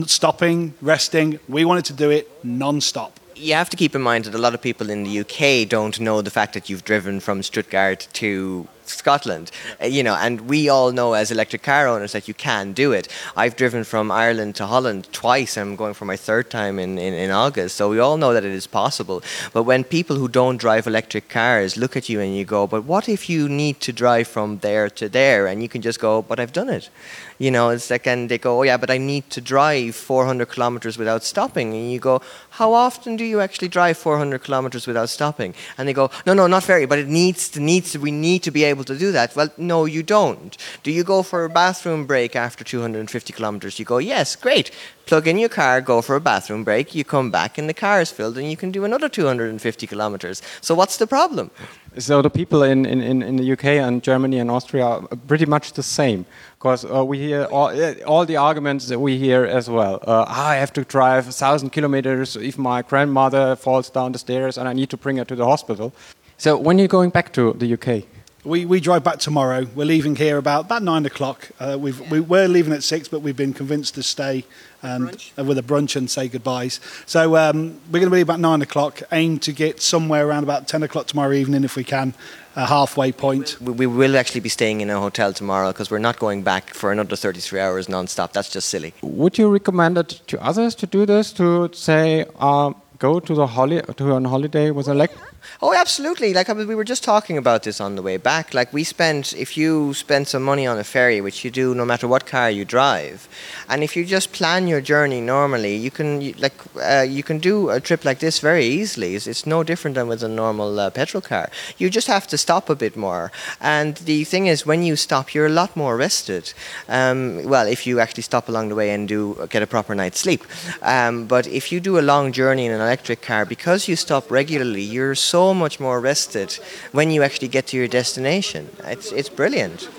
stopping, 0.06 0.74
resting. 0.82 1.40
We 1.48 1.64
wanted 1.64 1.86
to 1.86 1.94
do 1.94 2.10
it 2.10 2.30
non-stop 2.44 3.20
you 3.36 3.54
have 3.54 3.70
to 3.70 3.78
keep 3.78 3.96
in 3.96 4.02
mind 4.02 4.26
that 4.26 4.34
a 4.34 4.38
lot 4.38 4.54
of 4.54 4.62
people 4.62 4.90
in 4.90 5.04
the 5.04 5.20
UK 5.20 5.68
don't 5.68 6.00
know 6.00 6.22
the 6.22 6.32
fact 6.32 6.54
that 6.54 6.70
you've 6.70 6.84
driven 6.84 7.20
from 7.20 7.44
Stuttgart 7.44 8.08
to 8.14 8.68
Scotland, 8.90 9.52
uh, 9.82 9.86
you 9.86 10.04
know, 10.04 10.16
and 10.16 10.42
we 10.42 10.70
all 10.70 10.92
know 10.92 11.14
as 11.14 11.32
electric 11.32 11.64
car 11.64 11.88
owners 11.88 12.12
that 12.12 12.28
you 12.28 12.34
can 12.34 12.74
do 12.74 12.92
it. 12.92 13.08
I've 13.36 13.56
driven 13.56 13.84
from 13.84 14.12
Ireland 14.12 14.56
to 14.56 14.66
Holland 14.66 15.08
twice. 15.12 15.58
I'm 15.58 15.76
going 15.76 15.94
for 15.94 16.06
my 16.06 16.16
third 16.16 16.50
time 16.50 16.80
in, 16.80 16.98
in, 16.98 17.14
in 17.14 17.32
August. 17.32 17.76
So 17.76 17.90
we 17.90 18.00
all 18.00 18.18
know 18.18 18.34
that 18.34 18.46
it 18.46 18.52
is 18.52 18.68
possible. 18.68 19.24
But 19.54 19.64
when 19.64 19.84
people 19.84 20.16
who 20.16 20.28
don't 20.28 20.58
drive 20.58 20.88
electric 20.88 21.30
cars 21.30 21.78
look 21.78 21.96
at 21.96 22.10
you 22.10 22.20
and 22.20 22.36
you 22.36 22.46
go, 22.46 22.68
but 22.68 22.84
what 22.84 23.10
if 23.10 23.30
you 23.30 23.50
need 23.50 23.80
to 23.82 23.94
drive 23.94 24.28
from 24.28 24.60
there 24.60 24.90
to 24.92 25.10
there? 25.10 25.48
And 25.48 25.62
you 25.62 25.70
can 25.70 25.82
just 25.82 26.00
go, 26.00 26.22
but 26.22 26.40
I've 26.40 26.54
done 26.54 26.70
it. 26.70 26.90
You 27.38 27.52
know, 27.52 27.70
it's 27.70 27.90
like, 27.90 28.08
and 28.08 28.30
they 28.30 28.38
go, 28.38 28.60
oh 28.60 28.64
yeah, 28.64 28.78
but 28.78 28.90
I 28.90 28.98
need 28.98 29.30
to 29.32 29.42
drive 29.42 29.96
400 29.96 30.46
kilometers 30.48 30.98
without 30.98 31.24
stopping. 31.24 31.74
And 31.74 31.92
you 31.92 32.00
go, 32.00 32.22
how 32.56 32.74
often 32.74 33.18
do 33.18 33.26
you 33.26 33.42
actually 33.42 33.68
drive 33.68 33.98
400 33.98 34.42
kilometers 34.42 34.88
without 34.88 35.10
stopping? 35.10 35.54
And 35.78 35.90
they 35.90 35.94
go, 35.94 36.10
no, 36.26 36.34
no, 36.34 36.48
not 36.48 36.64
very, 36.64 36.86
but 36.86 37.00
it 37.00 37.08
needs 37.08 37.50
to, 37.50 37.60
needs 37.60 37.92
to, 37.92 38.00
we 38.00 38.12
need 38.12 38.44
to 38.44 38.52
be 38.52 38.64
able 38.64 38.86
to 38.86 38.98
do 38.98 39.12
that. 39.12 39.36
Well, 39.36 39.50
no, 39.58 39.84
you 39.84 40.04
don't. 40.04 40.56
Do 40.82 40.92
you 40.92 41.04
go 41.04 41.22
for 41.22 41.44
a 41.44 41.50
bathroom 41.50 42.06
break 42.06 42.34
after 42.34 42.64
250 42.64 43.34
kilometers? 43.34 43.78
You 43.78 43.84
go, 43.84 43.98
yes, 43.98 44.38
great. 44.38 44.72
Plug 45.06 45.28
in 45.28 45.38
your 45.38 45.50
car, 45.50 45.82
go 45.82 46.02
for 46.02 46.16
a 46.16 46.22
bathroom 46.22 46.64
break, 46.64 46.96
you 46.96 47.04
come 47.04 47.30
back 47.30 47.58
and 47.58 47.68
the 47.68 47.74
car 47.74 48.00
is 48.00 48.10
filled 48.10 48.38
and 48.38 48.50
you 48.50 48.58
can 48.58 48.72
do 48.72 48.86
another 48.86 49.10
250 49.10 49.86
kilometers. 49.86 50.42
So 50.62 50.74
what's 50.74 50.98
the 50.98 51.08
problem? 51.08 51.52
So 51.98 52.22
the 52.22 52.30
people 52.30 52.64
in, 52.64 52.86
in, 52.86 53.22
in 53.22 53.36
the 53.38 53.52
UK 53.54 53.66
and 53.66 54.02
Germany 54.02 54.40
and 54.40 54.50
Austria 54.50 54.86
are 54.86 55.02
pretty 55.28 55.46
much 55.46 55.74
the 55.74 55.84
same 55.84 56.26
because 56.66 56.84
uh, 56.84 57.06
we 57.06 57.20
hear 57.20 57.44
all, 57.52 57.72
all, 58.06 58.26
the 58.26 58.38
arguments 58.38 58.88
that 58.88 59.00
we 59.00 59.18
hear 59.18 59.46
as 59.46 59.70
well. 59.70 60.00
Uh, 60.06 60.26
I 60.28 60.56
have 60.56 60.74
to 60.74 60.84
drive 60.84 61.28
a 61.28 61.32
thousand 61.32 61.70
kilometers 61.70 62.36
if 62.46 62.58
my 62.58 62.82
grandmother 62.82 63.56
falls 63.56 63.90
down 63.90 64.12
the 64.12 64.20
stairs 64.20 64.58
and 64.58 64.68
I 64.68 64.74
need 64.74 64.90
to 64.92 64.98
bring 64.98 65.18
her 65.18 65.26
to 65.26 65.36
the 65.36 65.46
hospital. 65.46 65.94
So 66.38 66.58
when 66.58 66.78
are 66.78 66.80
you're 66.80 66.88
going 66.88 67.10
back 67.10 67.34
to 67.34 67.54
the 67.54 67.74
UK? 67.74 68.06
We, 68.44 68.64
we 68.66 68.80
drive 68.80 69.04
back 69.04 69.18
tomorrow. 69.18 69.66
We're 69.74 69.86
leaving 69.86 70.16
here 70.16 70.38
about, 70.38 70.66
about 70.66 70.84
nine 70.84 71.04
o'clock. 71.08 71.50
Uh, 71.60 71.78
we've, 71.80 72.00
we 72.12 72.20
were 72.20 72.48
leaving 72.48 72.74
at 72.74 72.84
six, 72.84 73.08
but 73.08 73.22
we've 73.22 73.36
been 73.36 73.54
convinced 73.54 73.96
to 73.96 74.04
stay 74.04 74.46
and, 74.84 75.18
uh, 75.36 75.44
with 75.44 75.58
a 75.58 75.64
brunch 75.64 75.96
and 75.96 76.12
say 76.12 76.28
goodbyes. 76.28 76.80
So 77.08 77.38
um, 77.38 77.82
we're 77.88 78.00
going 78.00 78.12
to 78.12 78.16
be 78.16 78.22
about 78.22 78.40
nine 78.40 78.62
o'clock. 78.62 79.02
Aim 79.12 79.40
to 79.40 79.52
get 79.52 79.82
somewhere 79.82 80.28
around 80.28 80.44
about 80.44 80.68
10 80.68 80.84
o'clock 80.84 81.08
tomorrow 81.08 81.32
evening 81.32 81.64
if 81.64 81.76
we 81.76 81.84
can, 81.84 82.14
a 82.56 82.66
halfway 82.66 83.12
point. 83.12 83.60
We, 83.62 83.72
we 83.74 83.88
will 83.88 84.16
actually 84.18 84.42
be 84.42 84.50
staying 84.50 84.82
in 84.82 84.90
a 84.90 85.00
hotel 85.00 85.34
tomorrow 85.34 85.72
because 85.72 85.92
we're 85.92 86.00
not 86.00 86.20
going 86.20 86.42
back 86.44 86.74
for 86.74 86.92
another 86.92 87.16
33 87.16 87.60
hours 87.60 87.90
non-stop. 87.90 88.34
That's 88.34 88.50
just 88.50 88.70
silly. 88.70 88.94
Would 89.02 89.38
you 89.38 89.50
recommend 89.50 89.98
it 89.98 90.22
to 90.28 90.42
others 90.42 90.76
to 90.76 90.88
do 90.88 91.06
this? 91.06 91.34
To 91.34 91.70
say, 91.74 92.26
uh, 92.40 92.74
go 93.00 93.20
to 93.20 93.36
the 93.36 93.48
holi- 93.48 93.82
to 93.98 94.16
an 94.16 94.26
holiday 94.26 94.72
with 94.72 94.88
elect? 94.88 95.18
Oh, 95.62 95.74
absolutely. 95.74 96.34
Like 96.34 96.50
I 96.50 96.54
mean, 96.54 96.68
we 96.68 96.76
were 96.76 96.84
just 96.84 97.04
talking 97.04 97.38
about 97.38 97.64
this 97.64 97.80
on 97.80 97.96
the 97.96 98.02
way 98.02 98.18
back. 98.18 98.54
Like 98.54 98.74
we 98.74 98.84
spent, 98.84 99.34
if 99.34 99.58
you 99.58 99.94
spend 99.94 100.28
some 100.28 100.44
money 100.44 100.68
on 100.68 100.78
a 100.78 100.84
ferry, 100.84 101.22
which 101.22 101.44
you 101.44 101.52
do 101.52 101.76
no 101.76 101.86
matter 101.86 102.08
what 102.08 102.26
car 102.26 102.50
you 102.50 102.66
drive, 102.66 103.28
and 103.70 103.84
if 103.84 103.96
you 103.96 104.06
just 104.06 104.32
plan 104.32 104.68
your 104.68 104.82
journey 104.82 105.22
normally, 105.22 105.76
you 105.76 105.92
can 105.92 106.34
like 106.40 106.54
uh, 106.82 107.06
you 107.08 107.24
can 107.24 107.40
do 107.40 107.70
a 107.70 107.80
trip 107.80 108.06
like 108.06 108.20
this 108.20 108.40
very 108.40 108.66
easily. 108.66 109.16
It's, 109.16 109.28
it's 109.28 109.46
no 109.46 109.64
different 109.64 109.96
than 109.96 110.08
with 110.08 110.24
a 110.24 110.28
normal 110.28 110.80
uh, 110.80 110.90
petrol 110.90 111.22
car. 111.22 111.50
You 111.78 111.90
just 111.90 112.08
have 112.08 112.28
to 112.28 112.38
stop 112.38 112.70
a 112.70 112.76
bit 112.76 112.96
more. 112.96 113.32
And 113.60 113.98
the 113.98 114.24
thing 114.24 114.48
is, 114.48 114.66
when 114.66 114.84
you 114.84 114.96
stop, 114.96 115.34
you're 115.34 115.46
a 115.48 115.58
lot 115.62 115.76
more 115.76 115.96
rested. 115.98 116.54
Um, 116.88 117.44
well, 117.44 117.68
if 117.68 117.86
you 117.88 118.00
actually 118.00 118.24
stop 118.24 118.50
along 118.50 118.70
the 118.70 118.76
way 118.76 118.92
and 118.92 119.08
do 119.08 119.48
get 119.50 119.64
a 119.64 119.68
proper 119.68 119.94
night's 119.96 120.20
sleep. 120.20 120.44
Um, 120.82 121.26
but 121.28 121.48
if 121.48 121.72
you 121.72 121.80
do 121.80 121.98
a 122.00 122.06
long 122.14 122.32
journey 122.32 122.66
in 122.66 122.72
an 122.72 122.82
electric 122.82 123.22
car, 123.22 123.46
because 123.46 123.88
you 123.88 123.96
stop 123.96 124.30
regularly, 124.32 124.82
you're 124.82 125.16
so 125.16 125.35
much 125.54 125.80
more 125.80 126.00
rested 126.00 126.54
when 126.92 127.12
you 127.12 127.24
actually 127.24 127.48
get 127.48 127.68
to 127.68 127.78
your 127.78 127.88
destination. 127.88 128.70
It's, 128.84 129.12
it's 129.12 129.30
brilliant. 129.30 129.90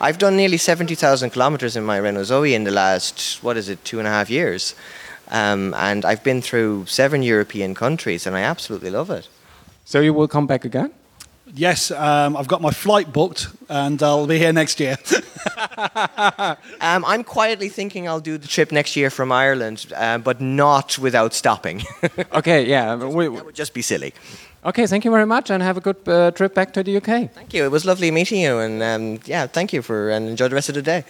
I've 0.00 0.18
done 0.18 0.36
nearly 0.36 0.56
70,000 0.56 1.30
kilometers 1.30 1.76
in 1.76 1.84
my 1.84 1.96
Renault 1.96 2.24
Zoe 2.24 2.54
in 2.54 2.64
the 2.64 2.70
last, 2.70 3.42
what 3.42 3.56
is 3.56 3.68
it, 3.68 3.84
two 3.84 3.98
and 3.98 4.08
a 4.08 4.10
half 4.10 4.28
years. 4.28 4.74
Um, 5.28 5.74
and 5.74 6.04
I've 6.04 6.22
been 6.22 6.42
through 6.42 6.86
seven 6.86 7.22
European 7.22 7.74
countries 7.74 8.26
and 8.26 8.36
I 8.36 8.42
absolutely 8.42 8.90
love 8.90 9.10
it. 9.10 9.28
So 9.84 10.00
you 10.00 10.12
will 10.12 10.28
come 10.28 10.46
back 10.46 10.64
again? 10.64 10.90
Yes, 11.56 11.90
um, 11.90 12.36
I've 12.36 12.48
got 12.48 12.60
my 12.60 12.70
flight 12.70 13.12
booked 13.12 13.48
and 13.68 14.02
I'll 14.02 14.26
be 14.26 14.38
here 14.38 14.52
next 14.52 14.80
year. 14.80 14.96
Um, 16.80 17.04
I'm 17.04 17.24
quietly 17.24 17.68
thinking 17.68 18.06
I'll 18.08 18.20
do 18.20 18.38
the 18.38 18.46
trip 18.46 18.70
next 18.72 18.96
year 18.96 19.10
from 19.10 19.32
Ireland, 19.32 19.92
uh, 19.96 20.18
but 20.18 20.40
not 20.40 20.98
without 20.98 21.34
stopping. 21.34 21.82
Okay, 22.32 22.66
yeah. 22.66 22.94
We, 22.96 23.28
that 23.28 23.44
would 23.44 23.54
just 23.54 23.74
be 23.74 23.82
silly. 23.82 24.12
Okay, 24.64 24.86
thank 24.86 25.04
you 25.04 25.10
very 25.10 25.26
much 25.26 25.50
and 25.50 25.62
have 25.62 25.76
a 25.76 25.80
good 25.80 25.96
uh, 26.08 26.30
trip 26.30 26.54
back 26.54 26.72
to 26.74 26.82
the 26.82 26.96
UK. 26.96 27.30
Thank 27.32 27.54
you. 27.54 27.64
It 27.64 27.70
was 27.70 27.84
lovely 27.84 28.10
meeting 28.10 28.40
you, 28.40 28.58
and 28.58 28.82
um, 28.82 29.20
yeah, 29.26 29.46
thank 29.46 29.72
you 29.72 29.82
for 29.82 30.10
and 30.10 30.28
enjoy 30.28 30.48
the 30.48 30.54
rest 30.54 30.68
of 30.68 30.74
the 30.74 30.82
day. 30.82 31.04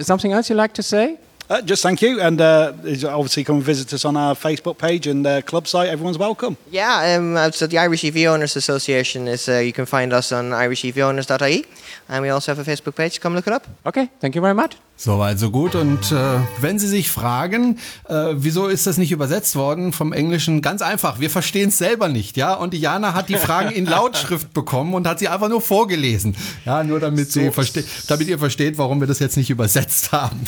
Something 0.00 0.32
else 0.32 0.48
you'd 0.48 0.56
like 0.56 0.74
to 0.74 0.82
say? 0.82 1.18
Uh, 1.50 1.60
just 1.60 1.82
thank 1.82 2.00
you, 2.00 2.20
and 2.20 2.40
uh, 2.40 2.72
obviously 3.08 3.44
come 3.44 3.56
and 3.56 3.64
visit 3.64 3.92
us 3.92 4.04
on 4.04 4.16
our 4.16 4.34
Facebook 4.34 4.78
page 4.78 5.06
and 5.06 5.26
uh, 5.26 5.42
club 5.42 5.66
site. 5.66 5.88
Everyone's 5.88 6.16
welcome. 6.16 6.56
Yeah, 6.70 7.16
um, 7.16 7.36
uh, 7.36 7.50
so 7.50 7.66
the 7.66 7.78
Irish 7.78 8.04
EV 8.04 8.26
Owners 8.28 8.56
Association 8.56 9.28
is 9.28 9.48
uh, 9.48 9.58
you 9.58 9.72
can 9.72 9.84
find 9.84 10.12
us 10.12 10.32
on 10.32 10.50
irishevowners.ie, 10.50 11.66
and 12.08 12.22
we 12.22 12.30
also 12.30 12.54
have 12.54 12.66
a 12.66 12.70
Facebook 12.70 12.96
page. 12.96 13.20
Come 13.20 13.34
look 13.34 13.46
it 13.46 13.52
up. 13.52 13.66
Okay, 13.84 14.08
thank 14.20 14.34
you 14.34 14.40
very 14.40 14.54
much. 14.54 14.76
Soweit, 15.04 15.36
so 15.40 15.50
gut. 15.50 15.74
Und 15.74 16.12
äh, 16.12 16.38
wenn 16.60 16.78
Sie 16.78 16.86
sich 16.86 17.10
fragen, 17.10 17.76
äh, 18.08 18.34
wieso 18.34 18.68
ist 18.68 18.86
das 18.86 18.98
nicht 18.98 19.10
übersetzt 19.10 19.56
worden 19.56 19.92
vom 19.92 20.12
Englischen, 20.12 20.62
ganz 20.62 20.80
einfach, 20.80 21.18
wir 21.18 21.28
verstehen 21.28 21.70
es 21.70 21.78
selber 21.78 22.06
nicht, 22.06 22.36
ja. 22.36 22.54
Und 22.54 22.72
Diana 22.72 23.12
hat 23.12 23.28
die 23.28 23.34
Fragen 23.34 23.72
in 23.72 23.84
Lautschrift 23.84 24.52
bekommen 24.54 24.94
und 24.94 25.08
hat 25.08 25.18
sie 25.18 25.26
einfach 25.26 25.48
nur 25.48 25.60
vorgelesen, 25.60 26.36
ja, 26.64 26.84
nur 26.84 27.00
damit 27.00 27.32
sie 27.32 27.50
versteht, 27.50 27.84
damit 28.06 28.28
ihr 28.28 28.38
versteht, 28.38 28.78
warum 28.78 29.00
wir 29.00 29.08
das 29.08 29.18
jetzt 29.18 29.36
nicht 29.36 29.50
übersetzt 29.50 30.12
haben. 30.12 30.38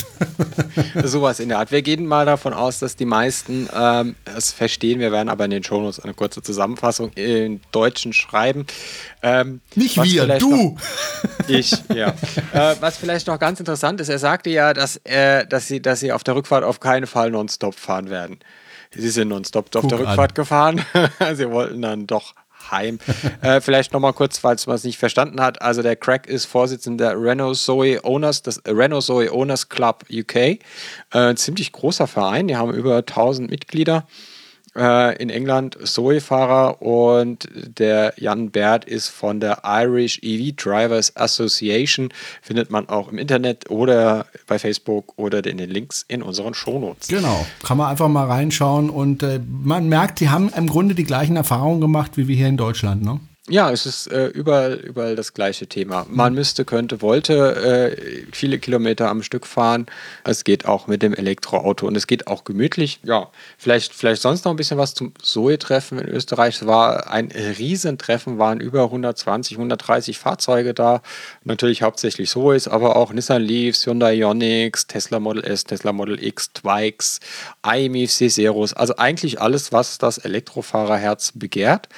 Sowas 1.03 1.41
in 1.41 1.49
der 1.49 1.59
Art. 1.59 1.73
Wir 1.73 1.81
gehen 1.81 2.05
mal 2.05 2.25
davon 2.25 2.53
aus, 2.53 2.79
dass 2.79 2.95
die 2.95 3.03
meisten 3.03 3.67
ähm, 3.75 4.15
es 4.37 4.53
verstehen. 4.53 5.01
Wir 5.01 5.11
werden 5.11 5.27
aber 5.27 5.43
in 5.43 5.51
den 5.51 5.65
Shownotes 5.65 5.99
eine 5.99 6.13
kurze 6.13 6.41
Zusammenfassung 6.41 7.11
in 7.15 7.59
Deutschen 7.73 8.13
schreiben. 8.13 8.65
Ähm, 9.21 9.59
Nicht 9.75 10.01
wir, 10.01 10.37
du. 10.37 10.75
Noch, 10.75 10.81
ich, 11.49 11.73
ja. 11.93 12.09
äh, 12.53 12.75
was 12.79 12.95
vielleicht 12.95 13.27
noch 13.27 13.39
ganz 13.39 13.59
interessant 13.59 13.99
ist, 13.99 14.07
er 14.07 14.19
sagte 14.45 14.49
ja, 14.49 14.73
dass, 14.73 14.97
äh, 15.03 15.45
dass, 15.47 15.67
sie, 15.67 15.81
dass 15.81 15.99
sie 15.99 16.11
auf 16.11 16.23
der 16.23 16.35
Rückfahrt 16.35 16.63
auf 16.63 16.79
keinen 16.79 17.07
Fall 17.07 17.31
nonstop 17.31 17.75
fahren 17.75 18.09
werden. 18.09 18.39
Sie 18.91 19.09
sind 19.09 19.29
nonstop 19.29 19.75
auf 19.75 19.87
der 19.87 19.99
an. 19.99 20.05
Rückfahrt 20.05 20.35
gefahren. 20.35 20.85
sie 21.33 21.49
wollten 21.49 21.81
dann 21.81 22.07
doch 22.07 22.35
heim. 22.71 22.99
äh, 23.41 23.59
vielleicht 23.59 23.93
nochmal 23.93 24.13
kurz, 24.13 24.37
falls 24.37 24.67
man 24.67 24.75
es 24.75 24.83
nicht 24.83 24.97
verstanden 24.97 25.41
hat. 25.41 25.61
Also 25.61 25.81
der 25.81 25.95
Craig 25.95 26.27
ist 26.27 26.45
Vorsitzender 26.45 27.09
der 27.09 27.21
Renault 27.21 27.57
Zoe 27.57 28.03
Owners, 28.03 28.43
des 28.43 28.61
Renault 28.65 29.03
Zoe 29.03 29.31
Owners 29.33 29.69
Club 29.69 30.05
UK. 30.11 30.35
Äh, 30.35 30.59
ein 31.11 31.37
ziemlich 31.37 31.71
großer 31.71 32.07
Verein, 32.07 32.47
die 32.47 32.55
haben 32.55 32.73
über 32.73 32.97
1000 32.97 33.49
Mitglieder 33.49 34.07
äh, 34.75 35.15
in 35.21 35.29
England, 35.29 35.77
Zoe-Fahrer 35.83 36.81
und 36.81 37.47
der 37.53 38.13
Jan 38.17 38.51
Baird 38.51 38.85
ist 38.85 39.09
von 39.09 39.39
der 39.39 39.61
Irish 39.63 40.19
EV 40.21 40.55
Drivers 40.55 41.15
Association. 41.15 42.09
Findet 42.41 42.71
man 42.71 42.89
auch 42.89 43.09
im 43.09 43.17
Internet 43.17 43.69
oder 43.69 44.25
bei 44.47 44.59
Facebook 44.59 45.13
oder 45.17 45.45
in 45.45 45.57
den 45.57 45.69
Links 45.69 46.05
in 46.07 46.21
unseren 46.21 46.53
Shownotes. 46.53 47.07
Genau, 47.07 47.45
kann 47.63 47.77
man 47.77 47.89
einfach 47.89 48.07
mal 48.07 48.25
reinschauen 48.25 48.89
und 48.89 49.23
äh, 49.23 49.39
man 49.63 49.89
merkt, 49.89 50.19
die 50.19 50.29
haben 50.29 50.51
im 50.55 50.67
Grunde 50.67 50.95
die 50.95 51.03
gleichen 51.03 51.35
Erfahrungen 51.35 51.81
gemacht 51.81 52.11
wie 52.15 52.27
wir 52.27 52.35
hier 52.35 52.47
in 52.47 52.57
Deutschland, 52.57 53.03
ne? 53.03 53.19
Ja, 53.47 53.69
es 53.69 53.85
ist 53.85 54.07
äh, 54.07 54.25
überall, 54.29 54.73
überall 54.73 55.15
das 55.15 55.35
gleiche 55.35 55.67
Thema. 55.67 56.07
Man 56.09 56.33
müsste, 56.33 56.65
könnte, 56.65 57.03
wollte 57.03 57.93
äh, 57.95 58.25
viele 58.31 58.57
Kilometer 58.57 59.07
am 59.07 59.21
Stück 59.21 59.45
fahren. 59.45 59.85
Es 60.23 60.43
geht 60.43 60.65
auch 60.65 60.87
mit 60.87 61.03
dem 61.03 61.13
Elektroauto 61.13 61.85
und 61.85 61.95
es 61.95 62.07
geht 62.07 62.25
auch 62.25 62.43
gemütlich. 62.43 63.01
Ja, 63.03 63.29
vielleicht, 63.59 63.93
vielleicht 63.93 64.23
sonst 64.23 64.45
noch 64.45 64.51
ein 64.51 64.55
bisschen 64.55 64.79
was 64.79 64.95
zum 64.95 65.13
Zoe-Treffen 65.21 65.99
in 65.99 66.07
Österreich. 66.07 66.55
Es 66.55 66.65
war 66.65 67.11
ein 67.11 67.27
Riesentreffen, 67.27 68.39
waren 68.39 68.59
über 68.59 68.85
120, 68.85 69.57
130 69.57 70.17
Fahrzeuge 70.17 70.73
da. 70.73 71.03
Natürlich 71.43 71.83
hauptsächlich 71.83 72.31
Zoes, 72.31 72.67
aber 72.67 72.95
auch 72.95 73.13
Nissan 73.13 73.43
Leafs, 73.43 73.85
Hyundai 73.85 74.15
Ioniqs, 74.15 74.87
Tesla 74.87 75.19
Model 75.19 75.43
S, 75.43 75.65
Tesla 75.65 75.93
Model 75.93 76.23
X, 76.23 76.51
Twikes, 76.51 77.19
iMIF, 77.63 78.11
Ceseros. 78.11 78.73
Also 78.73 78.95
eigentlich 78.95 79.39
alles, 79.39 79.71
was 79.71 79.99
das 79.99 80.17
Elektrofahrerherz 80.17 81.33
begehrt. 81.35 81.89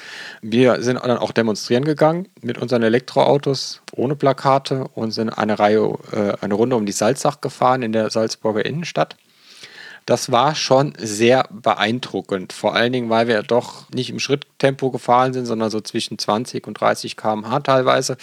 Wir 0.42 0.82
sind 0.82 1.00
dann 1.02 1.16
auch 1.16 1.37
demonstrieren 1.38 1.84
gegangen 1.84 2.28
mit 2.42 2.58
unseren 2.58 2.82
Elektroautos 2.82 3.80
ohne 3.92 4.16
Plakate 4.16 4.88
und 4.94 5.12
sind 5.12 5.30
eine 5.30 5.58
Reihe, 5.58 5.96
äh, 6.12 6.32
eine 6.40 6.54
Runde 6.54 6.76
um 6.76 6.84
die 6.84 6.92
Salzach 6.92 7.40
gefahren 7.40 7.82
in 7.82 7.92
der 7.92 8.10
Salzburger 8.10 8.66
Innenstadt. 8.66 9.16
Das 10.04 10.32
war 10.32 10.54
schon 10.54 10.94
sehr 10.98 11.46
beeindruckend, 11.50 12.52
vor 12.52 12.74
allen 12.74 12.92
Dingen, 12.92 13.10
weil 13.10 13.28
wir 13.28 13.42
doch 13.42 13.90
nicht 13.90 14.10
im 14.10 14.18
Schritttempo 14.18 14.90
gefahren 14.90 15.32
sind, 15.32 15.46
sondern 15.46 15.70
so 15.70 15.80
zwischen 15.80 16.18
20 16.18 16.66
und 16.66 16.80
30 16.80 17.16
km/h 17.16 17.60
teilweise. 17.60 18.16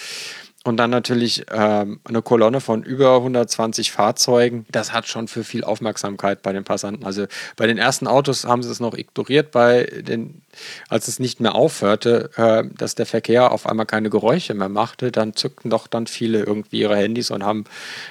Und 0.65 0.77
dann 0.77 0.89
natürlich 0.89 1.45
ähm, 1.51 1.99
eine 2.05 2.23
Kolonne 2.23 2.59
von 2.59 2.81
über 2.81 3.17
120 3.17 3.91
Fahrzeugen. 3.91 4.65
Das 4.71 4.93
hat 4.93 5.07
schon 5.07 5.27
für 5.27 5.43
viel 5.43 5.63
Aufmerksamkeit 5.63 6.41
bei 6.41 6.53
den 6.53 6.63
Passanten. 6.63 7.05
Also 7.05 7.27
bei 7.55 7.67
den 7.67 7.77
ersten 7.77 8.07
Autos 8.07 8.45
haben 8.45 8.63
sie 8.63 8.71
es 8.71 8.79
noch 8.79 8.95
ignoriert, 8.95 9.51
bei 9.51 9.83
den, 9.83 10.41
als 10.89 11.07
es 11.07 11.19
nicht 11.19 11.39
mehr 11.39 11.53
aufhörte, 11.53 12.31
äh, 12.35 12.63
dass 12.75 12.95
der 12.95 13.05
Verkehr 13.05 13.51
auf 13.51 13.67
einmal 13.67 13.85
keine 13.85 14.09
Geräusche 14.09 14.55
mehr 14.55 14.67
machte, 14.67 15.11
dann 15.11 15.35
zückten 15.35 15.69
doch 15.69 15.85
dann 15.85 16.07
viele 16.07 16.39
irgendwie 16.39 16.79
ihre 16.79 16.97
Handys 16.97 17.29
und 17.29 17.43
haben 17.43 17.65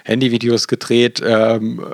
Handyvideos 0.05 0.69
gedreht, 0.69 1.21
ähm, 1.27 1.85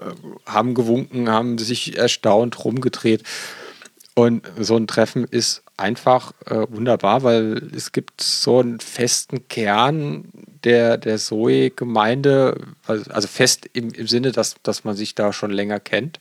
haben 0.45 0.75
gewunken, 0.75 1.31
haben 1.31 1.57
sich 1.57 1.97
erstaunt 1.97 2.63
rumgedreht. 2.63 3.23
Und 4.15 4.47
so 4.59 4.77
ein 4.77 4.87
Treffen 4.87 5.25
ist 5.25 5.63
einfach 5.79 6.33
äh, 6.45 6.67
wunderbar, 6.69 7.23
weil 7.23 7.71
es 7.75 7.93
gibt 7.93 8.21
so 8.21 8.59
einen 8.59 8.81
festen 8.81 9.49
Kern 9.49 10.27
der, 10.65 10.97
der 10.99 11.19
Zoe-Gemeinde, 11.19 12.61
also 12.87 13.29
fest 13.29 13.69
im, 13.73 13.91
im 13.91 14.07
Sinne, 14.07 14.33
dass, 14.33 14.57
dass 14.63 14.85
man 14.85 14.97
sich 14.97 15.15
da 15.15 15.33
schon 15.33 15.51
länger 15.51 15.81
kennt. 15.81 16.21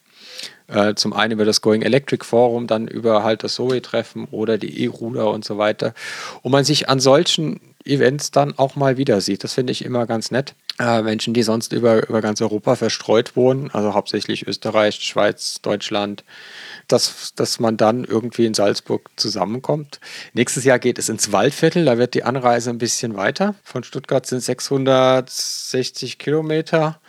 Äh, 0.68 0.94
zum 0.96 1.14
einen 1.14 1.32
über 1.34 1.46
das 1.46 1.62
Going 1.62 1.82
Electric 1.82 2.24
Forum, 2.24 2.68
dann 2.68 2.88
über 2.88 3.24
halt 3.24 3.44
das 3.44 3.56
Zoe-Treffen 3.56 4.28
oder 4.32 4.58
die 4.58 4.84
E-Ruder 4.84 5.32
und 5.32 5.44
so 5.44 5.58
weiter. 5.58 5.94
Und 6.44 6.52
man 6.52 6.64
sich 6.64 6.90
an 6.90 7.00
solchen 7.00 7.60
Events 7.86 8.32
dann 8.32 8.58
auch 8.58 8.76
mal 8.76 8.98
wieder 8.98 9.22
sieht. 9.22 9.44
Das 9.44 9.54
finde 9.54 9.72
ich 9.72 9.84
immer 9.84 10.06
ganz 10.06 10.32
nett. 10.32 10.54
Äh, 10.80 11.02
Menschen, 11.02 11.34
die 11.34 11.44
sonst 11.44 11.74
über, 11.74 12.08
über 12.08 12.22
ganz 12.22 12.42
Europa 12.42 12.76
verstreut 12.76 13.36
wohnen, 13.36 13.70
also 13.74 13.94
hauptsächlich 13.94 14.48
Österreich, 14.48 14.96
Schweiz, 14.96 15.62
Deutschland, 15.62 16.24
dass, 16.92 17.34
dass 17.36 17.60
man 17.60 17.78
dann 17.78 18.04
irgendwie 18.04 18.46
in 18.46 18.54
Salzburg 18.54 19.10
zusammenkommt. 19.16 20.00
Nächstes 20.34 20.64
Jahr 20.64 20.80
geht 20.80 21.00
es 21.00 21.10
ins 21.10 21.32
Waldviertel, 21.32 21.86
da 21.86 21.98
wird 21.98 22.14
die 22.14 22.24
Anreise 22.24 22.70
ein 22.70 22.78
bisschen 22.78 23.16
weiter. 23.16 23.56
Von 23.64 23.84
Stuttgart 23.84 24.26
sind 24.26 24.42
660 24.42 26.18
Kilometer 26.18 27.00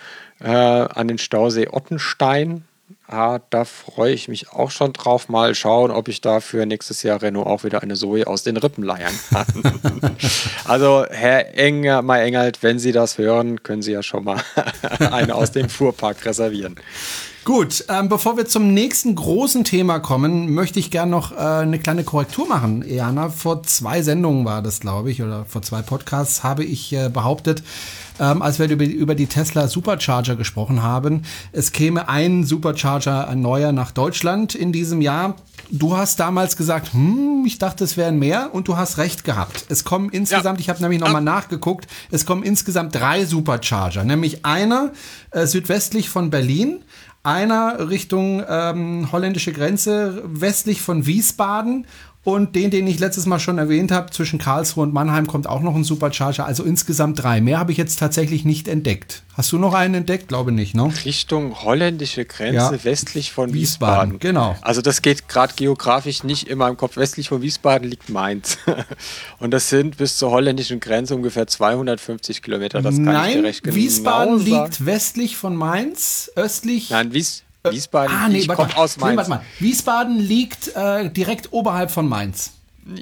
äh, 0.40 0.48
an 0.48 1.08
den 1.08 1.18
Stausee 1.18 1.68
Ottenstein. 1.68 2.64
Ah, 3.06 3.40
da 3.50 3.64
freue 3.64 4.12
ich 4.12 4.28
mich 4.28 4.52
auch 4.52 4.70
schon 4.70 4.92
drauf. 4.92 5.28
Mal 5.28 5.56
schauen, 5.56 5.90
ob 5.90 6.06
ich 6.06 6.20
dafür 6.20 6.64
nächstes 6.64 7.02
Jahr 7.02 7.20
Renault 7.20 7.46
auch 7.46 7.64
wieder 7.64 7.82
eine 7.82 7.94
Zoe 7.94 8.24
aus 8.26 8.44
den 8.44 8.56
Rippen 8.56 8.84
leiern 8.84 9.12
kann. 9.30 9.46
also, 10.64 11.06
Herr 11.10 11.56
Enger, 11.58 12.02
Mai 12.02 12.22
Engelt, 12.22 12.62
wenn 12.62 12.78
Sie 12.78 12.92
das 12.92 13.18
hören, 13.18 13.64
können 13.64 13.82
Sie 13.82 13.92
ja 13.92 14.04
schon 14.04 14.24
mal 14.24 14.40
eine 15.10 15.34
aus 15.34 15.50
dem 15.50 15.68
Fuhrpark 15.68 16.24
reservieren. 16.24 16.76
Gut, 17.44 17.86
ähm, 17.88 18.10
bevor 18.10 18.36
wir 18.36 18.44
zum 18.44 18.74
nächsten 18.74 19.14
großen 19.14 19.64
Thema 19.64 19.98
kommen, 19.98 20.52
möchte 20.52 20.78
ich 20.78 20.90
gerne 20.90 21.10
noch 21.10 21.32
äh, 21.32 21.36
eine 21.36 21.78
kleine 21.78 22.04
Korrektur 22.04 22.46
machen. 22.46 22.84
Jana, 22.86 23.30
vor 23.30 23.62
zwei 23.62 24.02
Sendungen 24.02 24.44
war 24.44 24.60
das, 24.60 24.80
glaube 24.80 25.10
ich, 25.10 25.22
oder 25.22 25.46
vor 25.46 25.62
zwei 25.62 25.80
Podcasts 25.80 26.44
habe 26.44 26.64
ich 26.64 26.92
äh, 26.92 27.08
behauptet, 27.08 27.62
ähm, 28.20 28.42
als 28.42 28.58
wir 28.58 28.68
über, 28.68 28.84
über 28.84 29.14
die 29.14 29.26
Tesla 29.26 29.68
Supercharger 29.68 30.36
gesprochen 30.36 30.82
haben, 30.82 31.22
es 31.52 31.72
käme 31.72 32.10
ein 32.10 32.44
Supercharger, 32.44 33.26
ein 33.26 33.40
neuer 33.40 33.72
nach 33.72 33.90
Deutschland 33.90 34.54
in 34.54 34.70
diesem 34.70 35.00
Jahr. 35.00 35.34
Du 35.70 35.96
hast 35.96 36.20
damals 36.20 36.58
gesagt, 36.58 36.92
hm, 36.92 37.44
ich 37.46 37.58
dachte, 37.58 37.84
es 37.84 37.96
wären 37.96 38.18
mehr 38.18 38.50
und 38.52 38.68
du 38.68 38.76
hast 38.76 38.98
recht 38.98 39.24
gehabt. 39.24 39.64
Es 39.70 39.84
kommen 39.84 40.10
insgesamt, 40.10 40.58
ja. 40.58 40.62
ich 40.62 40.68
habe 40.68 40.82
nämlich 40.82 41.00
nochmal 41.00 41.22
nachgeguckt, 41.22 41.86
es 42.10 42.26
kommen 42.26 42.42
insgesamt 42.42 42.94
drei 42.94 43.24
Supercharger, 43.24 44.04
nämlich 44.04 44.44
einer 44.44 44.92
äh, 45.30 45.46
südwestlich 45.46 46.10
von 46.10 46.28
Berlin, 46.28 46.82
einer 47.22 47.90
Richtung 47.90 48.42
ähm, 48.48 49.12
holländische 49.12 49.52
Grenze 49.52 50.22
westlich 50.24 50.80
von 50.80 51.06
Wiesbaden 51.06 51.86
und 52.22 52.54
den, 52.54 52.70
den 52.70 52.86
ich 52.86 52.98
letztes 52.98 53.24
Mal 53.24 53.38
schon 53.38 53.56
erwähnt 53.56 53.90
habe, 53.90 54.10
zwischen 54.10 54.38
Karlsruhe 54.38 54.82
und 54.82 54.92
Mannheim 54.92 55.26
kommt 55.26 55.46
auch 55.46 55.62
noch 55.62 55.74
ein 55.74 55.84
Supercharger. 55.84 56.44
Also 56.44 56.64
insgesamt 56.64 57.22
drei. 57.22 57.40
Mehr 57.40 57.58
habe 57.58 57.72
ich 57.72 57.78
jetzt 57.78 57.98
tatsächlich 57.98 58.44
nicht 58.44 58.68
entdeckt. 58.68 59.22
Hast 59.34 59.52
du 59.52 59.58
noch 59.58 59.72
einen 59.72 59.94
entdeckt? 59.94 60.28
Glaube 60.28 60.52
nicht, 60.52 60.74
ne? 60.74 60.92
Richtung 61.06 61.62
holländische 61.62 62.26
Grenze, 62.26 62.74
ja. 62.76 62.84
westlich 62.84 63.32
von 63.32 63.54
Wiesbaden. 63.54 64.12
Wiesbaden. 64.12 64.18
Genau. 64.18 64.56
Also 64.60 64.82
das 64.82 65.00
geht 65.00 65.28
gerade 65.28 65.54
geografisch 65.56 66.22
nicht 66.22 66.46
in 66.48 66.58
meinem 66.58 66.76
Kopf. 66.76 66.98
Westlich 66.98 67.30
von 67.30 67.40
Wiesbaden 67.40 67.88
liegt 67.88 68.10
Mainz. 68.10 68.58
und 69.38 69.52
das 69.52 69.70
sind 69.70 69.96
bis 69.96 70.18
zur 70.18 70.30
holländischen 70.30 70.78
Grenze 70.78 71.14
ungefähr 71.14 71.46
250 71.46 72.42
Kilometer. 72.42 72.82
Das 72.82 72.96
kann 72.96 73.04
Nein, 73.04 73.28
ich 73.28 73.36
dir 73.36 73.44
recht 73.44 73.62
genau 73.62 73.76
Wiesbaden 73.76 74.38
sagen. 74.40 74.64
liegt 74.64 74.84
westlich 74.84 75.36
von 75.38 75.56
Mainz, 75.56 76.30
östlich. 76.36 76.90
Nein, 76.90 77.14
Wiesbaden. 77.14 77.49
Wiesbaden, 77.68 78.16
ah, 78.16 78.28
nee, 78.28 78.38
ich 78.38 78.48
komme 78.48 78.76
aus 78.76 78.96
Mainz. 78.96 79.10
Nee, 79.12 79.16
warte 79.16 79.30
mal. 79.30 79.42
Wiesbaden 79.58 80.18
liegt 80.18 80.74
äh, 80.74 81.10
direkt 81.10 81.52
oberhalb 81.52 81.90
von 81.90 82.08
Mainz. 82.08 82.52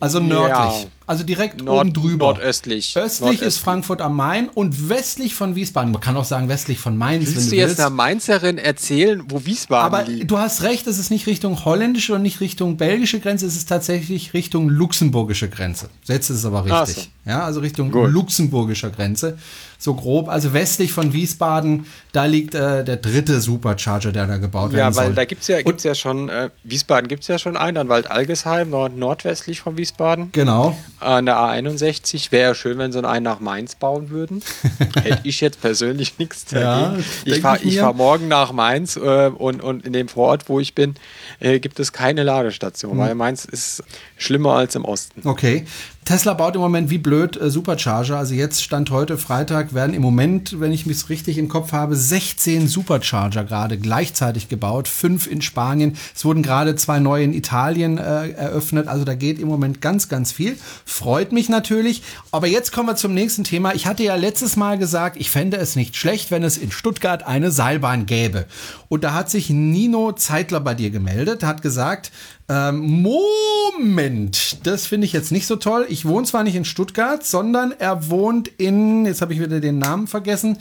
Also 0.00 0.20
nördlich. 0.20 0.82
Ja. 0.84 0.88
Also 1.08 1.24
direkt 1.24 1.62
Nord 1.64 1.80
oben 1.86 1.92
drüber. 1.94 2.26
Nordöstlich. 2.34 2.94
Östlich 2.96 3.20
Nordöstlich. 3.20 3.48
ist 3.48 3.58
Frankfurt 3.58 4.00
am 4.02 4.14
Main 4.14 4.48
und 4.50 4.88
westlich 4.88 5.34
von 5.34 5.54
Wiesbaden. 5.56 5.90
Man 5.90 6.00
kann 6.00 6.16
auch 6.16 6.24
sagen 6.26 6.48
westlich 6.48 6.78
von 6.78 6.96
Mainz, 6.96 7.24
willst 7.26 7.36
wenn 7.36 7.44
du, 7.44 7.50
du 7.50 7.56
willst. 7.56 7.68
jetzt 7.70 7.80
einer 7.80 7.90
Mainzerin 7.90 8.58
erzählen, 8.58 9.22
wo 9.28 9.44
Wiesbaden 9.44 9.86
Aber 9.94 10.04
liegt? 10.08 10.30
du 10.30 10.38
hast 10.38 10.62
recht, 10.62 10.86
es 10.86 10.98
ist 10.98 11.10
nicht 11.10 11.26
Richtung 11.26 11.64
holländische 11.64 12.14
und 12.14 12.22
nicht 12.22 12.40
Richtung 12.40 12.76
belgische 12.76 13.18
Grenze, 13.20 13.46
es 13.46 13.56
ist 13.56 13.68
tatsächlich 13.68 14.34
Richtung 14.34 14.68
luxemburgische 14.68 15.48
Grenze. 15.48 15.88
Jetzt 16.04 16.30
ist 16.30 16.36
es 16.38 16.44
aber 16.44 16.64
richtig. 16.64 17.04
So. 17.04 17.30
Ja, 17.30 17.44
also 17.44 17.60
Richtung 17.60 17.90
Gut. 17.90 18.10
luxemburgischer 18.10 18.90
Grenze. 18.90 19.38
So 19.80 19.94
grob, 19.94 20.28
also 20.28 20.52
westlich 20.54 20.92
von 20.92 21.12
Wiesbaden, 21.12 21.86
da 22.12 22.24
liegt 22.24 22.54
äh, 22.54 22.84
der 22.84 22.96
dritte 22.96 23.40
Supercharger, 23.40 24.10
der 24.12 24.26
da 24.26 24.36
gebaut 24.38 24.72
werden 24.72 24.78
Ja, 24.88 24.92
soll. 24.92 25.04
weil 25.04 25.14
da 25.14 25.24
gibt 25.24 25.42
es 25.42 25.48
ja, 25.48 25.62
gibt's 25.62 25.84
ja 25.84 25.94
schon, 25.94 26.28
äh, 26.28 26.50
Wiesbaden 26.64 27.06
gibt 27.06 27.22
es 27.22 27.28
ja 27.28 27.38
schon 27.38 27.56
einen, 27.56 27.76
dann 27.76 27.88
Wald-Algesheim, 27.88 28.70
nord 28.70 28.96
nordwestlich 28.96 29.60
von 29.60 29.76
Wiesbaden. 29.76 30.30
Genau. 30.32 30.76
An 31.00 31.26
der 31.26 31.36
A61. 31.36 32.32
Wäre 32.32 32.48
ja 32.50 32.54
schön, 32.54 32.78
wenn 32.78 32.92
sie 32.92 33.06
einen 33.06 33.24
nach 33.24 33.40
Mainz 33.40 33.74
bauen 33.74 34.10
würden. 34.10 34.42
Hätte 35.02 35.20
ich 35.24 35.40
jetzt 35.40 35.60
persönlich 35.60 36.18
nichts 36.18 36.46
Ja, 36.50 36.90
dagegen. 36.90 37.04
denk 37.24 37.36
ich 37.36 37.40
fahre 37.42 37.70
fahr 37.70 37.92
morgen 37.94 38.28
nach 38.28 38.52
Mainz 38.52 38.96
äh, 38.96 39.28
und, 39.28 39.62
und 39.62 39.86
in 39.86 39.92
dem 39.92 40.08
Vorort, 40.08 40.48
wo 40.48 40.60
ich 40.60 40.74
bin, 40.74 40.94
äh, 41.40 41.60
gibt 41.60 41.78
es 41.80 41.92
keine 41.92 42.22
Ladestation, 42.22 42.92
Hm. 42.92 42.98
weil 42.98 43.14
Mainz 43.14 43.44
ist 43.44 43.82
schlimmer 44.16 44.54
als 44.54 44.74
im 44.74 44.84
Osten. 44.84 45.26
Okay. 45.26 45.66
Tesla 46.04 46.32
baut 46.32 46.54
im 46.54 46.62
Moment 46.62 46.88
wie 46.88 46.96
blöd 46.96 47.36
äh, 47.36 47.50
Supercharger. 47.50 48.16
Also 48.16 48.32
jetzt 48.32 48.62
stand 48.62 48.90
heute 48.90 49.18
Freitag, 49.18 49.74
werden 49.74 49.92
im 49.92 50.00
Moment, 50.00 50.58
wenn 50.58 50.72
ich 50.72 50.86
mich 50.86 51.08
richtig 51.10 51.36
im 51.36 51.48
Kopf 51.48 51.72
habe, 51.72 51.96
16 51.96 52.66
Supercharger 52.66 53.44
gerade 53.44 53.76
gleichzeitig 53.76 54.48
gebaut. 54.48 54.88
Fünf 54.88 55.26
in 55.26 55.42
Spanien. 55.42 55.98
Es 56.14 56.24
wurden 56.24 56.42
gerade 56.42 56.76
zwei 56.76 56.98
neue 56.98 57.24
in 57.24 57.34
Italien 57.34 57.98
äh, 57.98 58.30
eröffnet. 58.30 58.88
Also 58.88 59.04
da 59.04 59.14
geht 59.14 59.38
im 59.38 59.48
Moment 59.48 59.82
ganz, 59.82 60.08
ganz 60.08 60.32
viel. 60.32 60.56
Freut 60.86 61.32
mich 61.32 61.50
natürlich. 61.50 62.02
Aber 62.30 62.46
jetzt 62.46 62.72
kommen 62.72 62.88
wir 62.88 62.96
zum 62.96 63.12
nächsten 63.12 63.44
Thema. 63.44 63.74
Ich 63.74 63.86
hatte 63.86 64.02
ja 64.02 64.14
letztes 64.14 64.56
Mal 64.56 64.78
gesagt, 64.78 65.18
ich 65.18 65.30
fände 65.30 65.58
es 65.58 65.76
nicht 65.76 65.94
schlecht, 65.94 66.30
wenn 66.30 66.42
es 66.42 66.56
in 66.56 66.70
Stuttgart 66.70 67.26
eine 67.26 67.50
Seilbahn 67.50 68.06
gäbe. 68.06 68.46
Und 68.88 69.04
da 69.04 69.12
hat 69.12 69.28
sich 69.28 69.50
Nino 69.50 70.12
Zeitler 70.12 70.60
bei 70.60 70.72
dir 70.72 70.88
gemeldet, 70.88 71.42
hat 71.42 71.60
gesagt, 71.60 72.12
ähm, 72.48 73.02
Moment, 73.02 74.66
das 74.66 74.86
finde 74.86 75.06
ich 75.06 75.12
jetzt 75.12 75.32
nicht 75.32 75.46
so 75.46 75.56
toll. 75.56 75.86
Ich 75.88 76.06
wohne 76.06 76.26
zwar 76.26 76.44
nicht 76.44 76.56
in 76.56 76.64
Stuttgart, 76.64 77.24
sondern 77.24 77.72
er 77.78 78.08
wohnt 78.08 78.48
in, 78.48 79.04
jetzt 79.04 79.20
habe 79.20 79.34
ich 79.34 79.40
wieder 79.40 79.60
den 79.60 79.78
Namen 79.78 80.06
vergessen, 80.06 80.58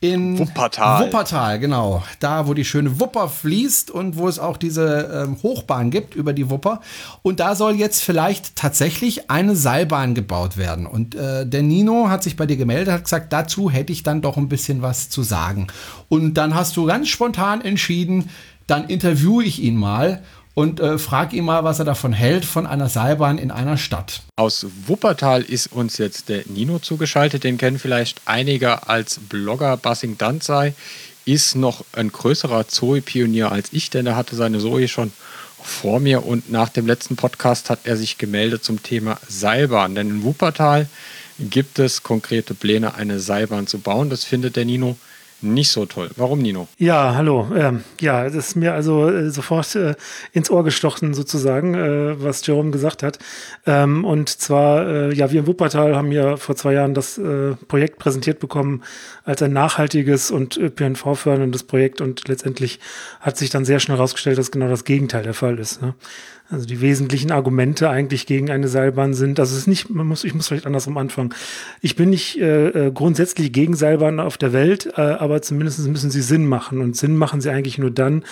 in 0.00 0.38
Wuppertal. 0.38 1.06
Wuppertal, 1.06 1.58
genau. 1.58 2.04
Da, 2.20 2.46
wo 2.46 2.54
die 2.54 2.66
schöne 2.66 3.00
Wupper 3.00 3.28
fließt 3.28 3.90
und 3.90 4.16
wo 4.16 4.28
es 4.28 4.38
auch 4.38 4.58
diese 4.58 5.24
ähm, 5.26 5.38
Hochbahn 5.42 5.90
gibt 5.90 6.14
über 6.14 6.34
die 6.34 6.50
Wupper. 6.50 6.80
Und 7.22 7.40
da 7.40 7.54
soll 7.54 7.76
jetzt 7.76 8.02
vielleicht 8.02 8.56
tatsächlich 8.56 9.30
eine 9.30 9.56
Seilbahn 9.56 10.14
gebaut 10.14 10.58
werden. 10.58 10.86
Und 10.86 11.14
äh, 11.14 11.46
der 11.46 11.62
Nino 11.62 12.10
hat 12.10 12.22
sich 12.22 12.36
bei 12.36 12.44
dir 12.44 12.58
gemeldet, 12.58 12.92
hat 12.92 13.04
gesagt, 13.04 13.32
dazu 13.32 13.70
hätte 13.70 13.92
ich 13.92 14.02
dann 14.02 14.20
doch 14.20 14.36
ein 14.36 14.48
bisschen 14.48 14.82
was 14.82 15.08
zu 15.08 15.22
sagen. 15.22 15.68
Und 16.08 16.34
dann 16.34 16.54
hast 16.54 16.76
du 16.76 16.84
ganz 16.84 17.08
spontan 17.08 17.62
entschieden, 17.62 18.28
dann 18.66 18.88
interviewe 18.88 19.44
ich 19.44 19.62
ihn 19.62 19.76
mal 19.76 20.22
und 20.56 20.80
äh, 20.80 20.96
frag 20.98 21.34
ihn 21.34 21.44
mal, 21.44 21.64
was 21.64 21.80
er 21.80 21.84
davon 21.84 22.14
hält, 22.14 22.46
von 22.46 22.66
einer 22.66 22.88
Seilbahn 22.88 23.36
in 23.36 23.50
einer 23.50 23.76
Stadt. 23.76 24.22
Aus 24.36 24.66
Wuppertal 24.86 25.42
ist 25.42 25.70
uns 25.70 25.98
jetzt 25.98 26.30
der 26.30 26.44
Nino 26.46 26.78
zugeschaltet. 26.78 27.44
Den 27.44 27.58
kennen 27.58 27.78
vielleicht 27.78 28.22
einige 28.24 28.88
als 28.88 29.20
Blogger. 29.20 29.76
Bassing 29.76 30.16
Danzai 30.16 30.72
ist 31.26 31.56
noch 31.56 31.84
ein 31.92 32.10
größerer 32.10 32.68
Zoe-Pionier 32.68 33.52
als 33.52 33.68
ich, 33.72 33.90
denn 33.90 34.06
er 34.06 34.16
hatte 34.16 34.34
seine 34.34 34.58
Zoe 34.58 34.88
schon 34.88 35.12
vor 35.62 36.00
mir 36.00 36.24
und 36.24 36.50
nach 36.50 36.70
dem 36.70 36.86
letzten 36.86 37.16
Podcast 37.16 37.68
hat 37.68 37.80
er 37.84 37.98
sich 37.98 38.16
gemeldet 38.16 38.64
zum 38.64 38.82
Thema 38.82 39.18
Seilbahn. 39.28 39.94
Denn 39.94 40.08
in 40.08 40.22
Wuppertal 40.22 40.88
gibt 41.38 41.78
es 41.78 42.02
konkrete 42.02 42.54
Pläne, 42.54 42.94
eine 42.94 43.20
Seilbahn 43.20 43.66
zu 43.66 43.78
bauen. 43.78 44.08
Das 44.08 44.24
findet 44.24 44.56
der 44.56 44.64
Nino 44.64 44.96
nicht 45.42 45.70
so 45.70 45.86
toll. 45.86 46.10
Warum, 46.16 46.40
Nino? 46.40 46.68
Ja, 46.78 47.14
hallo. 47.14 47.48
Ähm, 47.54 47.84
ja, 48.00 48.24
das 48.24 48.34
ist 48.34 48.56
mir 48.56 48.72
also 48.72 49.08
äh, 49.08 49.30
sofort 49.30 49.74
äh, 49.74 49.94
ins 50.32 50.50
Ohr 50.50 50.64
gestochen, 50.64 51.14
sozusagen, 51.14 51.74
äh, 51.74 52.22
was 52.22 52.46
Jerome 52.46 52.70
gesagt 52.70 53.02
hat. 53.02 53.18
Ähm, 53.66 54.04
und 54.04 54.28
zwar, 54.28 54.86
äh, 54.88 55.14
ja, 55.14 55.30
wir 55.30 55.40
in 55.40 55.46
Wuppertal 55.46 55.94
haben 55.94 56.10
ja 56.12 56.36
vor 56.36 56.56
zwei 56.56 56.72
Jahren 56.72 56.94
das 56.94 57.18
äh, 57.18 57.54
Projekt 57.68 57.98
präsentiert 57.98 58.38
bekommen 58.38 58.82
als 59.24 59.42
ein 59.42 59.52
nachhaltiges 59.52 60.30
und 60.30 60.56
äh, 60.56 60.70
PNV-förderndes 60.70 61.64
Projekt 61.64 62.00
und 62.00 62.28
letztendlich 62.28 62.80
hat 63.20 63.36
sich 63.36 63.50
dann 63.50 63.64
sehr 63.64 63.80
schnell 63.80 63.98
herausgestellt, 63.98 64.38
dass 64.38 64.50
genau 64.50 64.68
das 64.68 64.84
Gegenteil 64.84 65.22
der 65.22 65.34
Fall 65.34 65.58
ist. 65.58 65.82
Ne? 65.82 65.94
Also 66.48 66.64
die 66.64 66.80
wesentlichen 66.80 67.32
Argumente 67.32 67.90
eigentlich 67.90 68.24
gegen 68.24 68.50
eine 68.50 68.68
Seilbahn 68.68 69.14
sind, 69.14 69.40
also 69.40 69.52
es 69.52 69.62
ist 69.62 69.66
nicht, 69.66 69.90
man 69.90 70.06
muss, 70.06 70.22
ich 70.22 70.32
muss 70.32 70.46
vielleicht 70.46 70.66
andersrum 70.66 70.96
anfangen. 70.96 71.30
Ich 71.80 71.96
bin 71.96 72.10
nicht 72.10 72.38
äh, 72.38 72.68
äh, 72.68 72.92
grundsätzlich 72.92 73.52
gegen 73.52 73.74
Seilbahnen 73.74 74.20
auf 74.20 74.38
der 74.38 74.52
Welt, 74.52 74.92
äh, 74.96 75.00
aber 75.00 75.42
zumindest 75.42 75.84
müssen 75.88 76.12
sie 76.12 76.22
Sinn 76.22 76.46
machen. 76.46 76.80
Und 76.80 76.96
Sinn 76.96 77.16
machen 77.16 77.40
sie 77.40 77.50
eigentlich 77.50 77.78
nur 77.78 77.90
dann, 77.90 78.22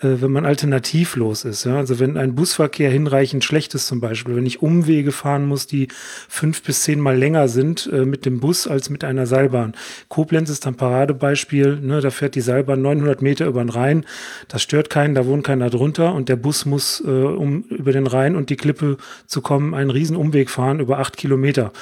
äh, 0.00 0.16
wenn 0.20 0.32
man 0.32 0.46
alternativlos 0.46 1.44
ist. 1.44 1.64
Ja? 1.64 1.76
Also 1.76 1.98
wenn 1.98 2.16
ein 2.16 2.34
Busverkehr 2.34 2.90
hinreichend 2.90 3.44
schlecht 3.44 3.74
ist 3.74 3.86
zum 3.86 4.00
Beispiel, 4.00 4.34
wenn 4.34 4.46
ich 4.46 4.62
Umwege 4.62 5.12
fahren 5.12 5.46
muss, 5.46 5.66
die 5.66 5.88
fünf 6.26 6.62
bis 6.62 6.84
zehnmal 6.84 7.18
länger 7.18 7.48
sind 7.48 7.90
äh, 7.92 8.06
mit 8.06 8.24
dem 8.24 8.40
Bus 8.40 8.66
als 8.66 8.88
mit 8.88 9.04
einer 9.04 9.26
Seilbahn. 9.26 9.74
Koblenz 10.08 10.48
ist 10.48 10.66
ein 10.66 10.76
Paradebeispiel, 10.76 11.80
ne? 11.82 12.00
da 12.00 12.08
fährt 12.08 12.34
die 12.34 12.40
Seilbahn 12.40 12.80
900 12.80 13.20
Meter 13.20 13.44
über 13.44 13.62
den 13.62 13.68
Rhein, 13.68 14.06
das 14.48 14.62
stört 14.62 14.88
keinen, 14.88 15.14
da 15.14 15.26
wohnt 15.26 15.44
keiner 15.44 15.68
drunter 15.68 16.14
und 16.14 16.30
der 16.30 16.36
Bus 16.36 16.64
muss, 16.64 17.02
äh, 17.06 17.10
um 17.10 17.57
über 17.68 17.92
den 17.92 18.06
Rhein 18.06 18.36
und 18.36 18.50
die 18.50 18.56
Klippe 18.56 18.96
zu 19.26 19.40
kommen, 19.40 19.74
einen 19.74 19.90
riesen 19.90 20.16
Umweg 20.16 20.50
fahren 20.50 20.80
über 20.80 20.98
acht 20.98 21.16
Kilometer. 21.16 21.72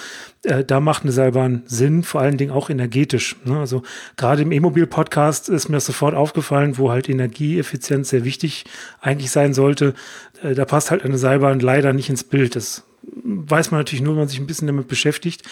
Äh, 0.43 0.64
da 0.64 0.81
macht 0.81 1.03
eine 1.03 1.12
Seilbahn 1.12 1.62
Sinn, 1.66 2.03
vor 2.03 2.20
allen 2.20 2.37
Dingen 2.37 2.53
auch 2.53 2.70
energetisch. 2.70 3.37
Ne? 3.45 3.59
Also 3.59 3.83
gerade 4.16 4.43
im 4.43 4.53
E-Mobil-Podcast 4.53 5.49
ist 5.49 5.68
mir 5.68 5.77
das 5.77 5.87
sofort 5.87 6.14
aufgefallen, 6.14 6.79
wo 6.79 6.91
halt 6.91 7.09
Energieeffizienz 7.09 8.11
sehr 8.11 8.24
wichtig 8.24 8.64
eigentlich 9.01 9.31
sein 9.31 9.55
sollte. 9.55 9.95
Äh, 10.43 10.55
da 10.55 10.64
passt 10.64 10.91
halt 10.91 11.05
eine 11.05 11.18
Seilbahn 11.18 11.61
leider 11.61 11.93
nicht 11.93 12.11
ins 12.11 12.24
Bild. 12.24 12.57
Das 12.57 12.85
weiß 13.03 13.70
man 13.70 13.81
natürlich 13.81 14.03
nur, 14.03 14.14
wenn 14.14 14.20
man 14.20 14.29
sich 14.29 14.41
ein 14.41 14.47
bisschen 14.47 14.66
damit 14.66 14.89
beschäftigt. 14.89 15.43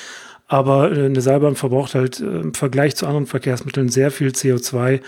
Aber 0.47 0.93
äh, 0.93 1.07
eine 1.07 1.21
Seilbahn 1.21 1.57
verbraucht 1.57 1.95
halt 1.95 2.21
äh, 2.21 2.41
im 2.41 2.55
Vergleich 2.55 2.97
zu 2.97 3.07
anderen 3.07 3.27
Verkehrsmitteln 3.27 3.89
sehr 3.89 4.11
viel 4.11 4.29
CO2 4.29 5.01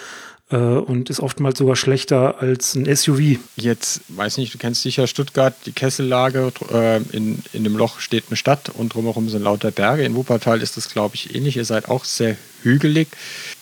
äh, 0.50 0.56
und 0.56 1.10
ist 1.10 1.20
oftmals 1.20 1.58
sogar 1.58 1.76
schlechter 1.76 2.40
als 2.40 2.74
ein 2.74 2.94
SUV. 2.94 3.38
Jetzt, 3.56 4.02
weiß 4.08 4.38
nicht, 4.38 4.54
du 4.54 4.58
kennst 4.58 4.82
sicher 4.82 5.06
Stuttgart, 5.06 5.54
die 5.66 5.72
Kessellage, 5.72 6.52
äh, 6.72 6.98
in, 7.12 7.42
in 7.52 7.64
dem 7.64 7.76
Loch 7.76 8.00
steht 8.00 8.24
eine 8.28 8.36
Stadt 8.36 8.68
und 8.68 8.94
drumherum 8.94 9.28
sind 9.28 9.42
lauter 9.42 9.70
Berge. 9.70 10.04
In 10.04 10.14
Wuppertal 10.14 10.62
ist 10.62 10.76
das, 10.76 10.88
glaube 10.88 11.14
ich, 11.14 11.34
ähnlich. 11.34 11.56
Ihr 11.56 11.64
seid 11.64 11.88
auch 11.88 12.04
sehr 12.04 12.36
hügelig. 12.62 13.08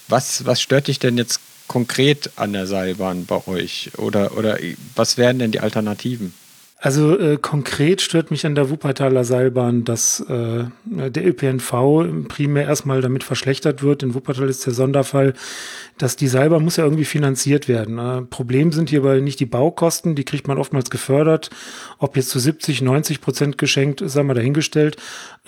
Was, 0.08 0.44
was 0.46 0.60
stört 0.60 0.88
dich 0.88 0.98
denn 0.98 1.16
jetzt 1.16 1.40
konkret 1.66 2.30
an 2.36 2.52
der 2.52 2.66
Seilbahn 2.66 3.24
bei 3.24 3.46
euch? 3.46 3.90
Oder, 3.96 4.36
oder 4.36 4.58
was 4.94 5.16
wären 5.16 5.38
denn 5.38 5.52
die 5.52 5.60
Alternativen? 5.60 6.34
Also 6.84 7.18
äh, 7.18 7.38
konkret 7.40 8.02
stört 8.02 8.30
mich 8.30 8.44
an 8.44 8.54
der 8.54 8.68
Wuppertaler 8.68 9.24
Seilbahn, 9.24 9.84
dass 9.84 10.20
äh, 10.20 10.64
der 10.84 11.26
ÖPNV 11.26 12.28
primär 12.28 12.66
erstmal 12.66 13.00
damit 13.00 13.24
verschlechtert 13.24 13.82
wird. 13.82 14.02
In 14.02 14.12
Wuppertal 14.12 14.50
ist 14.50 14.66
der 14.66 14.74
Sonderfall, 14.74 15.32
dass 15.96 16.16
die 16.16 16.28
Seilbahn 16.28 16.62
muss 16.62 16.76
ja 16.76 16.84
irgendwie 16.84 17.06
finanziert 17.06 17.68
werden. 17.68 17.96
Äh, 17.98 18.20
Problem 18.26 18.70
sind 18.70 18.90
hierbei 18.90 19.20
nicht 19.20 19.40
die 19.40 19.46
Baukosten, 19.46 20.14
die 20.14 20.24
kriegt 20.24 20.46
man 20.46 20.58
oftmals 20.58 20.90
gefördert. 20.90 21.48
Ob 21.98 22.16
jetzt 22.16 22.28
zu 22.28 22.38
70, 22.38 22.82
90 22.82 23.22
Prozent 23.22 23.56
geschenkt, 23.56 24.02
sei 24.04 24.22
mal 24.22 24.34
dahingestellt. 24.34 24.98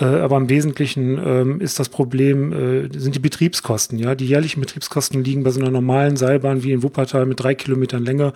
Äh, 0.01 0.07
aber 0.07 0.39
im 0.39 0.49
Wesentlichen 0.49 1.19
ähm, 1.23 1.61
ist 1.61 1.79
das 1.79 1.91
Problem, 1.91 2.53
äh, 2.55 2.99
sind 2.99 3.15
die 3.15 3.19
Betriebskosten. 3.21 3.99
Ja, 3.99 4.15
Die 4.15 4.27
jährlichen 4.27 4.61
Betriebskosten 4.61 5.23
liegen 5.23 5.45
bei 5.45 5.51
so 5.51 5.61
einer 5.61 5.71
normalen 5.71 6.17
Seilbahn 6.17 6.63
wie 6.63 6.73
in 6.73 6.83
Wuppertal 6.83 7.27
mit 7.27 7.41
drei 7.41 7.55
Kilometern 7.55 8.07
Länge 8.07 8.33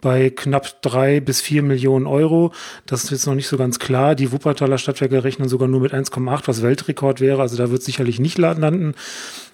bei 0.00 0.30
knapp 0.30 0.82
drei 0.82 1.20
bis 1.20 1.40
vier 1.40 1.62
Millionen 1.62 2.06
Euro. 2.06 2.52
Das 2.86 3.04
ist 3.04 3.10
jetzt 3.10 3.26
noch 3.26 3.34
nicht 3.34 3.48
so 3.48 3.56
ganz 3.56 3.78
klar. 3.78 4.14
Die 4.14 4.32
Wuppertaler 4.32 4.78
Stadtwerke 4.78 5.22
rechnen 5.24 5.48
sogar 5.48 5.68
nur 5.68 5.80
mit 5.80 5.92
1,8, 5.92 6.42
was 6.46 6.62
Weltrekord 6.62 7.20
wäre. 7.20 7.42
Also 7.42 7.56
da 7.56 7.70
wird 7.70 7.82
sicherlich 7.82 8.20
nicht 8.20 8.38
landen. 8.38 8.94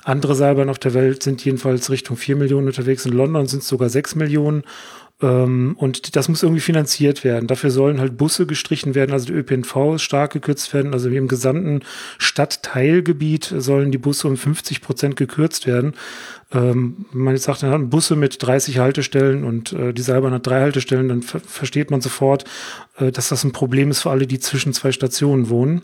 Andere 0.04 0.34
Seilbahnen 0.34 0.70
auf 0.70 0.78
der 0.78 0.94
Welt 0.94 1.22
sind 1.22 1.44
jedenfalls 1.44 1.90
Richtung 1.90 2.16
vier 2.16 2.36
Millionen 2.36 2.68
unterwegs. 2.68 3.06
In 3.06 3.12
London 3.12 3.46
sind 3.46 3.62
es 3.62 3.68
sogar 3.68 3.88
sechs 3.88 4.14
Millionen. 4.14 4.62
Ähm, 5.22 5.76
und 5.78 6.14
das 6.14 6.28
muss 6.28 6.42
irgendwie 6.42 6.60
finanziert 6.60 7.24
werden. 7.24 7.46
Dafür 7.46 7.70
sollen 7.70 8.00
halt 8.00 8.18
Busse 8.18 8.46
gestrichen 8.46 8.94
werden, 8.94 9.12
also 9.12 9.26
der 9.26 9.36
ÖPNV 9.36 9.98
stark 9.98 10.32
gekürzt 10.32 10.74
werden. 10.74 10.92
Also 10.92 11.08
im 11.08 11.28
gesamten 11.28 11.80
Stadtteilgebiet 12.18 13.52
sollen 13.56 13.92
die 13.92 13.98
Busse 13.98 14.28
um 14.28 14.36
50 14.36 14.82
Prozent 14.82 15.16
gekürzt 15.16 15.66
werden. 15.66 15.94
Ähm, 16.52 17.06
man 17.12 17.34
jetzt 17.34 17.44
sagt, 17.44 17.62
dann 17.62 17.88
Busse 17.88 18.14
mit 18.14 18.42
30 18.42 18.78
Haltestellen 18.78 19.44
und 19.44 19.72
äh, 19.72 19.94
die 19.94 20.02
Seilbahn 20.02 20.34
hat 20.34 20.46
drei 20.46 20.60
Haltestellen, 20.60 21.08
dann 21.08 21.22
ver 21.22 21.40
versteht 21.40 21.90
man 21.90 22.02
sofort, 22.02 22.44
äh, 22.98 23.10
dass 23.10 23.30
das 23.30 23.42
ein 23.42 23.52
Problem 23.52 23.90
ist 23.90 24.02
für 24.02 24.10
alle, 24.10 24.26
die 24.26 24.38
zwischen 24.38 24.74
zwei 24.74 24.92
Stationen 24.92 25.48
wohnen. 25.48 25.82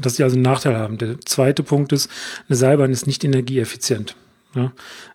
Dass 0.00 0.14
die 0.14 0.24
also 0.24 0.34
einen 0.34 0.42
Nachteil 0.42 0.76
haben. 0.76 0.98
Der 0.98 1.20
zweite 1.20 1.62
Punkt 1.62 1.92
ist, 1.92 2.10
eine 2.48 2.56
Seilbahn 2.56 2.90
ist 2.90 3.06
nicht 3.06 3.22
energieeffizient. 3.22 4.16
Ja? 4.54 4.72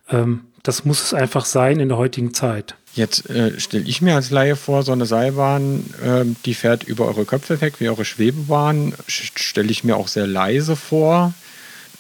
Ähm, 0.10 0.42
das 0.70 0.86
muss 0.86 1.02
es 1.02 1.16
einfach 1.16 1.46
sein 1.46 1.80
in 1.80 1.90
der 1.90 1.98
heutigen 1.98 2.32
Zeit. 2.32 2.76
Jetzt 2.94 3.28
äh, 3.28 3.60
stelle 3.60 3.86
ich 3.86 4.04
mir 4.04 4.14
als 4.14 4.30
Laie 4.30 4.56
vor, 4.56 4.84
so 4.84 4.92
eine 4.92 5.08
Seilbahn, 5.08 5.84
äh, 6.04 6.26
die 6.46 6.54
fährt 6.54 6.84
über 6.84 7.08
eure 7.08 7.26
Köpfe 7.26 7.60
weg, 7.60 7.74
wie 7.80 7.90
eure 7.90 8.06
Schwebebahn, 8.06 8.94
stelle 9.08 9.72
ich 9.72 9.84
mir 9.84 9.98
auch 9.98 10.08
sehr 10.08 10.28
leise 10.28 10.76
vor. 10.76 11.34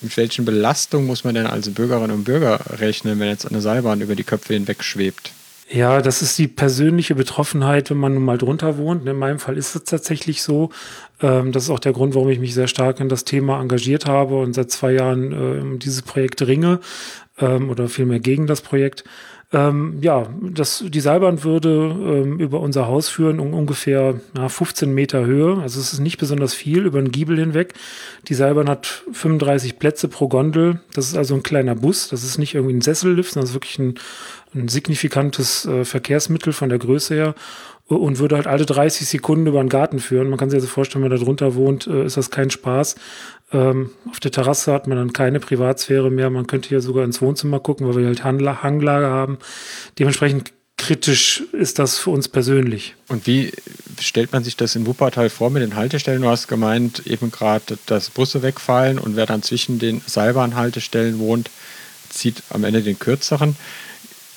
Mit 0.02 0.16
welchen 0.18 0.46
Belastungen 0.46 1.08
muss 1.08 1.24
man 1.24 1.34
denn 1.34 1.48
als 1.48 1.68
Bürgerinnen 1.74 2.12
und 2.12 2.26
Bürger 2.26 2.60
rechnen, 2.80 3.20
wenn 3.20 3.30
jetzt 3.30 3.48
eine 3.48 3.60
Seilbahn 3.60 4.02
über 4.02 4.16
die 4.16 4.24
Köpfe 4.24 4.54
hinweg 4.54 4.84
schwebt? 4.84 5.32
Ja, 5.72 6.02
das 6.02 6.22
ist 6.22 6.38
die 6.38 6.48
persönliche 6.48 7.16
Betroffenheit, 7.16 7.90
wenn 7.90 7.98
man 7.98 8.14
nun 8.14 8.24
mal 8.24 8.38
drunter 8.38 8.78
wohnt. 8.78 9.08
In 9.08 9.18
meinem 9.18 9.40
Fall 9.40 9.58
ist 9.58 9.76
es 9.76 9.84
tatsächlich 9.84 10.44
so. 10.44 10.70
Ähm, 11.22 11.52
das 11.52 11.64
ist 11.64 11.70
auch 11.72 11.80
der 11.80 11.94
Grund, 11.94 12.14
warum 12.14 12.30
ich 12.30 12.40
mich 12.40 12.54
sehr 12.54 12.68
stark 12.68 13.00
in 13.00 13.10
das 13.10 13.24
Thema 13.24 13.60
engagiert 13.60 14.06
habe 14.06 14.40
und 14.40 14.54
seit 14.54 14.72
zwei 14.72 14.94
Jahren 14.94 15.32
äh, 15.32 15.62
um 15.62 15.80
dieses 15.80 16.04
Projekt 16.04 16.42
ringe 16.44 16.80
ähm, 17.40 17.70
oder 17.70 17.90
vielmehr 17.90 18.20
gegen 18.20 18.48
das 18.48 18.62
Projekt. 18.62 19.04
Ähm, 19.52 19.98
ja, 20.02 20.28
das, 20.42 20.84
die 20.88 21.00
Seilbahn 21.00 21.44
würde 21.44 21.70
ähm, 21.70 22.40
über 22.40 22.60
unser 22.60 22.86
Haus 22.86 23.10
führen, 23.10 23.40
um 23.40 23.56
ungefähr 23.56 24.22
ja, 24.38 24.48
15 24.48 24.94
Meter 24.94 25.26
Höhe. 25.26 25.60
Also 25.60 25.80
es 25.80 25.92
ist 25.92 26.00
nicht 26.00 26.20
besonders 26.20 26.54
viel 26.54 26.86
über 26.86 27.02
den 27.02 27.12
Giebel 27.12 27.40
hinweg. 27.40 27.74
Die 28.28 28.36
Seilbahn 28.36 28.70
hat 28.70 29.04
35 29.12 29.80
Plätze 29.80 30.08
pro 30.08 30.28
Gondel. 30.28 30.82
Das 30.94 31.08
ist 31.08 31.18
also 31.18 31.34
ein 31.34 31.42
kleiner 31.42 31.74
Bus. 31.74 32.10
Das 32.10 32.24
ist 32.24 32.38
nicht 32.38 32.54
irgendwie 32.54 32.76
ein 32.76 32.82
Sessellift, 32.82 33.34
sondern 33.34 33.46
das 33.46 33.50
ist 33.50 33.56
wirklich 33.56 33.80
ein, 33.80 33.96
ein 34.54 34.68
signifikantes 34.68 35.66
äh, 35.66 35.84
Verkehrsmittel 35.84 36.54
von 36.54 36.70
der 36.70 36.78
Größe 36.78 37.16
her 37.16 37.36
und 37.96 38.20
würde 38.20 38.36
halt 38.36 38.48
alle 38.48 38.66
30 38.66 39.08
Sekunden 39.08 39.48
über 39.48 39.62
den 39.62 39.70
Garten 39.70 40.00
führen. 40.00 40.30
Man 40.30 40.38
kann 40.38 40.50
sich 40.50 40.58
also 40.58 40.68
vorstellen, 40.68 41.04
wenn 41.04 41.10
man 41.10 41.20
da 41.20 41.26
drunter 41.26 41.56
wohnt, 41.56 41.88
äh, 41.88 42.06
ist 42.06 42.18
das 42.18 42.30
kein 42.30 42.52
Spaß. 42.52 42.96
Ähm, 43.52 43.92
auf 44.10 44.20
der 44.20 44.32
Terrasse 44.32 44.72
hat 44.72 44.88
man 44.88 44.98
dann 44.98 45.14
keine 45.14 45.40
Privatsphäre 45.40 46.12
mehr. 46.12 46.30
Man 46.30 46.48
könnte 46.48 46.70
hier 46.70 46.82
sogar 46.82 47.04
ins 47.04 47.22
Wohnzimmer 47.22 47.60
gucken, 47.60 47.88
weil 47.88 47.98
wir 47.98 48.06
halt 48.06 48.24
Hangla 48.24 48.62
Hanglage 48.62 49.08
haben. 49.08 49.40
Dementsprechend 49.98 50.54
kritisch 50.78 51.44
ist 51.52 51.80
das 51.80 51.98
für 51.98 52.12
uns 52.12 52.28
persönlich. 52.28 52.96
Und 53.10 53.28
wie 53.28 53.52
stellt 54.00 54.32
man 54.32 54.44
sich 54.44 54.56
das 54.56 54.76
in 54.76 54.86
Wuppertal 54.86 55.30
vor 55.30 55.50
mit 55.50 55.62
den 55.62 55.76
Haltestellen? 55.76 56.22
Du 56.22 56.30
hast 56.30 56.48
gemeint, 56.48 57.06
eben 57.06 57.32
gerade, 57.32 57.78
dass 57.88 58.12
Busse 58.12 58.44
wegfallen 58.44 59.00
und 59.00 59.16
wer 59.16 59.26
dann 59.26 59.44
zwischen 59.44 59.80
den 59.80 60.02
Seilbahnhaltestellen 60.06 61.20
wohnt, 61.20 61.50
zieht 62.10 62.44
am 62.50 62.64
Ende 62.64 62.82
den 62.82 62.98
kürzeren. 62.98 63.56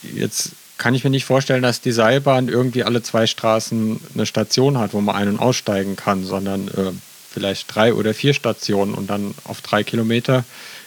Jetzt 0.03 0.53
kann 0.83 0.97
ich 0.97 1.05
mir 1.05 1.11
nicht 1.11 1.27
vorstellen, 1.27 1.63
dass 1.63 1.81
die 1.81 1.93
Seilbahn 1.93 2.49
irgendwie 2.49 2.83
alle 2.83 3.05
zwei 3.05 3.29
Straßen 3.29 4.01
eine 4.15 4.27
Station 4.27 4.79
hat, 4.79 4.95
wo 4.95 5.01
man 5.01 5.15
ein- 5.15 5.29
und 5.29 5.39
aussteigen 5.39 5.95
kann, 5.95 6.25
sondern 6.25 6.67
äh, 6.67 6.91
vielleicht 7.31 7.73
drei 7.73 7.95
oder 7.95 8.15
vier 8.15 8.35
Stationen 8.35 8.93
und 8.95 9.09
dann 9.09 9.33
auf 9.45 9.61
drei 9.61 9.85
Kilometer 9.85 10.45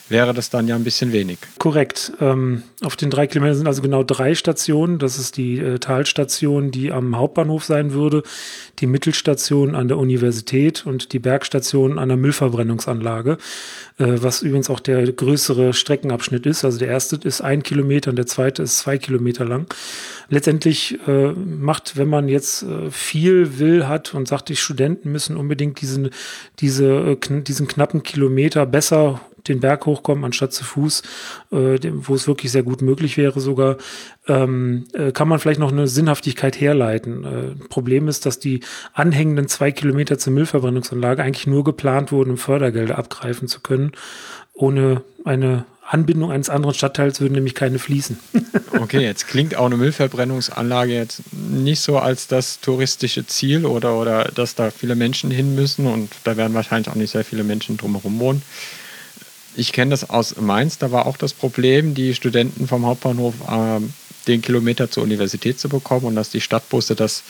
wäre 0.10 0.34
das 0.34 0.50
dann 0.50 0.68
ja 0.68 0.76
ein 0.76 0.84
bisschen 0.84 1.12
wenig. 1.12 1.40
Korrekt. 1.58 2.14
Ähm, 2.22 2.64
auf 2.84 2.96
den 2.96 3.10
drei 3.10 3.28
Kilometern 3.28 3.58
sind 3.58 3.68
also 3.68 3.82
genau 3.82 4.04
drei 4.04 4.36
Stationen. 4.36 5.00
Das 5.00 5.18
ist 5.18 5.38
die 5.38 5.60
äh, 5.60 5.80
Talstation, 5.80 6.72
die 6.72 6.92
am 6.92 7.18
Hauptbahnhof 7.18 7.64
sein 7.64 7.94
würde, 7.94 8.24
die 8.80 8.88
Mittelstation 8.88 9.76
an 9.76 9.88
der 9.88 9.98
Universität 9.98 10.86
und 10.86 11.14
die 11.14 11.20
Bergstation 11.20 11.98
an 11.98 12.10
der 12.10 12.18
Müllverbrennungsanlage, 12.18 13.38
äh, 13.98 14.06
was 14.06 14.42
übrigens 14.42 14.70
auch 14.70 14.80
der 14.80 15.12
größere 15.12 15.74
Streckenabschnitt 15.74 16.46
ist. 16.46 16.64
Also 16.64 16.78
der 16.78 16.90
erste 16.90 17.16
ist 17.16 17.42
ein 17.42 17.64
Kilometer 17.64 18.12
und 18.12 18.16
der 18.18 18.28
zweite 18.28 18.64
ist 18.64 18.78
zwei 18.78 18.98
Kilometer 18.98 19.46
lang. 19.46 19.68
Letztendlich 20.30 21.00
äh, 21.08 21.32
macht, 21.32 21.98
wenn 21.98 22.10
man 22.10 22.28
jetzt 22.28 22.64
äh, 22.64 22.92
viel 22.92 23.60
will 23.60 23.88
hat 23.88 24.14
und 24.14 24.28
sagt, 24.28 24.50
die 24.50 24.56
Studenten 24.56 25.12
müssen 25.12 25.38
unbedingt 25.38 25.82
diesen, 25.82 26.10
diese, 26.60 27.18
äh, 27.20 27.42
diesen 27.42 27.68
knappen 27.68 28.04
Kilometer 28.04 28.66
besser 28.66 29.22
den 29.48 29.60
Berg 29.60 29.86
hochkommen, 29.86 30.26
anstatt 30.26 30.54
zu 30.54 30.64
Fuß, 30.64 31.04
äh, 31.52 31.78
wo 31.94 32.16
es 32.16 32.28
wirklich 32.28 32.52
sehr 32.52 32.64
gut 32.64 32.82
möglich 32.82 33.18
wäre 33.18 33.40
sogar, 33.40 33.78
ähm, 34.28 34.86
äh, 34.94 35.12
kann 35.12 35.28
man 35.28 35.40
vielleicht 35.40 35.60
noch 35.60 35.72
eine 35.72 35.88
Sinnhaftigkeit 35.88 36.60
herleiten. 36.60 37.24
Äh, 37.24 37.68
Problem 37.70 38.08
ist, 38.08 38.26
dass 38.26 38.40
die 38.40 38.62
anhängenden 38.94 39.48
zwei 39.48 39.72
Kilometer 39.72 40.18
zur 40.18 40.34
Müllverbrennungsanlage 40.34 41.24
eigentlich 41.24 41.48
nur 41.48 41.64
geplant 41.64 42.12
wurden, 42.12 42.32
um 42.32 42.38
Fördergelder 42.38 42.98
abgreifen 42.98 43.48
zu 43.48 43.60
können. 43.60 43.92
Ohne 44.54 45.02
eine 45.26 45.66
Anbindung 45.88 46.32
eines 46.32 46.50
anderen 46.50 46.74
Stadtteils 46.74 47.22
würden 47.22 47.34
nämlich 47.34 47.54
keine 47.54 47.78
fließen. 47.78 48.18
okay, 48.80 49.02
jetzt 49.02 49.28
klingt 49.28 49.56
auch 49.56 49.68
eine 49.68 49.78
Müllverbrennungsanlage 49.78 50.94
jetzt 50.94 51.22
nicht 51.32 51.82
so 51.82 52.00
als 52.00 52.28
das 52.28 52.60
touristische 52.60 53.28
Ziel 53.28 53.66
oder, 53.66 53.96
oder 54.00 54.32
dass 54.34 54.56
da 54.56 54.72
viele 54.72 54.96
Menschen 54.96 55.30
hin 55.30 55.54
müssen 55.54 55.86
und 55.86 56.12
da 56.24 56.38
werden 56.38 56.56
wahrscheinlich 56.56 56.90
auch 56.90 56.96
nicht 56.96 57.12
sehr 57.12 57.24
viele 57.24 57.44
Menschen 57.44 57.78
drumherum 57.78 58.20
wohnen. 58.20 58.42
Ich 59.58 59.72
kenne 59.72 59.92
das 59.92 60.10
aus 60.10 60.36
Mainz, 60.38 60.78
da 60.78 60.92
war 60.92 61.06
auch 61.06 61.18
das 61.18 61.34
Problem, 61.34 61.94
die 61.94 62.14
Studenten 62.14 62.68
vom 62.68 62.86
Hauptbahnhof 62.86 63.36
äh, 63.48 63.80
den 64.28 64.42
Kilometer 64.42 64.92
zur 64.92 65.04
Universität 65.04 65.60
zu 65.60 65.70
bekommen 65.70 66.06
und 66.06 66.16
dass 66.16 66.30
die 66.30 66.42
Stadtbusse 66.42 66.96
das 66.96 67.24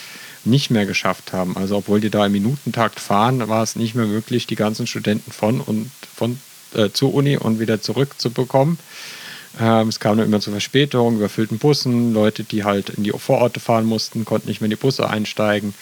nicht 0.43 0.71
mehr 0.71 0.85
geschafft 0.85 1.33
haben. 1.33 1.55
Also 1.57 1.77
obwohl 1.77 1.99
die 1.99 2.09
da 2.09 2.25
im 2.25 2.31
Minutentakt 2.31 2.99
fahren, 2.99 3.47
war 3.47 3.61
es 3.61 3.75
nicht 3.75 3.95
mehr 3.95 4.05
möglich, 4.05 4.47
die 4.47 4.55
ganzen 4.55 4.87
Studenten 4.87 5.31
von 5.31 5.61
und 5.61 5.91
von 6.15 6.39
äh, 6.73 6.89
zur 6.89 7.13
Uni 7.13 7.37
und 7.37 7.59
wieder 7.59 7.81
zurück 7.81 8.15
zu 8.17 8.31
bekommen. 8.31 8.79
Ähm, 9.59 9.89
es 9.89 9.99
kam 9.99 10.19
immer 10.19 10.39
zu 10.39 10.51
Verspätungen, 10.51 11.17
überfüllten 11.17 11.59
Bussen, 11.59 12.13
Leute, 12.13 12.43
die 12.43 12.63
halt 12.63 12.89
in 12.89 13.03
die 13.03 13.11
Vororte 13.11 13.59
fahren 13.59 13.85
mussten, 13.85 14.25
konnten 14.25 14.47
nicht 14.47 14.61
mehr 14.61 14.67
in 14.67 14.71
die 14.71 14.77
Busse 14.77 15.09
einsteigen 15.09 15.73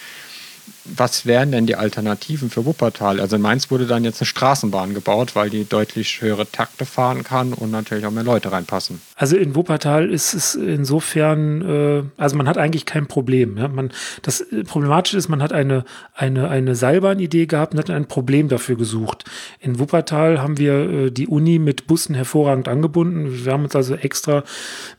was 0.84 1.24
wären 1.24 1.50
denn 1.50 1.66
die 1.66 1.76
Alternativen 1.76 2.50
für 2.50 2.66
Wuppertal? 2.66 3.20
Also 3.20 3.36
in 3.36 3.42
Mainz 3.42 3.70
wurde 3.70 3.86
dann 3.86 4.04
jetzt 4.04 4.20
eine 4.20 4.26
Straßenbahn 4.26 4.92
gebaut, 4.92 5.34
weil 5.34 5.48
die 5.48 5.64
deutlich 5.64 6.20
höhere 6.20 6.50
Takte 6.50 6.84
fahren 6.84 7.24
kann 7.24 7.52
und 7.54 7.70
natürlich 7.70 8.04
auch 8.06 8.10
mehr 8.10 8.22
Leute 8.22 8.52
reinpassen. 8.52 9.00
Also 9.16 9.36
in 9.36 9.54
Wuppertal 9.54 10.10
ist 10.10 10.34
es 10.34 10.54
insofern, 10.54 11.62
äh, 11.62 12.02
also 12.16 12.36
man 12.36 12.46
hat 12.48 12.58
eigentlich 12.58 12.84
kein 12.84 13.06
Problem. 13.06 13.90
Das 14.22 14.44
Problematische 14.66 15.16
ist, 15.16 15.28
man 15.28 15.42
hat 15.42 15.52
eine, 15.52 15.84
eine, 16.14 16.48
eine 16.48 16.74
Seilbahnidee 16.74 17.46
gehabt 17.46 17.72
und 17.72 17.78
hat 17.78 17.90
ein 17.90 18.06
Problem 18.06 18.48
dafür 18.48 18.76
gesucht. 18.76 19.24
In 19.60 19.78
Wuppertal 19.78 20.42
haben 20.42 20.58
wir 20.58 20.74
äh, 20.74 21.10
die 21.10 21.28
Uni 21.28 21.58
mit 21.58 21.86
Bussen 21.86 22.14
hervorragend 22.14 22.68
angebunden. 22.68 23.44
Wir 23.44 23.52
haben 23.52 23.64
uns 23.64 23.74
also 23.74 23.94
extra 23.94 24.44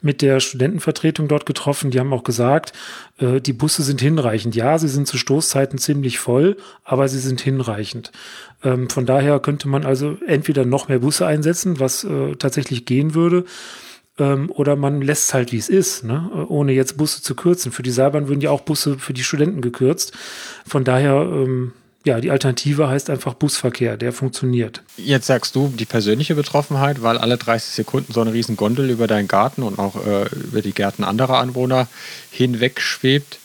mit 0.02 0.22
der 0.22 0.40
Studentenvertretung 0.40 1.28
dort 1.28 1.46
getroffen. 1.46 1.92
Die 1.92 2.00
haben 2.00 2.12
auch 2.12 2.24
gesagt, 2.24 2.74
äh, 3.18 3.40
die 3.40 3.54
Busse 3.54 3.84
sind 3.84 4.02
hinreichend. 4.02 4.56
Ja, 4.56 4.78
sie 4.78 4.88
sind 4.88 5.08
zu 5.08 5.18
Stoßzeiten 5.18 5.75
ziemlich 5.78 6.20
voll, 6.20 6.58
aber 6.84 7.08
sie 7.08 7.20
sind 7.20 7.42
hinreichend. 7.42 8.12
Ähm, 8.64 8.90
von 8.90 9.06
daher 9.06 9.40
könnte 9.40 9.68
man 9.68 9.86
also 9.86 10.18
entweder 10.28 10.66
noch 10.66 10.88
mehr 10.88 11.00
Busse 11.00 11.26
einsetzen, 11.26 11.80
was 11.80 12.04
äh, 12.04 12.36
tatsächlich 12.36 12.86
gehen 12.86 13.14
würde, 13.14 13.46
ähm, 14.18 14.50
oder 14.52 14.76
man 14.76 15.02
lässt 15.02 15.28
es 15.28 15.34
halt, 15.34 15.52
wie 15.52 15.58
es 15.58 15.70
ist, 15.70 16.04
ne? 16.04 16.30
ohne 16.48 16.72
jetzt 16.72 16.98
Busse 16.98 17.22
zu 17.22 17.36
kürzen. 17.36 17.72
Für 17.72 17.84
die 17.84 17.92
Seilbahn 17.92 18.28
würden 18.28 18.42
ja 18.42 18.52
auch 18.52 18.62
Busse 18.62 18.98
für 18.98 19.14
die 19.14 19.24
Studenten 19.24 19.62
gekürzt. 19.62 20.14
Von 20.66 20.84
daher 20.84 21.14
ähm, 21.16 21.74
ja, 22.06 22.22
die 22.22 22.30
Alternative 22.30 22.88
heißt 22.88 23.10
einfach 23.10 23.34
Busverkehr, 23.34 23.98
der 23.98 24.14
funktioniert. 24.14 24.84
Jetzt 24.96 25.26
sagst 25.26 25.56
du 25.56 25.74
die 25.76 25.86
persönliche 25.86 26.36
Betroffenheit, 26.36 27.02
weil 27.02 27.18
alle 27.18 27.38
30 27.38 27.74
Sekunden 27.74 28.14
so 28.14 28.22
eine 28.22 28.32
riesen 28.32 28.56
Gondel 28.56 28.92
über 28.92 29.08
deinen 29.08 29.28
Garten 29.28 29.64
und 29.64 29.80
auch 29.80 29.96
äh, 30.06 30.28
über 30.36 30.62
die 30.62 30.72
Gärten 30.72 31.04
anderer 31.04 31.40
Anwohner 31.40 31.88
hinweg 32.30 32.80
schwebt. 32.80 33.40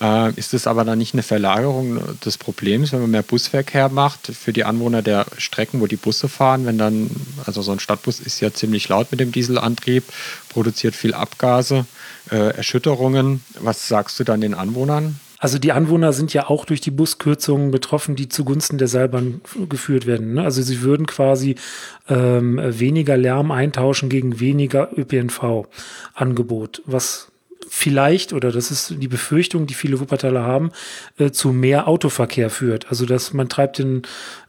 Äh, 0.00 0.32
ist 0.34 0.54
es 0.54 0.66
aber 0.66 0.84
dann 0.84 0.98
nicht 0.98 1.14
eine 1.14 1.22
Verlagerung 1.22 2.00
des 2.24 2.38
Problems, 2.38 2.92
wenn 2.92 3.02
man 3.02 3.10
mehr 3.10 3.22
Busverkehr 3.22 3.88
macht 3.90 4.28
für 4.28 4.52
die 4.52 4.64
Anwohner 4.64 5.02
der 5.02 5.26
Strecken, 5.36 5.80
wo 5.80 5.86
die 5.86 5.96
Busse 5.96 6.28
fahren? 6.28 6.64
Wenn 6.64 6.78
dann, 6.78 7.10
also 7.44 7.60
so 7.62 7.72
ein 7.72 7.80
Stadtbus 7.80 8.20
ist 8.20 8.40
ja 8.40 8.52
ziemlich 8.52 8.88
laut 8.88 9.10
mit 9.10 9.20
dem 9.20 9.32
Dieselantrieb, 9.32 10.04
produziert 10.48 10.94
viel 10.94 11.12
Abgase, 11.12 11.84
äh, 12.30 12.56
Erschütterungen. 12.56 13.44
Was 13.60 13.88
sagst 13.88 14.18
du 14.18 14.24
dann 14.24 14.40
den 14.40 14.54
Anwohnern? 14.54 15.20
Also 15.40 15.58
die 15.58 15.72
Anwohner 15.72 16.12
sind 16.12 16.34
ja 16.34 16.48
auch 16.48 16.66
durch 16.66 16.82
die 16.82 16.90
Buskürzungen 16.90 17.70
betroffen, 17.70 18.14
die 18.14 18.28
zugunsten 18.28 18.76
der 18.76 18.88
Seilbahn 18.88 19.40
geführt 19.70 20.06
werden. 20.06 20.34
Ne? 20.34 20.42
Also 20.42 20.60
sie 20.60 20.82
würden 20.82 21.06
quasi 21.06 21.54
ähm, 22.10 22.60
weniger 22.62 23.16
Lärm 23.16 23.50
eintauschen 23.50 24.10
gegen 24.10 24.38
weniger 24.38 24.90
ÖPNV-Angebot, 24.94 26.82
was 26.84 27.29
vielleicht, 27.72 28.32
oder 28.32 28.50
das 28.50 28.72
ist 28.72 28.94
die 28.98 29.08
Befürchtung, 29.08 29.66
die 29.68 29.74
viele 29.74 30.00
Wuppertaler 30.00 30.42
haben, 30.42 30.72
äh, 31.18 31.30
zu 31.30 31.52
mehr 31.52 31.86
Autoverkehr 31.86 32.50
führt. 32.50 32.90
Also 32.90 33.06
dass 33.06 33.32
man 33.32 33.48
treibt 33.48 33.78
den 33.78 34.02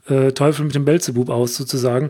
äh, 0.08 0.32
Teufel 0.32 0.66
mit 0.66 0.76
dem 0.76 0.86
Belzebub 0.86 1.30
aus 1.30 1.56
sozusagen. 1.56 2.10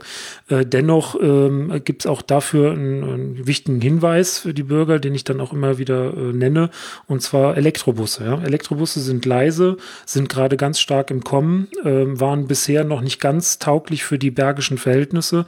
Äh, 0.50 0.66
dennoch 0.66 1.16
ähm, 1.22 1.82
gibt 1.84 2.04
es 2.04 2.08
auch 2.08 2.22
dafür 2.22 2.72
einen, 2.72 3.04
einen, 3.04 3.48
wichtigen 3.48 3.82
Hinweis 3.82 4.40
für 4.40 4.54
die 4.54 4.64
Bürger, 4.64 5.00
den 5.00 5.16
ich 5.16 5.24
dann 5.24 5.42
auch 5.42 5.54
immer 5.54 5.78
wieder 5.78 6.14
äh, 6.14 6.34
nenne, 6.34 6.70
und 7.08 7.22
zwar 7.22 7.58
Elektrobusse. 7.58 8.24
Ja? 8.24 8.42
Elektrobusse 8.42 9.00
sind 9.00 9.26
leise, 9.26 9.78
sind 10.06 10.30
gerade 10.30 10.58
ganz 10.58 10.80
stark 10.80 11.12
im 11.12 11.24
Kommen, 11.24 11.68
äh, 11.84 12.06
waren 12.20 12.48
bisher 12.48 12.84
noch 12.84 13.02
nicht 13.02 13.20
ganz 13.20 13.60
tauglich 13.60 14.04
für 14.04 14.18
die 14.18 14.32
bergischen 14.32 14.78
Verhältnisse 14.78 15.46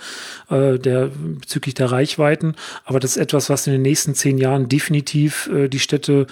äh, 0.50 0.78
der, 0.78 1.12
bezüglich 1.40 1.76
der 1.76 1.92
Reichweiten, 1.92 2.56
aber 2.86 3.00
das 3.00 3.12
ist 3.12 3.18
etwas, 3.18 3.50
was 3.50 3.68
in 3.68 3.74
den 3.74 3.82
nächsten 3.82 4.16
zehn 4.16 4.38
Jahren 4.38 4.70
definitiv 4.70 5.50
äh, 5.54 5.70
die 5.70 5.80
Städte 5.80 6.28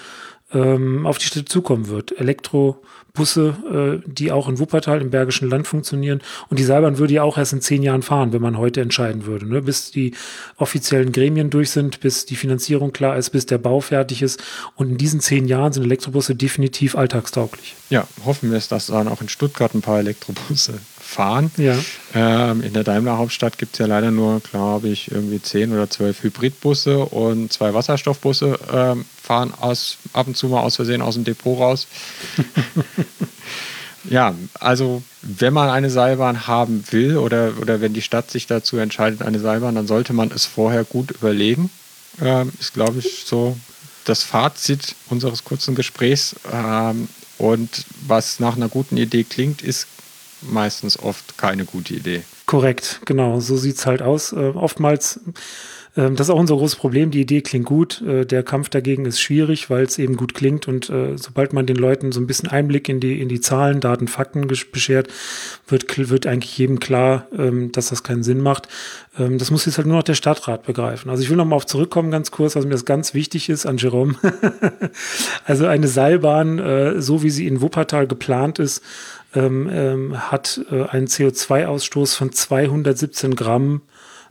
ähm, 0.53 1.05
auf 1.05 1.17
die 1.17 1.25
Städte 1.25 1.45
zukommen 1.45 1.87
wird. 1.87 2.17
Elektrobusse, 2.19 4.01
äh, 4.05 4.09
die 4.09 4.31
auch 4.31 4.49
in 4.49 4.59
Wuppertal 4.59 5.01
im 5.01 5.09
Bergischen 5.09 5.49
Land 5.49 5.67
funktionieren. 5.67 6.21
Und 6.49 6.59
die 6.59 6.63
Seilbahn 6.63 6.97
würde 6.97 7.13
ja 7.13 7.23
auch 7.23 7.37
erst 7.37 7.53
in 7.53 7.61
zehn 7.61 7.83
Jahren 7.83 8.01
fahren, 8.01 8.33
wenn 8.33 8.41
man 8.41 8.57
heute 8.57 8.81
entscheiden 8.81 9.25
würde. 9.25 9.47
Ne? 9.47 9.61
Bis 9.61 9.91
die 9.91 10.13
offiziellen 10.57 11.11
Gremien 11.11 11.49
durch 11.49 11.71
sind, 11.71 11.99
bis 11.99 12.25
die 12.25 12.35
Finanzierung 12.35 12.91
klar 12.93 13.17
ist, 13.17 13.29
bis 13.31 13.45
der 13.45 13.57
Bau 13.57 13.79
fertig 13.79 14.21
ist. 14.21 14.43
Und 14.75 14.89
in 14.89 14.97
diesen 14.97 15.19
zehn 15.19 15.47
Jahren 15.47 15.73
sind 15.73 15.83
Elektrobusse 15.83 16.35
definitiv 16.35 16.95
alltagstauglich. 16.95 17.75
Ja, 17.89 18.07
hoffen 18.25 18.51
wir 18.51 18.57
es, 18.57 18.67
dass 18.67 18.87
dann 18.87 19.07
auch 19.07 19.21
in 19.21 19.29
Stuttgart 19.29 19.73
ein 19.73 19.81
paar 19.81 19.99
Elektrobusse 19.99 20.79
fahren. 21.11 21.51
Ja. 21.57 21.77
Ähm, 22.15 22.61
in 22.63 22.73
der 22.73 22.83
Daimler 22.83 23.17
Hauptstadt 23.17 23.57
gibt 23.57 23.73
es 23.73 23.79
ja 23.79 23.85
leider 23.85 24.11
nur, 24.11 24.39
glaube 24.39 24.87
ich, 24.87 25.11
irgendwie 25.11 25.41
zehn 25.41 25.73
oder 25.73 25.89
zwölf 25.89 26.23
Hybridbusse 26.23 26.99
und 26.99 27.51
zwei 27.51 27.73
Wasserstoffbusse 27.73 28.57
ähm, 28.71 29.05
fahren 29.21 29.53
aus, 29.59 29.97
ab 30.13 30.27
und 30.27 30.37
zu 30.37 30.47
mal 30.47 30.61
aus 30.61 30.77
Versehen 30.77 31.01
aus 31.01 31.15
dem 31.15 31.25
Depot 31.25 31.59
raus. 31.59 31.87
ja, 34.09 34.33
also 34.59 35.03
wenn 35.21 35.53
man 35.53 35.69
eine 35.69 35.89
Seilbahn 35.89 36.47
haben 36.47 36.83
will 36.91 37.17
oder, 37.17 37.53
oder 37.59 37.81
wenn 37.81 37.93
die 37.93 38.01
Stadt 38.01 38.31
sich 38.31 38.47
dazu 38.47 38.77
entscheidet, 38.77 39.21
eine 39.21 39.39
Seilbahn, 39.39 39.75
dann 39.75 39.87
sollte 39.87 40.13
man 40.13 40.31
es 40.31 40.45
vorher 40.45 40.85
gut 40.85 41.11
überlegen. 41.11 41.69
Ähm, 42.21 42.53
ist, 42.59 42.73
glaube 42.73 42.99
ich, 42.99 43.23
so 43.25 43.57
das 44.05 44.23
Fazit 44.23 44.95
unseres 45.09 45.43
kurzen 45.43 45.75
Gesprächs. 45.75 46.35
Ähm, 46.51 47.09
und 47.37 47.85
was 48.07 48.39
nach 48.39 48.55
einer 48.55 48.69
guten 48.69 48.97
Idee 48.97 49.23
klingt, 49.23 49.61
ist 49.61 49.87
meistens 50.41 50.97
oft 50.99 51.37
keine 51.37 51.65
gute 51.65 51.93
Idee. 51.93 52.23
Korrekt, 52.45 53.01
genau, 53.05 53.39
so 53.39 53.57
sieht 53.57 53.77
es 53.77 53.85
halt 53.85 54.01
aus. 54.01 54.33
Äh, 54.33 54.51
oftmals 54.55 55.19
ähm, 55.97 56.15
das 56.15 56.27
ist 56.27 56.33
auch 56.33 56.39
unser 56.39 56.55
großes 56.55 56.77
Problem. 56.77 57.11
Die 57.11 57.21
Idee 57.21 57.41
klingt 57.41 57.65
gut. 57.65 58.01
Äh, 58.01 58.25
der 58.25 58.43
Kampf 58.43 58.69
dagegen 58.69 59.05
ist 59.05 59.19
schwierig, 59.19 59.69
weil 59.69 59.83
es 59.83 59.99
eben 59.99 60.15
gut 60.15 60.33
klingt. 60.33 60.67
Und 60.67 60.89
äh, 60.89 61.17
sobald 61.17 61.53
man 61.53 61.65
den 61.65 61.75
Leuten 61.75 62.11
so 62.11 62.21
ein 62.21 62.27
bisschen 62.27 62.49
Einblick 62.49 62.87
in 62.87 62.99
die, 62.99 63.21
in 63.21 63.27
die 63.27 63.41
Zahlen, 63.41 63.81
Daten, 63.81 64.07
Fakten 64.07 64.47
beschert, 64.47 65.09
wird, 65.67 66.09
wird 66.09 66.27
eigentlich 66.27 66.57
jedem 66.57 66.79
klar, 66.79 67.27
ähm, 67.37 67.71
dass 67.71 67.89
das 67.89 68.03
keinen 68.03 68.23
Sinn 68.23 68.39
macht. 68.39 68.67
Ähm, 69.19 69.37
das 69.37 69.51
muss 69.51 69.65
jetzt 69.65 69.77
halt 69.77 69.87
nur 69.87 69.97
noch 69.97 70.03
der 70.03 70.15
Stadtrat 70.15 70.63
begreifen. 70.63 71.09
Also 71.09 71.23
ich 71.23 71.29
will 71.29 71.37
nochmal 71.37 71.57
auf 71.57 71.65
zurückkommen, 71.65 72.11
ganz 72.11 72.31
kurz, 72.31 72.55
was 72.55 72.65
mir 72.65 72.71
das 72.71 72.85
ganz 72.85 73.13
wichtig 73.13 73.49
ist 73.49 73.65
an 73.65 73.77
Jerome. 73.77 74.15
also 75.45 75.65
eine 75.65 75.87
Seilbahn, 75.87 76.59
äh, 76.59 77.01
so 77.01 77.21
wie 77.21 77.29
sie 77.29 77.47
in 77.47 77.61
Wuppertal 77.61 78.07
geplant 78.07 78.59
ist, 78.59 78.81
hat 79.33 80.61
einen 80.69 81.07
CO2-Ausstoß 81.07 82.15
von 82.15 82.31
217 82.31 83.35
Gramm 83.35 83.81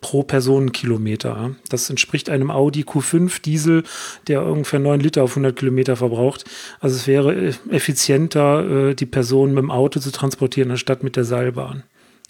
pro 0.01 0.23
Personenkilometer. 0.23 1.55
Das 1.69 1.91
entspricht 1.91 2.31
einem 2.31 2.51
Audi 2.51 2.83
Q5 2.83 3.43
Diesel, 3.43 3.85
der 4.27 4.45
ungefähr 4.45 4.79
9 4.79 5.01
Liter 5.01 5.23
auf 5.23 5.33
100 5.33 5.57
Kilometer 5.57 5.97
verbraucht. 5.97 6.45
Also 6.81 6.97
es 6.97 7.07
wäre 7.07 7.55
effizienter, 7.71 8.91
äh, 8.91 8.95
die 8.95 9.07
Personen 9.07 9.55
mit 9.55 9.63
dem 9.63 9.71
Auto 9.71 10.01
zu 10.01 10.11
transportieren, 10.11 10.71
anstatt 10.71 11.03
mit 11.03 11.17
der 11.17 11.25
Seilbahn. 11.25 11.83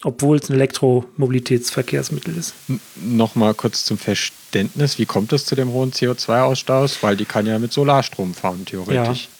Obwohl 0.03 0.39
es 0.39 0.49
ein 0.49 0.55
Elektromobilitätsverkehrsmittel 0.55 2.35
ist. 2.37 2.55
Nochmal 2.97 3.53
kurz 3.53 3.85
zum 3.85 3.99
Verständnis, 3.99 4.99
wie 4.99 5.05
kommt 5.05 5.33
es 5.35 5.45
zu 5.45 5.55
dem 5.55 5.73
hohen 5.73 5.93
CO2-Ausstoß? 5.93 7.03
Weil 7.03 7.16
die 7.16 7.27
kann 7.27 7.47
ja 7.47 7.59
mit 7.59 7.73
Solarstrom 7.73 8.33
fahren, 8.33 8.64
theoretisch. 8.64 9.25
Ja. 9.25 9.39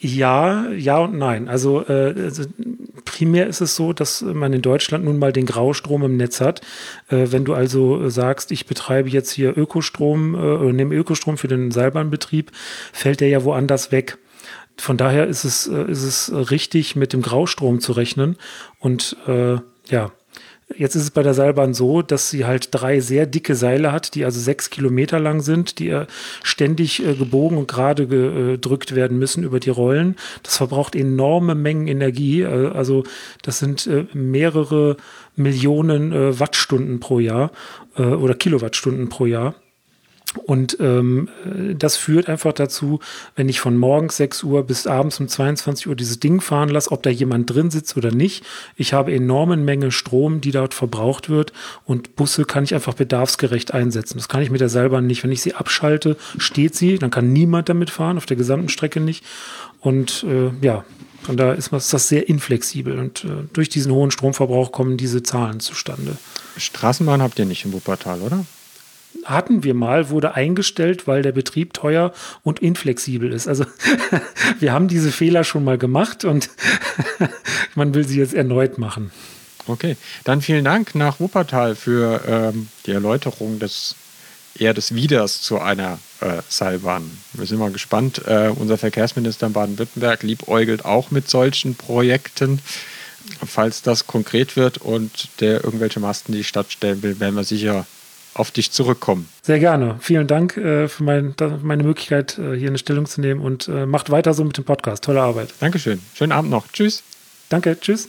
Ja, 0.00 0.68
ja 0.70 0.98
und 0.98 1.16
nein. 1.16 1.48
Also, 1.48 1.84
äh, 1.86 2.14
also, 2.16 2.44
primär 3.04 3.46
ist 3.46 3.60
es 3.60 3.76
so, 3.76 3.92
dass 3.92 4.22
man 4.22 4.52
in 4.52 4.62
Deutschland 4.62 5.04
nun 5.04 5.18
mal 5.18 5.32
den 5.32 5.46
Graustrom 5.46 6.02
im 6.02 6.16
Netz 6.16 6.40
hat. 6.40 6.60
Äh, 7.08 7.26
wenn 7.30 7.44
du 7.44 7.54
also 7.54 8.08
sagst, 8.08 8.52
ich 8.52 8.66
betreibe 8.66 9.08
jetzt 9.08 9.30
hier 9.30 9.56
Ökostrom 9.56 10.34
äh, 10.34 10.38
oder 10.38 10.72
nehme 10.72 10.94
Ökostrom 10.94 11.38
für 11.38 11.48
den 11.48 11.70
Seilbahnbetrieb, 11.70 12.52
fällt 12.92 13.20
der 13.20 13.28
ja 13.28 13.44
woanders 13.44 13.90
weg. 13.90 14.18
Von 14.76 14.96
daher 14.96 15.26
ist 15.26 15.44
es, 15.44 15.66
äh, 15.66 15.90
ist 15.90 16.02
es 16.02 16.50
richtig, 16.50 16.96
mit 16.96 17.12
dem 17.12 17.22
Graustrom 17.22 17.80
zu 17.80 17.92
rechnen. 17.92 18.36
Und 18.78 19.16
äh, 19.26 19.58
ja, 19.88 20.12
Jetzt 20.76 20.94
ist 20.94 21.02
es 21.02 21.10
bei 21.10 21.22
der 21.22 21.34
Seilbahn 21.34 21.74
so, 21.74 22.00
dass 22.00 22.30
sie 22.30 22.44
halt 22.44 22.68
drei 22.70 23.00
sehr 23.00 23.26
dicke 23.26 23.54
Seile 23.54 23.90
hat, 23.92 24.14
die 24.14 24.24
also 24.24 24.38
sechs 24.38 24.70
Kilometer 24.70 25.18
lang 25.18 25.40
sind, 25.40 25.78
die 25.78 25.88
äh, 25.88 26.06
ständig 26.42 27.04
äh, 27.04 27.14
gebogen 27.14 27.58
und 27.58 27.66
gerade 27.66 28.06
gedrückt 28.06 28.94
werden 28.94 29.18
müssen 29.18 29.42
über 29.42 29.58
die 29.58 29.70
Rollen. 29.70 30.16
Das 30.42 30.56
verbraucht 30.56 30.94
enorme 30.94 31.54
Mengen 31.54 31.88
Energie. 31.88 32.42
Äh, 32.42 32.68
also 32.68 33.04
das 33.42 33.58
sind 33.58 33.86
äh, 33.88 34.06
mehrere 34.12 34.96
Millionen 35.34 36.12
äh, 36.12 36.38
Wattstunden 36.38 37.00
pro 37.00 37.18
Jahr 37.18 37.50
äh, 37.96 38.02
oder 38.02 38.34
Kilowattstunden 38.34 39.08
pro 39.08 39.26
Jahr. 39.26 39.54
Und 40.44 40.76
ähm, 40.78 41.28
das 41.76 41.96
führt 41.96 42.28
einfach 42.28 42.52
dazu, 42.52 43.00
wenn 43.34 43.48
ich 43.48 43.58
von 43.58 43.76
morgens 43.76 44.16
6 44.16 44.44
Uhr 44.44 44.62
bis 44.62 44.86
abends 44.86 45.18
um 45.18 45.26
22 45.26 45.88
Uhr 45.88 45.96
dieses 45.96 46.20
Ding 46.20 46.40
fahren 46.40 46.68
lasse, 46.68 46.92
ob 46.92 47.02
da 47.02 47.10
jemand 47.10 47.50
drin 47.50 47.70
sitzt 47.70 47.96
oder 47.96 48.12
nicht, 48.12 48.44
ich 48.76 48.92
habe 48.92 49.12
enorme 49.12 49.56
Menge 49.56 49.90
Strom, 49.90 50.40
die 50.40 50.52
dort 50.52 50.72
verbraucht 50.72 51.30
wird 51.30 51.52
und 51.84 52.14
Busse 52.14 52.44
kann 52.44 52.62
ich 52.62 52.74
einfach 52.74 52.94
bedarfsgerecht 52.94 53.74
einsetzen. 53.74 54.18
Das 54.18 54.28
kann 54.28 54.42
ich 54.42 54.50
mit 54.50 54.60
der 54.60 54.68
Seilbahn 54.68 55.06
nicht. 55.06 55.24
Wenn 55.24 55.32
ich 55.32 55.42
sie 55.42 55.54
abschalte, 55.54 56.16
steht 56.38 56.76
sie, 56.76 56.98
dann 56.98 57.10
kann 57.10 57.32
niemand 57.32 57.68
damit 57.68 57.90
fahren, 57.90 58.16
auf 58.16 58.26
der 58.26 58.36
gesamten 58.36 58.68
Strecke 58.68 59.00
nicht. 59.00 59.24
Und 59.80 60.24
äh, 60.28 60.50
ja, 60.64 60.84
von 61.22 61.36
daher 61.36 61.56
ist 61.56 61.72
das 61.72 62.08
sehr 62.08 62.28
inflexibel 62.28 62.98
und 62.98 63.24
äh, 63.24 63.28
durch 63.52 63.68
diesen 63.68 63.92
hohen 63.92 64.10
Stromverbrauch 64.10 64.70
kommen 64.70 64.96
diese 64.96 65.22
Zahlen 65.22 65.58
zustande. 65.58 66.16
Straßenbahn 66.56 67.20
habt 67.20 67.38
ihr 67.38 67.46
nicht 67.46 67.64
in 67.64 67.72
Wuppertal, 67.72 68.20
oder? 68.20 68.44
Hatten 69.24 69.64
wir 69.64 69.74
mal, 69.74 70.10
wurde 70.10 70.34
eingestellt, 70.34 71.06
weil 71.06 71.22
der 71.22 71.32
Betrieb 71.32 71.72
teuer 71.72 72.12
und 72.42 72.60
inflexibel 72.60 73.32
ist. 73.32 73.48
Also 73.48 73.64
wir 74.60 74.72
haben 74.72 74.88
diese 74.88 75.12
Fehler 75.12 75.44
schon 75.44 75.64
mal 75.64 75.78
gemacht 75.78 76.24
und 76.24 76.50
man 77.74 77.94
will 77.94 78.06
sie 78.06 78.18
jetzt 78.18 78.34
erneut 78.34 78.78
machen. 78.78 79.10
Okay, 79.66 79.96
dann 80.24 80.40
vielen 80.40 80.64
Dank 80.64 80.94
nach 80.94 81.20
Wuppertal 81.20 81.76
für 81.76 82.22
ähm, 82.26 82.68
die 82.86 82.92
Erläuterung 82.92 83.58
des 83.58 83.94
eher 84.58 84.74
des 84.74 84.94
Widers 84.94 85.42
zu 85.42 85.60
einer 85.60 85.98
äh, 86.20 86.42
Seilbahn. 86.48 87.10
Wir 87.32 87.46
sind 87.46 87.58
mal 87.58 87.70
gespannt. 87.70 88.22
Äh, 88.26 88.52
unser 88.54 88.78
Verkehrsminister 88.78 89.46
in 89.46 89.52
Baden-Württemberg 89.52 90.22
liebäugelt 90.22 90.84
auch 90.84 91.10
mit 91.10 91.30
solchen 91.30 91.74
Projekten. 91.74 92.60
Falls 93.46 93.82
das 93.82 94.06
konkret 94.06 94.56
wird 94.56 94.78
und 94.78 95.28
der 95.40 95.62
irgendwelche 95.64 96.00
Masten 96.00 96.32
die 96.32 96.44
Stadt 96.44 96.72
stellen 96.72 97.02
will, 97.02 97.20
werden 97.20 97.36
wir 97.36 97.44
sicher 97.44 97.86
auf 98.34 98.50
dich 98.50 98.70
zurückkommen. 98.70 99.28
Sehr 99.42 99.58
gerne. 99.58 99.96
Vielen 100.00 100.26
Dank 100.26 100.56
äh, 100.56 100.88
für 100.88 101.02
mein, 101.02 101.34
meine 101.62 101.82
Möglichkeit, 101.82 102.38
äh, 102.38 102.56
hier 102.56 102.68
eine 102.68 102.78
Stellung 102.78 103.06
zu 103.06 103.20
nehmen 103.20 103.40
und 103.40 103.68
äh, 103.68 103.86
macht 103.86 104.10
weiter 104.10 104.34
so 104.34 104.44
mit 104.44 104.56
dem 104.56 104.64
Podcast. 104.64 105.04
Tolle 105.04 105.22
Arbeit. 105.22 105.54
Dankeschön. 105.60 106.00
Schönen 106.14 106.32
Abend 106.32 106.50
noch. 106.50 106.68
Tschüss. 106.72 107.02
Danke. 107.48 107.78
Tschüss. 107.80 108.08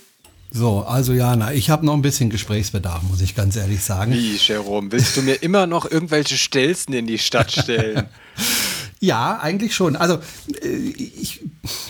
So, 0.53 0.79
also 0.79 1.13
Jana, 1.13 1.53
ich 1.53 1.69
habe 1.69 1.85
noch 1.85 1.93
ein 1.93 2.01
bisschen 2.01 2.29
Gesprächsbedarf, 2.29 3.03
muss 3.03 3.21
ich 3.21 3.35
ganz 3.35 3.55
ehrlich 3.55 3.83
sagen. 3.83 4.11
Wie, 4.11 4.35
Jerome, 4.35 4.91
willst 4.91 5.15
du 5.15 5.21
mir 5.21 5.35
immer 5.35 5.65
noch 5.65 5.89
irgendwelche 5.89 6.35
Stelzen 6.35 6.93
in 6.93 7.07
die 7.07 7.19
Stadt 7.19 7.51
stellen? 7.51 8.07
ja, 9.03 9.39
eigentlich 9.41 9.73
schon. 9.73 9.95
Also 9.95 10.19
äh, 10.63 10.67
ich 10.67 11.43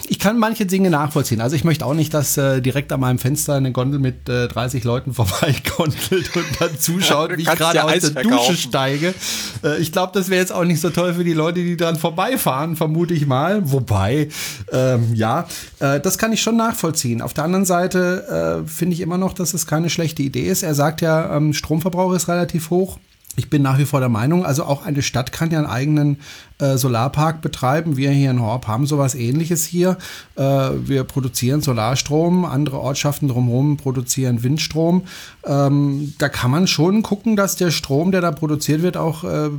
ich 0.08 0.18
kann 0.18 0.40
manche 0.40 0.66
Dinge 0.66 0.90
nachvollziehen. 0.90 1.42
Also 1.42 1.58
ich 1.58 1.66
möchte 1.66 1.86
auch 1.86 1.94
nicht, 1.94 2.14
dass 2.14 2.38
äh, 2.38 2.62
direkt 2.62 2.92
an 2.94 3.02
meinem 3.02 3.20
Fenster 3.20 3.56
eine 3.56 3.74
Gondel 3.74 4.00
mit 4.00 4.30
äh, 4.30 4.48
30 4.48 4.86
Leuten 4.86 5.14
vorbeigondelt 5.14 6.36
und 6.36 6.46
dann 6.60 6.80
zuschaut, 6.80 7.38
wie 7.38 7.42
ich 7.42 7.48
gerade 7.50 7.84
aus 7.84 7.92
der 8.00 8.12
verkaufen. 8.12 8.30
Dusche 8.30 8.56
steige. 8.56 9.14
Äh, 9.62 9.82
ich 9.82 9.92
glaube, 9.92 10.14
das 10.14 10.30
wäre 10.30 10.40
jetzt 10.40 10.54
auch 10.54 10.64
nicht 10.64 10.80
so 10.80 10.90
toll 10.90 11.14
für 11.14 11.26
die 11.26 11.34
Leute, 11.34 11.60
die 11.62 11.76
dran 11.76 11.98
vorbeifahren, 11.98 12.78
vermute 12.78 13.14
ich 13.14 13.26
mal. 13.26 13.70
Wobei, 13.70 14.30
ähm, 14.72 15.14
ja, 15.14 15.48
äh, 15.80 16.00
das 16.00 16.18
kann 16.18 16.32
ich 16.32 16.42
schon 16.42 16.56
nachvollziehen. 16.56 17.22
Auf 17.22 17.34
der 17.34 17.44
anderen 17.44 17.66
Seite 17.66 18.64
äh, 18.64 18.68
finde 18.70 18.94
ich 18.94 19.02
immer 19.02 19.18
noch, 19.18 19.34
dass 19.34 19.54
es 19.54 19.68
keine 19.68 19.90
schlechte 19.90 20.24
Idee 20.24 20.48
ist. 20.48 20.64
Er 20.64 20.76
sagt 20.76 21.02
ja, 21.02 21.36
ähm, 21.36 21.54
Stromverbrauch 21.54 22.14
ist 22.14 22.30
relativ 22.30 22.70
hoch. 22.70 23.00
Ich 23.38 23.50
bin 23.50 23.62
nach 23.62 23.78
wie 23.78 23.86
vor 23.86 24.02
der 24.02 24.10
Meinung, 24.10 24.46
also 24.46 24.66
auch 24.66 24.86
eine 24.86 25.02
Stadt 25.02 25.32
kann 25.32 25.52
ja 25.52 25.60
einen 25.60 25.68
eigenen 25.68 26.20
äh, 26.60 26.78
Solarpark 26.78 27.42
betreiben. 27.42 27.96
Wir 27.96 28.12
hier 28.12 28.30
in 28.30 28.42
Horb 28.42 28.68
haben 28.68 28.86
sowas 28.86 29.16
ähnliches 29.16 29.64
hier. 29.66 29.98
Äh, 30.36 30.42
wir 30.42 31.06
produzieren 31.06 31.62
Solarstrom, 31.62 32.44
andere 32.44 32.80
Ortschaften 32.80 33.30
drumherum 33.30 33.78
produzieren 33.78 34.44
Windstrom. 34.44 35.04
Ähm, 35.46 36.14
da 36.18 36.28
kann 36.28 36.52
man 36.52 36.68
schon 36.68 37.04
gucken, 37.04 37.38
dass 37.38 37.56
der 37.56 37.72
Strom, 37.72 38.12
der 38.12 38.20
da 38.20 38.32
produziert 38.32 38.82
wird, 38.82 38.98
auch 38.98 39.24
äh, 39.24 39.50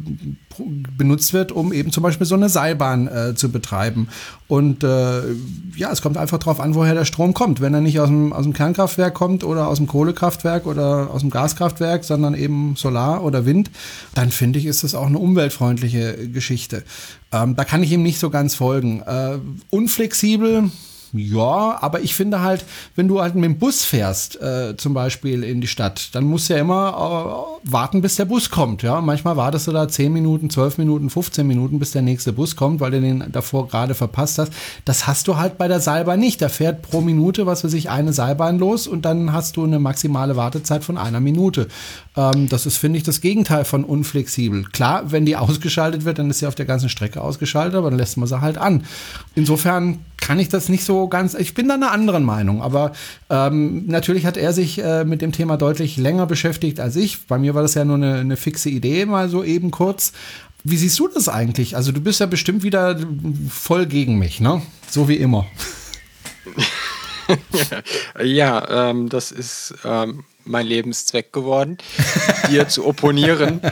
benutzt 0.97 1.33
wird, 1.33 1.53
um 1.53 1.73
eben 1.73 1.93
zum 1.93 2.03
Beispiel 2.03 2.27
so 2.27 2.35
eine 2.35 2.49
Seilbahn 2.49 3.09
äh, 3.09 3.35
zu 3.35 3.51
betreiben. 3.51 4.09
Und 4.49 4.85
äh, 4.85 5.23
ja, 5.77 5.91
es 5.91 6.03
kommt 6.03 6.19
einfach 6.19 6.39
darauf 6.39 6.61
an, 6.61 6.75
woher 6.75 6.95
der 6.95 7.05
Strom 7.05 7.35
kommt. 7.35 7.61
Wenn 7.61 7.75
er 7.75 7.81
nicht 7.81 8.01
aus 8.01 8.09
dem, 8.09 8.33
aus 8.33 8.45
dem 8.45 8.53
Kernkraftwerk 8.53 9.15
kommt 9.15 9.45
oder 9.45 9.69
aus 9.69 9.79
dem 9.79 9.87
Kohlekraftwerk 9.87 10.67
oder 10.67 11.11
aus 11.11 11.21
dem 11.21 11.31
Gaskraftwerk, 11.31 12.05
sondern 12.05 12.35
eben 12.35 12.77
Solar 12.77 13.25
oder 13.25 13.47
Wind, 13.47 13.71
dann 14.15 14.31
finde 14.31 14.59
ich, 14.59 14.67
ist 14.67 14.85
das 14.85 14.95
auch 14.95 15.07
eine 15.07 15.19
umweltfreundliche 15.19 16.29
Geschichte. 16.29 16.85
Ähm, 17.33 17.57
da 17.57 17.65
kann 17.65 17.83
ich 17.83 17.93
ihm 17.93 18.03
nicht 18.03 18.19
so 18.19 18.31
ganz 18.31 18.55
folgen. 18.55 19.01
Äh, 19.01 19.39
unflexibel, 19.71 20.71
ja, 21.15 21.79
aber 21.81 22.01
ich 22.01 22.15
finde 22.15 22.41
halt, 22.41 22.65
wenn 22.97 23.07
du 23.07 23.21
halt 23.21 23.35
mit 23.35 23.45
dem 23.45 23.59
Bus 23.59 23.85
fährst, 23.85 24.41
äh, 24.41 24.77
zum 24.79 24.95
Beispiel 24.95 25.45
in 25.45 25.61
die 25.61 25.67
Stadt, 25.67 26.15
dann 26.15 26.25
musst 26.25 26.49
du 26.49 26.55
ja 26.55 26.61
immer 26.61 27.59
äh, 27.63 27.71
warten, 27.71 28.01
bis 28.01 28.17
der 28.17 28.25
Bus 28.25 28.49
kommt. 28.49 28.83
Ja, 28.83 29.03
manchmal 29.03 29.37
wartest 29.37 29.67
du 29.67 29.73
da 29.73 29.87
10 29.87 30.11
Minuten, 30.11 30.49
12 30.49 30.79
Minuten, 30.79 31.11
15 31.11 31.47
Minuten, 31.47 31.79
bis 31.79 31.91
der 31.91 32.01
nächste 32.01 32.33
Bus 32.33 32.57
kommt, 32.57 32.81
weil 32.81 32.93
du 32.93 33.01
den 33.01 33.25
davor 33.31 33.69
gerade 33.69 33.95
verpasst 33.95 34.39
hast. 34.39 34.53
Das 34.87 35.07
hast 35.07 35.29
du 35.29 35.37
halt 35.37 35.59
bei 35.59 35.69
der 35.69 35.81
Seilbahn 35.81 36.19
nicht. 36.19 36.41
Da 36.41 36.49
fährt 36.49 36.81
pro 36.81 37.03
Minute, 37.03 37.45
was 37.45 37.63
weiß 37.63 37.75
ich, 37.75 37.91
eine 37.91 38.15
Seilbahn 38.15 38.59
los 38.59 38.87
und 38.87 39.05
dann 39.05 39.35
hast 39.35 39.59
du 39.59 39.65
eine 39.65 39.79
maximale 39.79 40.37
Wartezeit 40.37 40.83
von 40.83 40.97
einer 40.97 41.21
Minute. 41.21 41.69
Ähm, 42.17 42.49
das 42.49 42.65
ist, 42.65 42.79
finde 42.79 42.97
ich, 42.97 43.03
das 43.03 43.21
Gegenteil 43.21 43.67
von 43.67 43.85
unflexibel. 43.85 44.65
Klar, 44.73 45.13
wenn 45.13 45.27
die 45.27 45.37
ausgeschaltet 45.43 46.07
wird, 46.07 46.19
dann 46.19 46.31
ist 46.31 46.39
sie 46.39 46.47
auf 46.47 46.55
der 46.55 46.67
ganzen 46.67 46.89
Strecke 46.89 47.21
ausgeschaltet, 47.21 47.75
aber 47.75 47.91
dann 47.91 47.99
lässt 47.99 48.17
man 48.17 48.27
sie 48.27 48.41
halt 48.41 48.57
an. 48.57 48.85
Insofern 49.35 49.99
kann 50.23 50.39
ich 50.39 50.49
das 50.49 50.69
nicht 50.69 50.85
so 50.85 51.09
ganz. 51.09 51.35
Ich 51.35 51.53
bin 51.53 51.67
da 51.67 51.75
einer 51.75 51.91
anderen 51.91 52.23
Meinung, 52.23 52.63
aber 52.63 52.93
ähm, 53.29 53.87
natürlich 53.89 54.25
hat 54.25 54.37
er 54.37 54.53
sich 54.53 54.79
äh, 54.79 55.05
mit 55.05 55.21
dem 55.21 55.33
Thema 55.33 55.57
deutlich 55.57 55.97
länger 55.97 56.27
beschäftigt 56.27 56.79
als 56.79 56.95
ich. 56.95 57.27
Bei 57.27 57.39
mir 57.39 57.57
war 57.57 57.63
das 57.63 57.75
ja 57.75 57.85
nur 57.85 57.97
eine, 57.97 58.21
eine 58.21 58.37
fixe 58.37 58.71
Idee, 58.71 59.05
mal 59.05 59.29
so 59.29 59.43
eben 59.43 59.73
kurz. 59.73 60.13
Wie 60.63 60.77
siehst 60.77 60.97
du 61.01 61.09
das 61.09 61.29
eigentlich? 61.29 61.75
Also 61.75 61.91
du 61.91 62.01
bist 62.01 62.21
ja 62.21 62.27
bestimmt 62.27 62.63
wieder 62.63 62.97
voll 63.51 63.87
gegen 63.87 64.17
mich, 64.17 64.41
ne? 64.41 64.63
So 64.89 65.09
wie 65.09 65.17
immer. 65.17 65.45
ja, 68.23 68.91
ähm, 68.91 69.09
das 69.09 69.33
ist 69.33 69.75
ähm, 69.85 70.23
mein 70.45 70.67
Lebenszweck 70.67 71.33
geworden, 71.33 71.79
dir 72.49 72.69
zu 72.69 72.87
opponieren. 72.87 73.61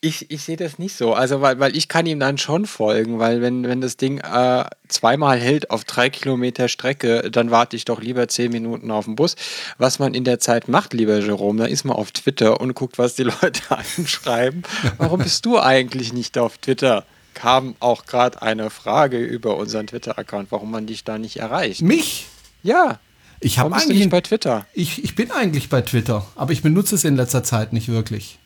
Ich, 0.00 0.30
ich 0.30 0.42
sehe 0.44 0.56
das 0.56 0.78
nicht 0.78 0.96
so. 0.96 1.12
Also, 1.12 1.40
weil, 1.40 1.58
weil 1.58 1.76
ich 1.76 1.88
kann 1.88 2.06
ihm 2.06 2.20
dann 2.20 2.38
schon 2.38 2.66
folgen, 2.66 3.18
weil 3.18 3.42
wenn, 3.42 3.64
wenn 3.64 3.80
das 3.80 3.96
Ding 3.96 4.18
äh, 4.18 4.64
zweimal 4.86 5.40
hält 5.40 5.70
auf 5.70 5.82
drei 5.82 6.08
Kilometer 6.08 6.68
Strecke, 6.68 7.32
dann 7.32 7.50
warte 7.50 7.74
ich 7.74 7.84
doch 7.84 8.00
lieber 8.00 8.28
zehn 8.28 8.52
Minuten 8.52 8.92
auf 8.92 9.06
den 9.06 9.16
Bus. 9.16 9.34
Was 9.76 9.98
man 9.98 10.14
in 10.14 10.22
der 10.22 10.38
Zeit 10.38 10.68
macht, 10.68 10.92
lieber 10.92 11.18
Jerome, 11.18 11.58
da 11.58 11.64
ist 11.64 11.82
man 11.82 11.96
auf 11.96 12.12
Twitter 12.12 12.60
und 12.60 12.74
guckt, 12.74 12.96
was 12.96 13.16
die 13.16 13.22
Leute 13.42 13.62
einschreiben. 13.70 14.62
Warum 14.98 15.20
bist 15.20 15.44
du 15.46 15.58
eigentlich 15.58 16.12
nicht 16.12 16.38
auf 16.38 16.58
Twitter? 16.58 17.04
Kam 17.34 17.74
auch 17.80 18.06
gerade 18.06 18.40
eine 18.40 18.70
Frage 18.70 19.18
über 19.18 19.56
unseren 19.56 19.88
Twitter-Account, 19.88 20.52
warum 20.52 20.70
man 20.70 20.86
dich 20.86 21.02
da 21.02 21.18
nicht 21.18 21.38
erreicht. 21.38 21.82
Mich? 21.82 22.26
Ja. 22.62 23.00
Ich 23.40 23.58
habe 23.58 23.74
eigentlich 23.74 24.08
bei 24.08 24.20
Twitter. 24.20 24.64
Ich, 24.74 25.02
ich 25.02 25.16
bin 25.16 25.32
eigentlich 25.32 25.68
bei 25.68 25.82
Twitter, 25.82 26.24
aber 26.36 26.52
ich 26.52 26.62
benutze 26.62 26.94
es 26.94 27.04
in 27.04 27.16
letzter 27.16 27.42
Zeit 27.42 27.72
nicht 27.72 27.88
wirklich. 27.88 28.38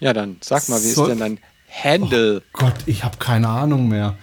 Ja, 0.00 0.12
dann 0.12 0.36
sag 0.42 0.68
mal, 0.68 0.82
wie 0.82 0.90
so, 0.90 1.04
ist 1.04 1.10
denn 1.10 1.18
dein 1.18 1.40
Handle? 1.70 2.42
Oh 2.54 2.58
Gott, 2.58 2.74
ich 2.86 3.04
habe 3.04 3.16
keine 3.18 3.48
Ahnung 3.48 3.88
mehr. 3.88 4.16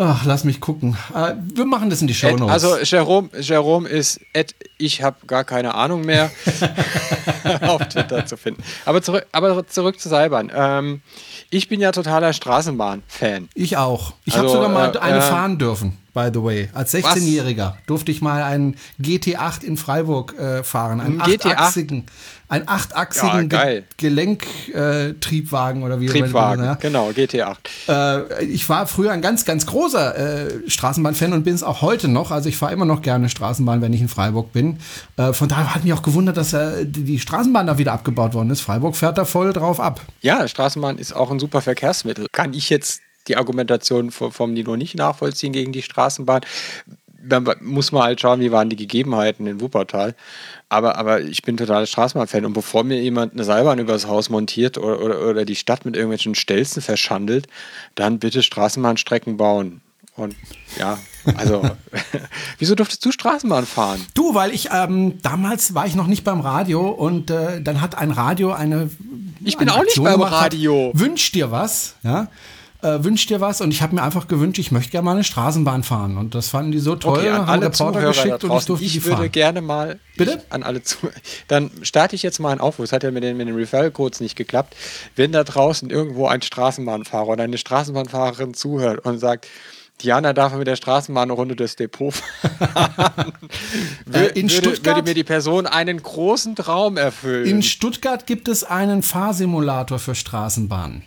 Ach, 0.00 0.24
lass 0.24 0.44
mich 0.44 0.60
gucken. 0.60 0.96
Uh, 1.12 1.32
wir 1.54 1.64
machen 1.64 1.90
das 1.90 2.00
in 2.00 2.06
die 2.06 2.14
Show 2.14 2.36
Notes. 2.36 2.52
Also 2.52 2.78
Jerome, 2.78 3.30
Jerome 3.40 3.88
ist 3.88 4.20
at, 4.32 4.54
ich 4.78 5.02
habe 5.02 5.26
gar 5.26 5.42
keine 5.42 5.74
Ahnung 5.74 6.02
mehr 6.02 6.30
auf 7.62 7.84
Twitter 7.88 8.24
zu 8.24 8.36
finden. 8.36 8.62
Aber 8.84 9.02
zurück, 9.02 9.26
aber 9.32 9.66
zurück 9.66 9.98
zu 9.98 10.08
Seilbahn. 10.08 10.52
Ähm, 10.54 11.02
ich 11.50 11.68
bin 11.68 11.80
ja 11.80 11.90
totaler 11.90 12.32
Straßenbahn-Fan. 12.32 13.48
Ich 13.54 13.76
auch. 13.76 14.12
Ich 14.24 14.34
also, 14.34 14.46
habe 14.46 14.56
sogar 14.56 14.68
mal 14.68 14.94
äh, 14.94 14.98
eine 15.00 15.18
äh, 15.18 15.22
fahren 15.22 15.58
dürfen 15.58 15.98
by 16.18 16.30
the 16.32 16.42
way. 16.42 16.68
Als 16.72 16.92
16-Jähriger 16.92 17.74
durfte 17.86 18.10
ich 18.10 18.20
mal 18.20 18.42
einen 18.42 18.76
GT8 19.00 19.62
in 19.62 19.76
Freiburg 19.76 20.36
äh, 20.36 20.64
fahren. 20.64 21.00
Einen 21.00 21.20
achtachsigen, 21.20 22.06
einen 22.48 22.66
achtachsigen 22.66 23.48
ja, 23.48 23.64
Ge 23.64 23.82
Gelenktriebwagen 23.98 25.82
äh, 25.82 25.84
oder 25.84 26.00
wie 26.00 26.06
Triebwagen, 26.06 26.64
ja. 26.64 26.74
genau, 26.74 27.10
GT8. 27.10 27.56
Äh, 27.88 28.44
ich 28.46 28.68
war 28.68 28.88
früher 28.88 29.12
ein 29.12 29.22
ganz, 29.22 29.44
ganz 29.44 29.66
großer 29.66 30.16
äh, 30.46 30.68
Straßenbahn-Fan 30.68 31.32
und 31.32 31.44
bin 31.44 31.54
es 31.54 31.62
auch 31.62 31.82
heute 31.82 32.08
noch. 32.08 32.32
Also 32.32 32.48
ich 32.48 32.56
fahre 32.56 32.72
immer 32.72 32.84
noch 32.84 33.02
gerne 33.02 33.28
Straßenbahn, 33.28 33.80
wenn 33.80 33.92
ich 33.92 34.00
in 34.00 34.08
Freiburg 34.08 34.52
bin. 34.52 34.78
Äh, 35.16 35.32
von 35.32 35.48
daher 35.48 35.74
hat 35.74 35.84
mich 35.84 35.92
auch 35.92 36.02
gewundert, 36.02 36.36
dass 36.36 36.52
äh, 36.52 36.84
die 36.84 37.20
Straßenbahn 37.20 37.68
da 37.68 37.78
wieder 37.78 37.92
abgebaut 37.92 38.34
worden 38.34 38.50
ist. 38.50 38.60
Freiburg 38.60 38.96
fährt 38.96 39.18
da 39.18 39.24
voll 39.24 39.52
drauf 39.52 39.78
ab. 39.78 40.00
Ja, 40.20 40.48
Straßenbahn 40.48 40.98
ist 40.98 41.14
auch 41.14 41.30
ein 41.30 41.38
super 41.38 41.60
Verkehrsmittel. 41.60 42.26
Kann 42.32 42.54
ich 42.54 42.70
jetzt 42.70 43.02
die 43.28 43.36
Argumentation 43.36 44.10
vom 44.10 44.52
Nino 44.52 44.76
nicht 44.76 44.96
nachvollziehen 44.96 45.52
gegen 45.52 45.72
die 45.72 45.82
Straßenbahn. 45.82 46.42
Da 47.22 47.42
muss 47.60 47.92
man 47.92 48.04
halt 48.04 48.20
schauen, 48.20 48.40
wie 48.40 48.52
waren 48.52 48.70
die 48.70 48.76
Gegebenheiten 48.76 49.46
in 49.46 49.60
Wuppertal. 49.60 50.14
Aber, 50.68 50.96
aber 50.96 51.20
ich 51.20 51.42
bin 51.42 51.56
total 51.56 51.86
Straßenbahn-Fan. 51.86 52.44
Und 52.44 52.52
bevor 52.52 52.84
mir 52.84 53.00
jemand 53.00 53.32
eine 53.32 53.44
Seilbahn 53.44 53.78
übers 53.78 54.06
Haus 54.06 54.28
montiert 54.28 54.78
oder, 54.78 55.00
oder, 55.00 55.28
oder 55.28 55.44
die 55.44 55.56
Stadt 55.56 55.84
mit 55.84 55.96
irgendwelchen 55.96 56.34
Stelzen 56.34 56.82
verschandelt, 56.82 57.46
dann 57.94 58.18
bitte 58.18 58.42
Straßenbahnstrecken 58.42 59.36
bauen. 59.36 59.80
Und 60.18 60.34
ja, 60.78 60.98
also, 61.36 61.62
wieso 62.58 62.74
durftest 62.74 63.04
du 63.04 63.12
Straßenbahn 63.12 63.66
fahren? 63.66 64.04
Du, 64.14 64.34
weil 64.34 64.52
ich 64.52 64.68
ähm, 64.72 65.22
damals 65.22 65.74
war 65.74 65.86
ich 65.86 65.94
noch 65.94 66.08
nicht 66.08 66.24
beim 66.24 66.40
Radio 66.40 66.88
und 66.88 67.30
äh, 67.30 67.62
dann 67.62 67.80
hat 67.80 67.96
ein 67.96 68.10
Radio 68.10 68.52
eine. 68.52 68.90
Ich 69.44 69.56
bin 69.56 69.68
eine 69.68 69.78
auch 69.78 69.82
Aktion 69.82 70.06
nicht 70.06 70.18
beim 70.18 70.22
Radio. 70.22 70.88
Hat, 70.88 71.00
wünsch 71.00 71.30
dir 71.30 71.52
was, 71.52 71.94
ja 72.02 72.28
äh, 72.82 73.02
wünscht 73.02 73.28
dir 73.30 73.40
was 73.40 73.60
und 73.60 73.72
ich 73.72 73.82
habe 73.82 73.94
mir 73.94 74.02
einfach 74.02 74.28
gewünscht, 74.28 74.58
ich 74.58 74.70
möchte 74.70 74.92
gerne 74.92 75.04
mal 75.04 75.12
eine 75.12 75.24
Straßenbahn 75.24 75.82
fahren 75.82 76.16
und 76.16 76.34
das 76.34 76.48
fanden 76.48 76.70
die 76.70 76.78
so 76.78 76.94
toll, 76.94 77.18
okay, 77.18 77.28
an 77.28 77.38
haben 77.38 77.48
alle 77.48 77.66
Reporter 77.66 77.94
Zuhörer 77.94 78.12
geschickt 78.12 78.44
und 78.44 78.56
ich 78.56 78.64
durfte 78.66 78.84
ich 78.84 78.92
die 78.92 79.00
fahren. 79.00 79.12
Ich 79.12 79.18
würde 79.18 79.30
gerne 79.30 79.60
mal 79.62 79.98
Bitte? 80.16 80.42
an 80.50 80.62
alle 80.62 80.82
zu 80.82 80.96
dann 81.48 81.70
starte 81.82 82.14
ich 82.14 82.22
jetzt 82.22 82.38
mal 82.38 82.50
einen 82.50 82.60
Aufruf, 82.60 82.84
es 82.84 82.92
hat 82.92 83.02
ja 83.02 83.10
mit 83.10 83.24
den, 83.24 83.36
mit 83.36 83.48
den 83.48 83.56
Referral-Codes 83.56 84.20
nicht 84.20 84.36
geklappt, 84.36 84.76
wenn 85.16 85.32
da 85.32 85.42
draußen 85.42 85.90
irgendwo 85.90 86.28
ein 86.28 86.40
Straßenbahnfahrer 86.40 87.28
oder 87.28 87.44
eine 87.44 87.58
Straßenbahnfahrerin 87.58 88.54
zuhört 88.54 89.04
und 89.04 89.18
sagt, 89.18 89.48
Diana 90.00 90.32
darf 90.32 90.54
mit 90.54 90.68
der 90.68 90.76
Straßenbahn 90.76 91.24
eine 91.24 91.32
Runde 91.32 91.56
durchs 91.56 91.74
Depot 91.74 92.14
fahren. 92.14 93.32
äh, 94.12 94.26
in 94.38 94.48
würde, 94.48 94.50
Stuttgart, 94.50 94.96
würde 94.96 95.08
mir 95.08 95.14
die 95.14 95.24
Person 95.24 95.66
einen 95.66 96.00
großen 96.00 96.54
Traum 96.54 96.96
erfüllen. 96.96 97.46
In 97.46 97.62
Stuttgart 97.64 98.24
gibt 98.26 98.46
es 98.46 98.62
einen 98.62 99.02
Fahrsimulator 99.02 99.98
für 99.98 100.14
Straßenbahnen. 100.14 101.02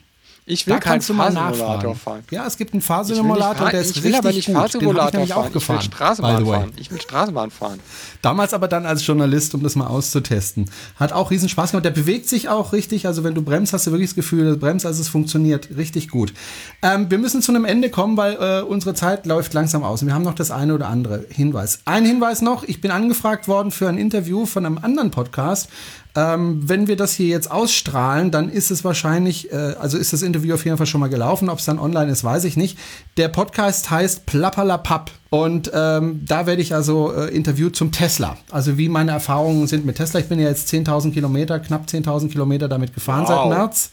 Ich 0.46 0.66
will 0.66 0.74
da 0.74 0.80
keinen 0.80 1.02
Fahrsimulator 1.02 1.96
fahren. 1.96 2.24
Ja, 2.32 2.48
es 2.48 2.58
gibt 2.58 2.74
einen 2.74 2.82
Fahrsimulator, 2.82 3.70
der 3.70 3.82
ist 3.82 3.96
ich 3.96 4.04
will 4.04 4.12
richtig 4.12 4.26
aber 4.26 4.32
nicht 4.32 4.46
gut. 4.48 4.56
Fahrsimulator 4.56 5.12
Den 5.12 5.24
ich 5.24 5.30
fahren. 5.30 5.48
auch 5.48 5.52
gefahren, 5.52 5.80
ich 5.80 5.86
will 5.86 5.94
Straßenbahn 5.96 6.46
fahren. 6.46 6.72
Ich 6.78 6.92
will 6.92 7.02
Straßenbahn 7.02 7.52
fahren. 7.52 7.80
Damals 8.24 8.54
aber 8.54 8.68
dann 8.68 8.86
als 8.88 9.06
Journalist, 9.06 9.54
um 9.54 9.62
das 9.62 9.76
mal 9.76 9.86
auszutesten. 9.88 10.70
Hat 10.96 11.14
auch 11.14 11.30
riesen 11.30 11.48
Spaß 11.48 11.72
gemacht. 11.72 11.86
Der 11.86 11.92
bewegt 11.92 12.28
sich 12.28 12.50
auch 12.50 12.74
richtig. 12.74 13.06
Also 13.06 13.24
wenn 13.24 13.36
du 13.36 13.44
bremst, 13.44 13.72
hast 13.74 13.86
du 13.86 13.92
wirklich 13.92 14.10
das 14.10 14.16
Gefühl, 14.16 14.46
du 14.46 14.58
bremst, 14.58 14.86
also 14.86 15.00
es 15.00 15.10
funktioniert 15.10 15.70
richtig 15.78 16.10
gut. 16.10 16.34
Ähm, 16.82 17.12
wir 17.12 17.20
müssen 17.20 17.44
zu 17.44 17.52
einem 17.52 17.66
Ende 17.66 17.92
kommen, 17.92 18.18
weil 18.18 18.34
äh, 18.34 18.62
unsere 18.64 18.96
Zeit 18.96 19.28
läuft 19.28 19.54
langsam 19.54 19.84
aus. 19.84 20.02
Und 20.02 20.08
wir 20.08 20.16
haben 20.16 20.24
noch 20.24 20.36
das 20.36 20.50
eine 20.50 20.74
oder 20.74 20.88
andere 20.88 21.24
Hinweis. 21.30 21.82
Ein 21.86 22.04
Hinweis 22.04 22.42
noch. 22.42 22.64
Ich 22.64 22.82
bin 22.82 22.90
angefragt 22.90 23.48
worden 23.48 23.72
für 23.72 23.88
ein 23.88 23.98
Interview 23.98 24.48
von 24.48 24.66
einem 24.66 24.80
anderen 24.80 25.12
Podcast 25.12 25.70
ähm, 26.16 26.68
wenn 26.68 26.88
wir 26.88 26.98
das 26.98 27.14
hier 27.14 27.28
jetzt 27.28 27.50
ausstrahlen, 27.50 28.32
dann 28.32 28.50
ist 28.50 28.70
es 28.70 28.84
wahrscheinlich, 28.84 29.52
äh, 29.52 29.76
also 29.80 29.98
ist 29.98 30.12
das 30.12 30.22
Interview 30.22 30.54
auf 30.54 30.66
jeden 30.66 30.78
Fall 30.78 30.86
schon 30.86 31.00
mal 31.00 31.10
gelaufen. 31.10 31.50
Ob 31.50 31.60
es 31.60 31.66
dann 31.66 31.80
online 31.80 32.12
ist, 32.12 32.24
weiß 32.24 32.44
ich 32.44 32.58
nicht. 32.58 32.78
Der 33.18 33.30
Podcast 33.30 33.90
heißt 33.90 34.26
Plappalapapp. 34.26 35.12
Und 35.30 35.72
ähm, 35.74 36.22
da 36.26 36.46
werde 36.46 36.62
ich 36.62 36.76
also 36.76 37.14
äh, 37.14 37.34
interviewt 37.34 37.78
zum 37.78 37.94
Tesla. 37.94 38.38
Also 38.52 38.78
wie 38.78 38.90
meine 38.90 39.12
Erfahrungen 39.12 39.68
sind 39.68 39.86
mit 39.86 39.96
Tesla. 39.96 40.20
Ich 40.20 40.28
bin 40.28 40.40
ja 40.40 40.50
jetzt 40.50 40.72
10.000 40.74 41.14
Kilometer, 41.14 41.60
knapp 41.60 41.86
10.000 41.88 42.30
Kilometer 42.30 42.68
damit 42.68 42.94
gefahren 42.94 43.26
wow. 43.28 43.30
seit 43.30 43.58
März. 43.58 43.92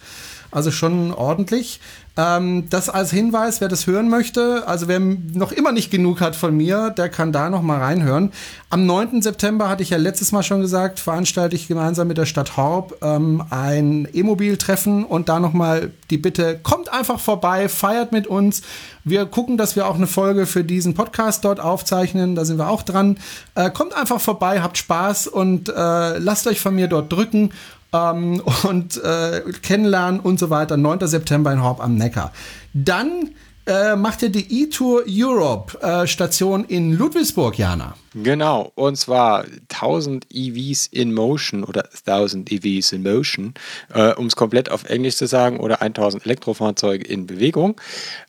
Also 0.51 0.73
schon 0.73 1.13
ordentlich. 1.13 1.79
Ähm, 2.19 2.69
das 2.69 2.89
als 2.89 3.13
Hinweis, 3.13 3.61
wer 3.61 3.69
das 3.69 3.87
hören 3.87 4.09
möchte, 4.09 4.67
also 4.67 4.89
wer 4.89 4.99
noch 4.99 5.53
immer 5.53 5.71
nicht 5.71 5.89
genug 5.89 6.21
hat 6.21 6.35
von 6.35 6.57
mir, 6.57 6.91
der 6.91 7.11
kann 7.11 7.31
da 7.31 7.49
noch 7.49 7.63
mal 7.63 7.79
reinhören. 7.79 8.33
Am 8.71 8.87
9. 8.87 9.23
September 9.23 9.69
hatte 9.69 9.85
ich 9.85 9.91
ja 9.91 9.99
letztes 9.99 10.33
Mal 10.33 10.43
schon 10.43 10.61
gesagt, 10.61 10.99
veranstalte 10.99 11.55
ich 11.55 11.69
gemeinsam 11.69 12.09
mit 12.09 12.19
der 12.19 12.27
Stadt 12.27 12.57
Horb 12.57 12.97
ähm, 13.03 13.45
ein 13.51 14.09
E-Mobil-Treffen 14.13 15.05
und 15.05 15.29
da 15.29 15.39
noch 15.39 15.53
mal 15.53 15.93
die 16.11 16.19
Bitte, 16.19 16.59
kommt 16.61 16.93
einfach 16.93 17.21
vorbei, 17.21 17.69
feiert 17.69 18.11
mit 18.11 18.27
uns. 18.27 18.63
Wir 19.05 19.25
gucken, 19.25 19.57
dass 19.57 19.77
wir 19.77 19.87
auch 19.87 19.95
eine 19.95 20.09
Folge 20.09 20.47
für 20.47 20.65
diesen 20.65 20.95
Podcast 20.95 21.45
dort 21.45 21.61
aufzeichnen. 21.61 22.35
Da 22.35 22.45
sind 22.45 22.59
wir 22.59 22.69
auch 22.69 22.83
dran. 22.83 23.19
Äh, 23.55 23.71
kommt 23.71 23.97
einfach 23.97 24.21
vorbei, 24.21 24.61
habt 24.61 24.77
Spaß 24.77 25.29
und 25.29 25.69
äh, 25.69 26.19
lasst 26.19 26.49
euch 26.49 26.61
von 26.61 26.75
mir 26.75 26.89
dort 26.89 27.13
drücken 27.13 27.51
ähm, 27.93 28.43
und 28.65 29.03
äh, 29.03 29.43
kennenlernen 29.63 30.21
und 30.21 30.39
so 30.39 30.51
weiter. 30.51 30.77
9. 30.77 31.07
September 31.07 31.53
in 31.53 31.63
Horb 31.63 31.81
am 31.81 31.97
Neckar. 31.97 32.33
Dann 32.75 33.31
äh, 33.69 33.97
macht 33.97 34.23
ihr 34.23 34.31
die 34.31 34.63
E-Tour 34.63 35.05
Europe 35.07 35.79
äh, 35.83 36.07
Station 36.07 36.65
in 36.65 36.95
Ludwigsburg, 36.95 37.59
Jana. 37.59 37.95
Genau, 38.15 38.73
und 38.75 38.97
zwar 38.97 39.45
1000 39.69 40.27
EVs 40.33 40.87
in 40.87 41.13
Motion 41.13 41.65
oder 41.65 41.91
1000 42.07 42.51
EVs 42.51 42.93
in 42.93 43.03
Motion, 43.03 43.53
äh, 43.93 44.15
um 44.15 44.27
es 44.27 44.37
komplett 44.37 44.71
auf 44.71 44.85
Englisch 44.89 45.17
zu 45.17 45.27
sagen, 45.27 45.61
oder 45.61 45.83
1000 45.83 46.25
Elektrofahrzeuge 46.25 47.05
in 47.05 47.27
Bewegung, 47.27 47.79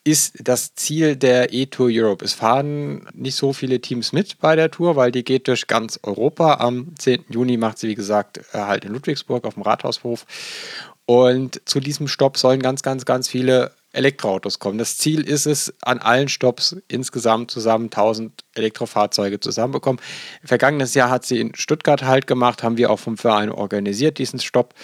ist 0.04 0.36
das 0.44 0.76
Ziel 0.76 1.16
der 1.16 1.54
E-Tour 1.54 1.88
Europe. 1.90 2.26
Es 2.26 2.34
fahren 2.34 3.08
nicht 3.14 3.36
so 3.36 3.54
viele 3.54 3.80
Teams 3.80 4.12
mit 4.12 4.40
bei 4.40 4.58
der 4.58 4.70
Tour, 4.70 4.98
weil 4.98 5.12
die 5.12 5.24
geht 5.24 5.48
durch 5.48 5.68
ganz 5.68 5.98
Europa. 6.04 6.56
Am 6.56 6.94
10. 6.98 7.26
Juni 7.30 7.56
macht 7.56 7.78
sie, 7.78 7.88
wie 7.88 7.96
gesagt, 7.96 8.40
äh, 8.52 8.58
halt 8.58 8.84
in 8.84 8.92
Ludwigsburg 8.92 9.46
auf 9.46 9.54
dem 9.54 9.64
Rathaushof. 9.64 10.26
Und 11.06 11.62
zu 11.66 11.80
diesem 11.80 12.08
Stopp 12.08 12.38
sollen 12.38 12.62
ganz, 12.62 12.84
ganz, 12.84 13.06
ganz 13.06 13.28
viele 13.28 13.72
Elektroautos 13.92 14.60
kommen. 14.60 14.78
Das 14.78 14.98
Ziel 14.98 15.22
ist 15.22 15.46
es, 15.46 15.74
an 15.82 16.00
allen 16.00 16.30
Stops 16.30 16.78
insgesamt 16.88 17.50
zusammen 17.52 17.86
1000 17.86 18.44
Elektrofahrzeuge 18.56 19.40
zusammenbekommen. 19.40 20.00
Vergangenes 20.44 20.94
Jahr 20.94 21.10
hat 21.10 21.26
sie 21.26 21.40
in 21.40 21.56
Stuttgart 21.56 22.04
halt 22.04 22.28
gemacht, 22.28 22.62
haben 22.62 22.78
wir 22.78 22.92
auch 22.92 23.00
vom 23.00 23.18
Verein 23.18 23.50
organisiert, 23.50 24.20
diesen 24.20 24.40
Stopp. 24.40 24.76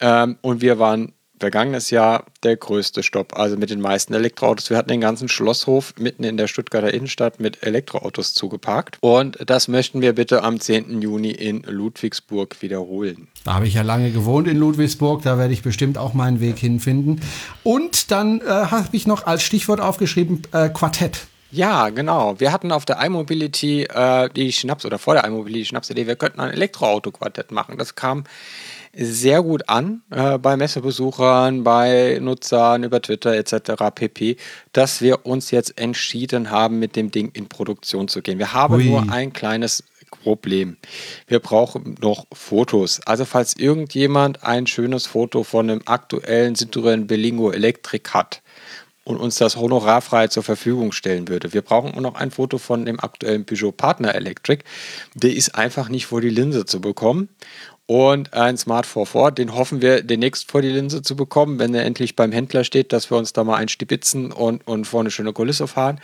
Ähm, 0.00 0.38
und 0.42 0.60
wir 0.60 0.78
waren 0.78 1.12
vergangenes 1.42 1.90
Jahr 1.90 2.26
der 2.44 2.56
größte 2.56 3.02
Stopp, 3.02 3.36
also 3.36 3.56
mit 3.56 3.68
den 3.70 3.80
meisten 3.80 4.14
Elektroautos. 4.14 4.70
Wir 4.70 4.76
hatten 4.76 4.90
den 4.90 5.00
ganzen 5.00 5.28
Schlosshof 5.28 5.92
mitten 5.98 6.22
in 6.22 6.36
der 6.36 6.46
Stuttgarter 6.46 6.94
Innenstadt 6.94 7.40
mit 7.40 7.64
Elektroautos 7.66 8.32
zugeparkt. 8.32 8.98
Und 9.00 9.38
das 9.44 9.66
möchten 9.66 10.02
wir 10.02 10.12
bitte 10.12 10.44
am 10.44 10.60
10. 10.60 11.02
Juni 11.02 11.32
in 11.32 11.62
Ludwigsburg 11.62 12.62
wiederholen. 12.62 13.26
Da 13.44 13.54
habe 13.54 13.66
ich 13.66 13.74
ja 13.74 13.82
lange 13.82 14.12
gewohnt 14.12 14.46
in 14.46 14.56
Ludwigsburg, 14.56 15.22
da 15.24 15.36
werde 15.36 15.52
ich 15.52 15.62
bestimmt 15.62 15.98
auch 15.98 16.14
meinen 16.14 16.38
Weg 16.38 16.58
hinfinden. 16.58 17.20
Und 17.64 18.12
dann 18.12 18.40
äh, 18.40 18.44
habe 18.44 18.90
ich 18.92 19.08
noch 19.08 19.26
als 19.26 19.42
Stichwort 19.42 19.80
aufgeschrieben 19.80 20.42
äh, 20.52 20.68
Quartett. 20.68 21.26
Ja, 21.50 21.88
genau. 21.88 22.38
Wir 22.38 22.52
hatten 22.52 22.70
auf 22.70 22.84
der 22.84 23.04
iMobility 23.04 23.82
äh, 23.82 24.30
die 24.30 24.52
Schnaps 24.52 24.86
oder 24.86 25.00
vor 25.00 25.14
der 25.14 25.24
iMobility 25.24 25.64
Schnapsidee, 25.64 26.06
wir 26.06 26.14
könnten 26.14 26.38
ein 26.38 26.50
Elektroauto-Quartett 26.52 27.50
machen. 27.50 27.78
Das 27.78 27.96
kam 27.96 28.24
sehr 28.94 29.42
gut 29.42 29.68
an 29.68 30.02
äh, 30.10 30.38
bei 30.38 30.56
Messebesuchern, 30.56 31.64
bei 31.64 32.18
Nutzern 32.20 32.84
über 32.84 33.00
Twitter 33.00 33.34
etc. 33.34 33.72
pp, 33.94 34.36
dass 34.72 35.00
wir 35.00 35.24
uns 35.24 35.50
jetzt 35.50 35.78
entschieden 35.78 36.50
haben, 36.50 36.78
mit 36.78 36.96
dem 36.96 37.10
Ding 37.10 37.30
in 37.32 37.48
Produktion 37.48 38.08
zu 38.08 38.20
gehen. 38.20 38.38
Wir 38.38 38.52
haben 38.52 38.74
Ui. 38.74 38.84
nur 38.84 39.10
ein 39.10 39.32
kleines 39.32 39.84
Problem. 40.22 40.76
Wir 41.26 41.38
brauchen 41.38 41.96
noch 42.00 42.26
Fotos. 42.32 43.00
Also 43.06 43.24
falls 43.24 43.56
irgendjemand 43.56 44.44
ein 44.44 44.66
schönes 44.66 45.06
Foto 45.06 45.42
von 45.42 45.70
einem 45.70 45.82
aktuellen 45.86 46.54
Citroën 46.54 47.06
Berlingo 47.06 47.50
Electric 47.50 48.10
hat, 48.10 48.42
und 49.04 49.16
uns 49.16 49.36
das 49.36 49.56
honorarfrei 49.56 50.28
zur 50.28 50.42
Verfügung 50.42 50.92
stellen 50.92 51.28
würde. 51.28 51.52
Wir 51.52 51.62
brauchen 51.62 51.94
auch 51.94 52.00
noch 52.00 52.14
ein 52.14 52.30
Foto 52.30 52.58
von 52.58 52.84
dem 52.86 53.00
aktuellen 53.00 53.44
Peugeot 53.44 53.72
Partner 53.72 54.14
Electric. 54.14 54.62
Der 55.14 55.34
ist 55.34 55.56
einfach 55.56 55.88
nicht 55.88 56.06
vor 56.06 56.20
die 56.20 56.28
Linse 56.28 56.66
zu 56.66 56.80
bekommen 56.80 57.28
und 57.92 58.32
ein 58.32 58.56
Smart 58.56 58.86
44. 58.86 59.34
Den 59.34 59.54
hoffen 59.54 59.82
wir 59.82 60.02
demnächst 60.02 60.50
vor 60.50 60.62
die 60.62 60.70
Linse 60.70 61.02
zu 61.02 61.14
bekommen, 61.14 61.58
wenn 61.58 61.74
er 61.74 61.84
endlich 61.84 62.16
beim 62.16 62.32
Händler 62.32 62.64
steht, 62.64 62.90
dass 62.90 63.10
wir 63.10 63.18
uns 63.18 63.34
da 63.34 63.44
mal 63.44 63.56
einstibitzen 63.56 64.32
und, 64.32 64.66
und 64.66 64.86
vor 64.86 65.00
eine 65.00 65.10
schöne 65.10 65.34
Kulisse 65.34 65.66
fahren. 65.66 66.00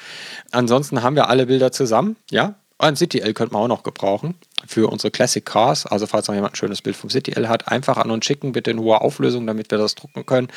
Ansonsten 0.51 1.03
haben 1.03 1.16
wir 1.16 1.30
alle 1.30 1.47
Bilder 1.47 1.72
zusammen, 1.72 2.16
ja. 2.30 2.57
Ein 2.79 2.97
City 2.97 3.20
L 3.20 3.35
könnte 3.35 3.55
man 3.55 3.64
auch 3.64 3.68
noch 3.68 3.83
gebrauchen 3.83 4.35
für 4.66 4.89
unsere 4.89 5.11
Classic 5.11 5.45
Cars. 5.45 5.87
Also 5.87 6.07
falls 6.07 6.29
noch 6.29 6.35
jemand 6.35 6.55
ein 6.55 6.57
schönes 6.57 6.83
Bild 6.83 6.97
vom 6.97 7.11
City 7.11 7.33
L 7.33 7.49
hat, 7.49 7.68
einfach 7.68 7.97
an 7.97 8.11
uns 8.11 8.24
schicken, 8.24 8.53
bitte 8.53 8.70
in 8.70 8.79
hoher 8.79 9.03
Auflösung, 9.03 9.47
damit 9.47 9.70
wir 9.70 9.79
das 9.79 9.95
drucken 9.95 10.26
können. 10.26 10.49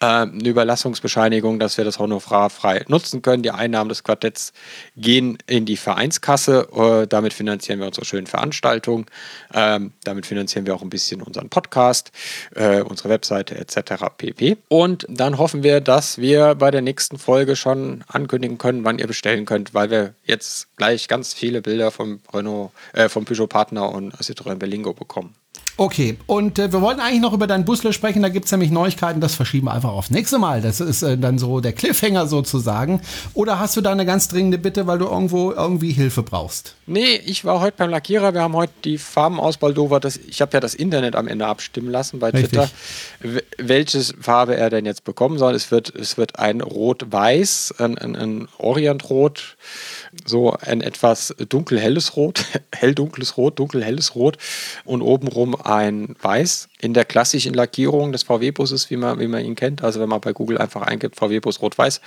Ähm, 0.00 0.38
eine 0.38 0.48
Überlassungsbescheinigung, 0.48 1.58
dass 1.58 1.76
wir 1.76 1.84
das 1.84 1.98
honorarfrei 1.98 2.84
nutzen 2.88 3.22
können. 3.22 3.42
Die 3.42 3.50
Einnahmen 3.50 3.88
des 3.88 4.04
Quartetts 4.04 4.52
gehen 4.96 5.38
in 5.46 5.66
die 5.66 5.76
Vereinskasse. 5.76 6.68
Äh, 6.74 7.06
damit 7.06 7.32
finanzieren 7.32 7.80
wir 7.80 7.86
unsere 7.86 8.04
schönen 8.06 8.26
Veranstaltungen. 8.26 9.06
Ähm, 9.52 9.92
damit 10.04 10.26
finanzieren 10.26 10.66
wir 10.66 10.74
auch 10.74 10.82
ein 10.82 10.90
bisschen 10.90 11.22
unseren 11.22 11.48
Podcast, 11.48 12.12
äh, 12.54 12.80
unsere 12.80 13.08
Webseite 13.08 13.56
etc. 13.56 14.04
pp. 14.16 14.56
Und 14.68 15.06
dann 15.08 15.38
hoffen 15.38 15.62
wir, 15.62 15.80
dass 15.80 16.18
wir 16.18 16.54
bei 16.54 16.70
der 16.70 16.82
nächsten 16.82 17.18
Folge 17.18 17.56
schon 17.56 18.04
ankündigen 18.08 18.58
können, 18.58 18.84
wann 18.84 18.98
ihr 18.98 19.06
bestellen 19.06 19.44
könnt, 19.44 19.74
weil 19.74 19.90
wir 19.90 20.14
jetzt 20.24 20.68
gleich 20.76 21.08
ganz 21.08 21.34
viele 21.34 21.60
Bilder 21.68 21.90
vom 21.90 22.20
Renault, 22.32 22.70
äh, 22.94 23.10
vom 23.10 23.26
Peugeot 23.26 23.46
Partner 23.46 23.90
und 23.92 24.14
Citroën 24.14 24.54
Berlingo 24.54 24.94
bekommen. 24.94 25.34
Okay, 25.80 26.16
und 26.26 26.58
äh, 26.58 26.72
wir 26.72 26.82
wollten 26.82 26.98
eigentlich 26.98 27.20
noch 27.20 27.32
über 27.32 27.46
deinen 27.46 27.64
Busler 27.64 27.92
sprechen, 27.92 28.20
da 28.20 28.28
gibt 28.30 28.46
es 28.46 28.50
nämlich 28.50 28.72
Neuigkeiten, 28.72 29.20
das 29.20 29.36
verschieben 29.36 29.68
wir 29.68 29.74
einfach 29.74 29.92
aufs 29.92 30.10
nächste 30.10 30.40
Mal. 30.40 30.60
Das 30.60 30.80
ist 30.80 31.02
äh, 31.02 31.16
dann 31.16 31.38
so 31.38 31.60
der 31.60 31.72
Cliffhanger 31.72 32.26
sozusagen. 32.26 33.00
Oder 33.32 33.60
hast 33.60 33.76
du 33.76 33.80
da 33.80 33.92
eine 33.92 34.04
ganz 34.04 34.26
dringende 34.26 34.58
Bitte, 34.58 34.88
weil 34.88 34.98
du 34.98 35.06
irgendwo 35.06 35.52
irgendwie 35.52 35.92
Hilfe 35.92 36.24
brauchst? 36.24 36.74
Nee, 36.86 37.20
ich 37.24 37.44
war 37.44 37.60
heute 37.60 37.76
beim 37.76 37.90
Lackierer, 37.90 38.34
wir 38.34 38.42
haben 38.42 38.56
heute 38.56 38.72
die 38.82 38.98
Farbenauswahl 38.98 39.72
Dover, 39.72 40.00
das, 40.00 40.16
ich 40.16 40.40
habe 40.40 40.50
ja 40.54 40.58
das 40.58 40.74
Internet 40.74 41.14
am 41.14 41.28
Ende 41.28 41.46
abstimmen 41.46 41.90
lassen 41.90 42.18
bei 42.18 42.32
Twitter, 42.32 42.68
welche 43.58 44.00
Farbe 44.20 44.56
er 44.56 44.70
denn 44.70 44.84
jetzt 44.84 45.04
bekommen 45.04 45.38
soll. 45.38 45.54
Es 45.54 45.70
wird, 45.70 45.94
es 45.94 46.16
wird 46.16 46.40
ein 46.40 46.60
Rot-Weiß, 46.60 47.76
ein, 47.78 47.96
ein, 47.98 48.16
ein 48.16 48.48
Orientrot, 48.58 49.56
so 50.24 50.52
ein 50.52 50.80
etwas 50.80 51.34
dunkelhelles 51.48 52.16
Rot, 52.16 52.44
helldunkles 52.74 53.36
Rot, 53.36 53.58
dunkelhelles 53.58 54.14
Rot 54.14 54.38
und 54.84 55.02
obenrum 55.02 55.54
ein 55.60 56.14
Weiß 56.20 56.68
in 56.80 56.94
der 56.94 57.04
klassischen 57.04 57.54
Lackierung 57.54 58.12
des 58.12 58.22
VW-Busses, 58.22 58.90
wie 58.90 58.96
man, 58.96 59.18
wie 59.18 59.26
man 59.26 59.44
ihn 59.44 59.54
kennt. 59.54 59.82
Also 59.82 60.00
wenn 60.00 60.08
man 60.08 60.20
bei 60.20 60.32
Google 60.32 60.58
einfach 60.58 60.82
eingibt, 60.82 61.16
VW-Bus 61.16 61.60
Rot-Weiß 61.60 62.00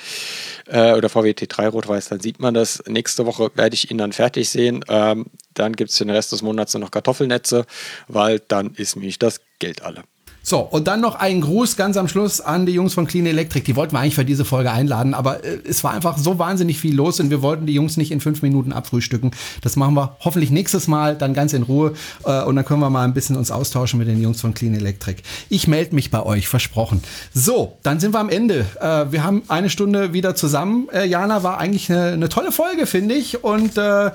äh, 0.67 0.93
oder 0.93 1.09
VW 1.09 1.31
T3 1.31 1.69
Rot-Weiß, 1.69 2.09
dann 2.09 2.19
sieht 2.19 2.39
man 2.39 2.53
das. 2.53 2.83
Nächste 2.87 3.25
Woche 3.25 3.51
werde 3.55 3.73
ich 3.73 3.91
ihn 3.91 3.97
dann 3.97 4.13
fertig 4.13 4.49
sehen. 4.49 4.83
Ähm, 4.87 5.25
dann 5.53 5.73
gibt 5.73 5.91
es 5.91 5.97
den 5.97 6.09
Rest 6.09 6.31
des 6.31 6.41
Monats 6.41 6.73
noch 6.73 6.91
Kartoffelnetze, 6.91 7.65
weil 8.07 8.39
dann 8.39 8.73
ist 8.75 8.95
mich 8.95 9.19
das 9.19 9.41
Geld 9.59 9.81
alle. 9.81 10.03
So, 10.43 10.59
und 10.59 10.87
dann 10.87 11.01
noch 11.01 11.15
ein 11.15 11.41
Gruß 11.41 11.77
ganz 11.77 11.97
am 11.97 12.07
Schluss 12.07 12.41
an 12.41 12.65
die 12.65 12.71
Jungs 12.71 12.95
von 12.95 13.05
Clean 13.05 13.25
Electric. 13.25 13.63
Die 13.65 13.75
wollten 13.75 13.93
wir 13.93 13.99
eigentlich 13.99 14.15
für 14.15 14.25
diese 14.25 14.43
Folge 14.43 14.71
einladen, 14.71 15.13
aber 15.13 15.43
äh, 15.43 15.59
es 15.67 15.83
war 15.83 15.91
einfach 15.91 16.17
so 16.17 16.39
wahnsinnig 16.39 16.79
viel 16.79 16.95
los 16.95 17.19
und 17.19 17.29
wir 17.29 17.41
wollten 17.41 17.67
die 17.67 17.73
Jungs 17.73 17.95
nicht 17.95 18.11
in 18.11 18.19
fünf 18.19 18.41
Minuten 18.41 18.73
abfrühstücken. 18.73 19.31
Das 19.61 19.75
machen 19.75 19.93
wir 19.93 20.15
hoffentlich 20.19 20.49
nächstes 20.49 20.87
Mal 20.87 21.15
dann 21.15 21.33
ganz 21.33 21.53
in 21.53 21.63
Ruhe 21.63 21.93
äh, 22.25 22.41
und 22.43 22.55
dann 22.55 22.65
können 22.65 22.79
wir 22.79 22.89
mal 22.89 23.03
ein 23.03 23.13
bisschen 23.13 23.37
uns 23.37 23.51
austauschen 23.51 23.99
mit 23.99 24.07
den 24.07 24.21
Jungs 24.21 24.41
von 24.41 24.53
Clean 24.53 24.73
Electric. 24.73 25.21
Ich 25.49 25.67
melde 25.67 25.93
mich 25.93 26.09
bei 26.09 26.23
euch, 26.23 26.47
versprochen. 26.47 27.03
So, 27.33 27.77
dann 27.83 27.99
sind 27.99 28.13
wir 28.13 28.19
am 28.19 28.29
Ende. 28.29 28.65
Äh, 28.79 29.11
wir 29.11 29.23
haben 29.23 29.43
eine 29.47 29.69
Stunde 29.69 30.13
wieder 30.13 30.35
zusammen. 30.35 30.87
Äh, 30.91 31.05
Jana 31.05 31.43
war 31.43 31.59
eigentlich 31.59 31.91
eine, 31.91 32.13
eine 32.13 32.29
tolle 32.29 32.51
Folge, 32.51 32.87
finde 32.87 33.15
ich. 33.15 33.43
Und 33.43 33.77
äh, 33.77 34.11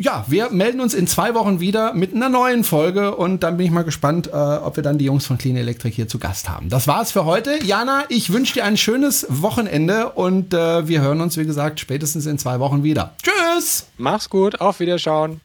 ja, 0.00 0.24
wir 0.28 0.50
melden 0.50 0.80
uns 0.80 0.94
in 0.94 1.06
zwei 1.06 1.34
Wochen 1.34 1.60
wieder 1.60 1.92
mit 1.92 2.14
einer 2.14 2.30
neuen 2.30 2.64
Folge 2.64 3.14
und 3.14 3.42
dann 3.42 3.58
bin 3.58 3.66
ich 3.66 3.72
mal 3.72 3.82
gespannt, 3.82 4.28
äh, 4.28 4.30
ob 4.30 4.76
wir 4.76 4.82
dann 4.82 4.96
die 4.96 5.04
Jungs 5.04 5.26
von 5.26 5.36
Clean 5.36 5.56
Electric 5.56 5.94
hier 5.94 6.08
zu 6.08 6.18
Gast 6.18 6.48
haben. 6.48 6.70
Das 6.70 6.86
war's 6.88 7.12
für 7.12 7.26
heute. 7.26 7.62
Jana, 7.62 8.04
ich 8.08 8.32
wünsche 8.32 8.54
dir 8.54 8.64
ein 8.64 8.78
schönes 8.78 9.26
Wochenende 9.28 10.10
und 10.10 10.54
äh, 10.54 10.88
wir 10.88 11.02
hören 11.02 11.20
uns, 11.20 11.36
wie 11.36 11.44
gesagt, 11.44 11.80
spätestens 11.80 12.24
in 12.24 12.38
zwei 12.38 12.60
Wochen 12.60 12.82
wieder. 12.82 13.14
Tschüss! 13.22 13.86
Mach's 13.98 14.30
gut, 14.30 14.60
auf 14.60 14.80
Wiederschauen. 14.80 15.38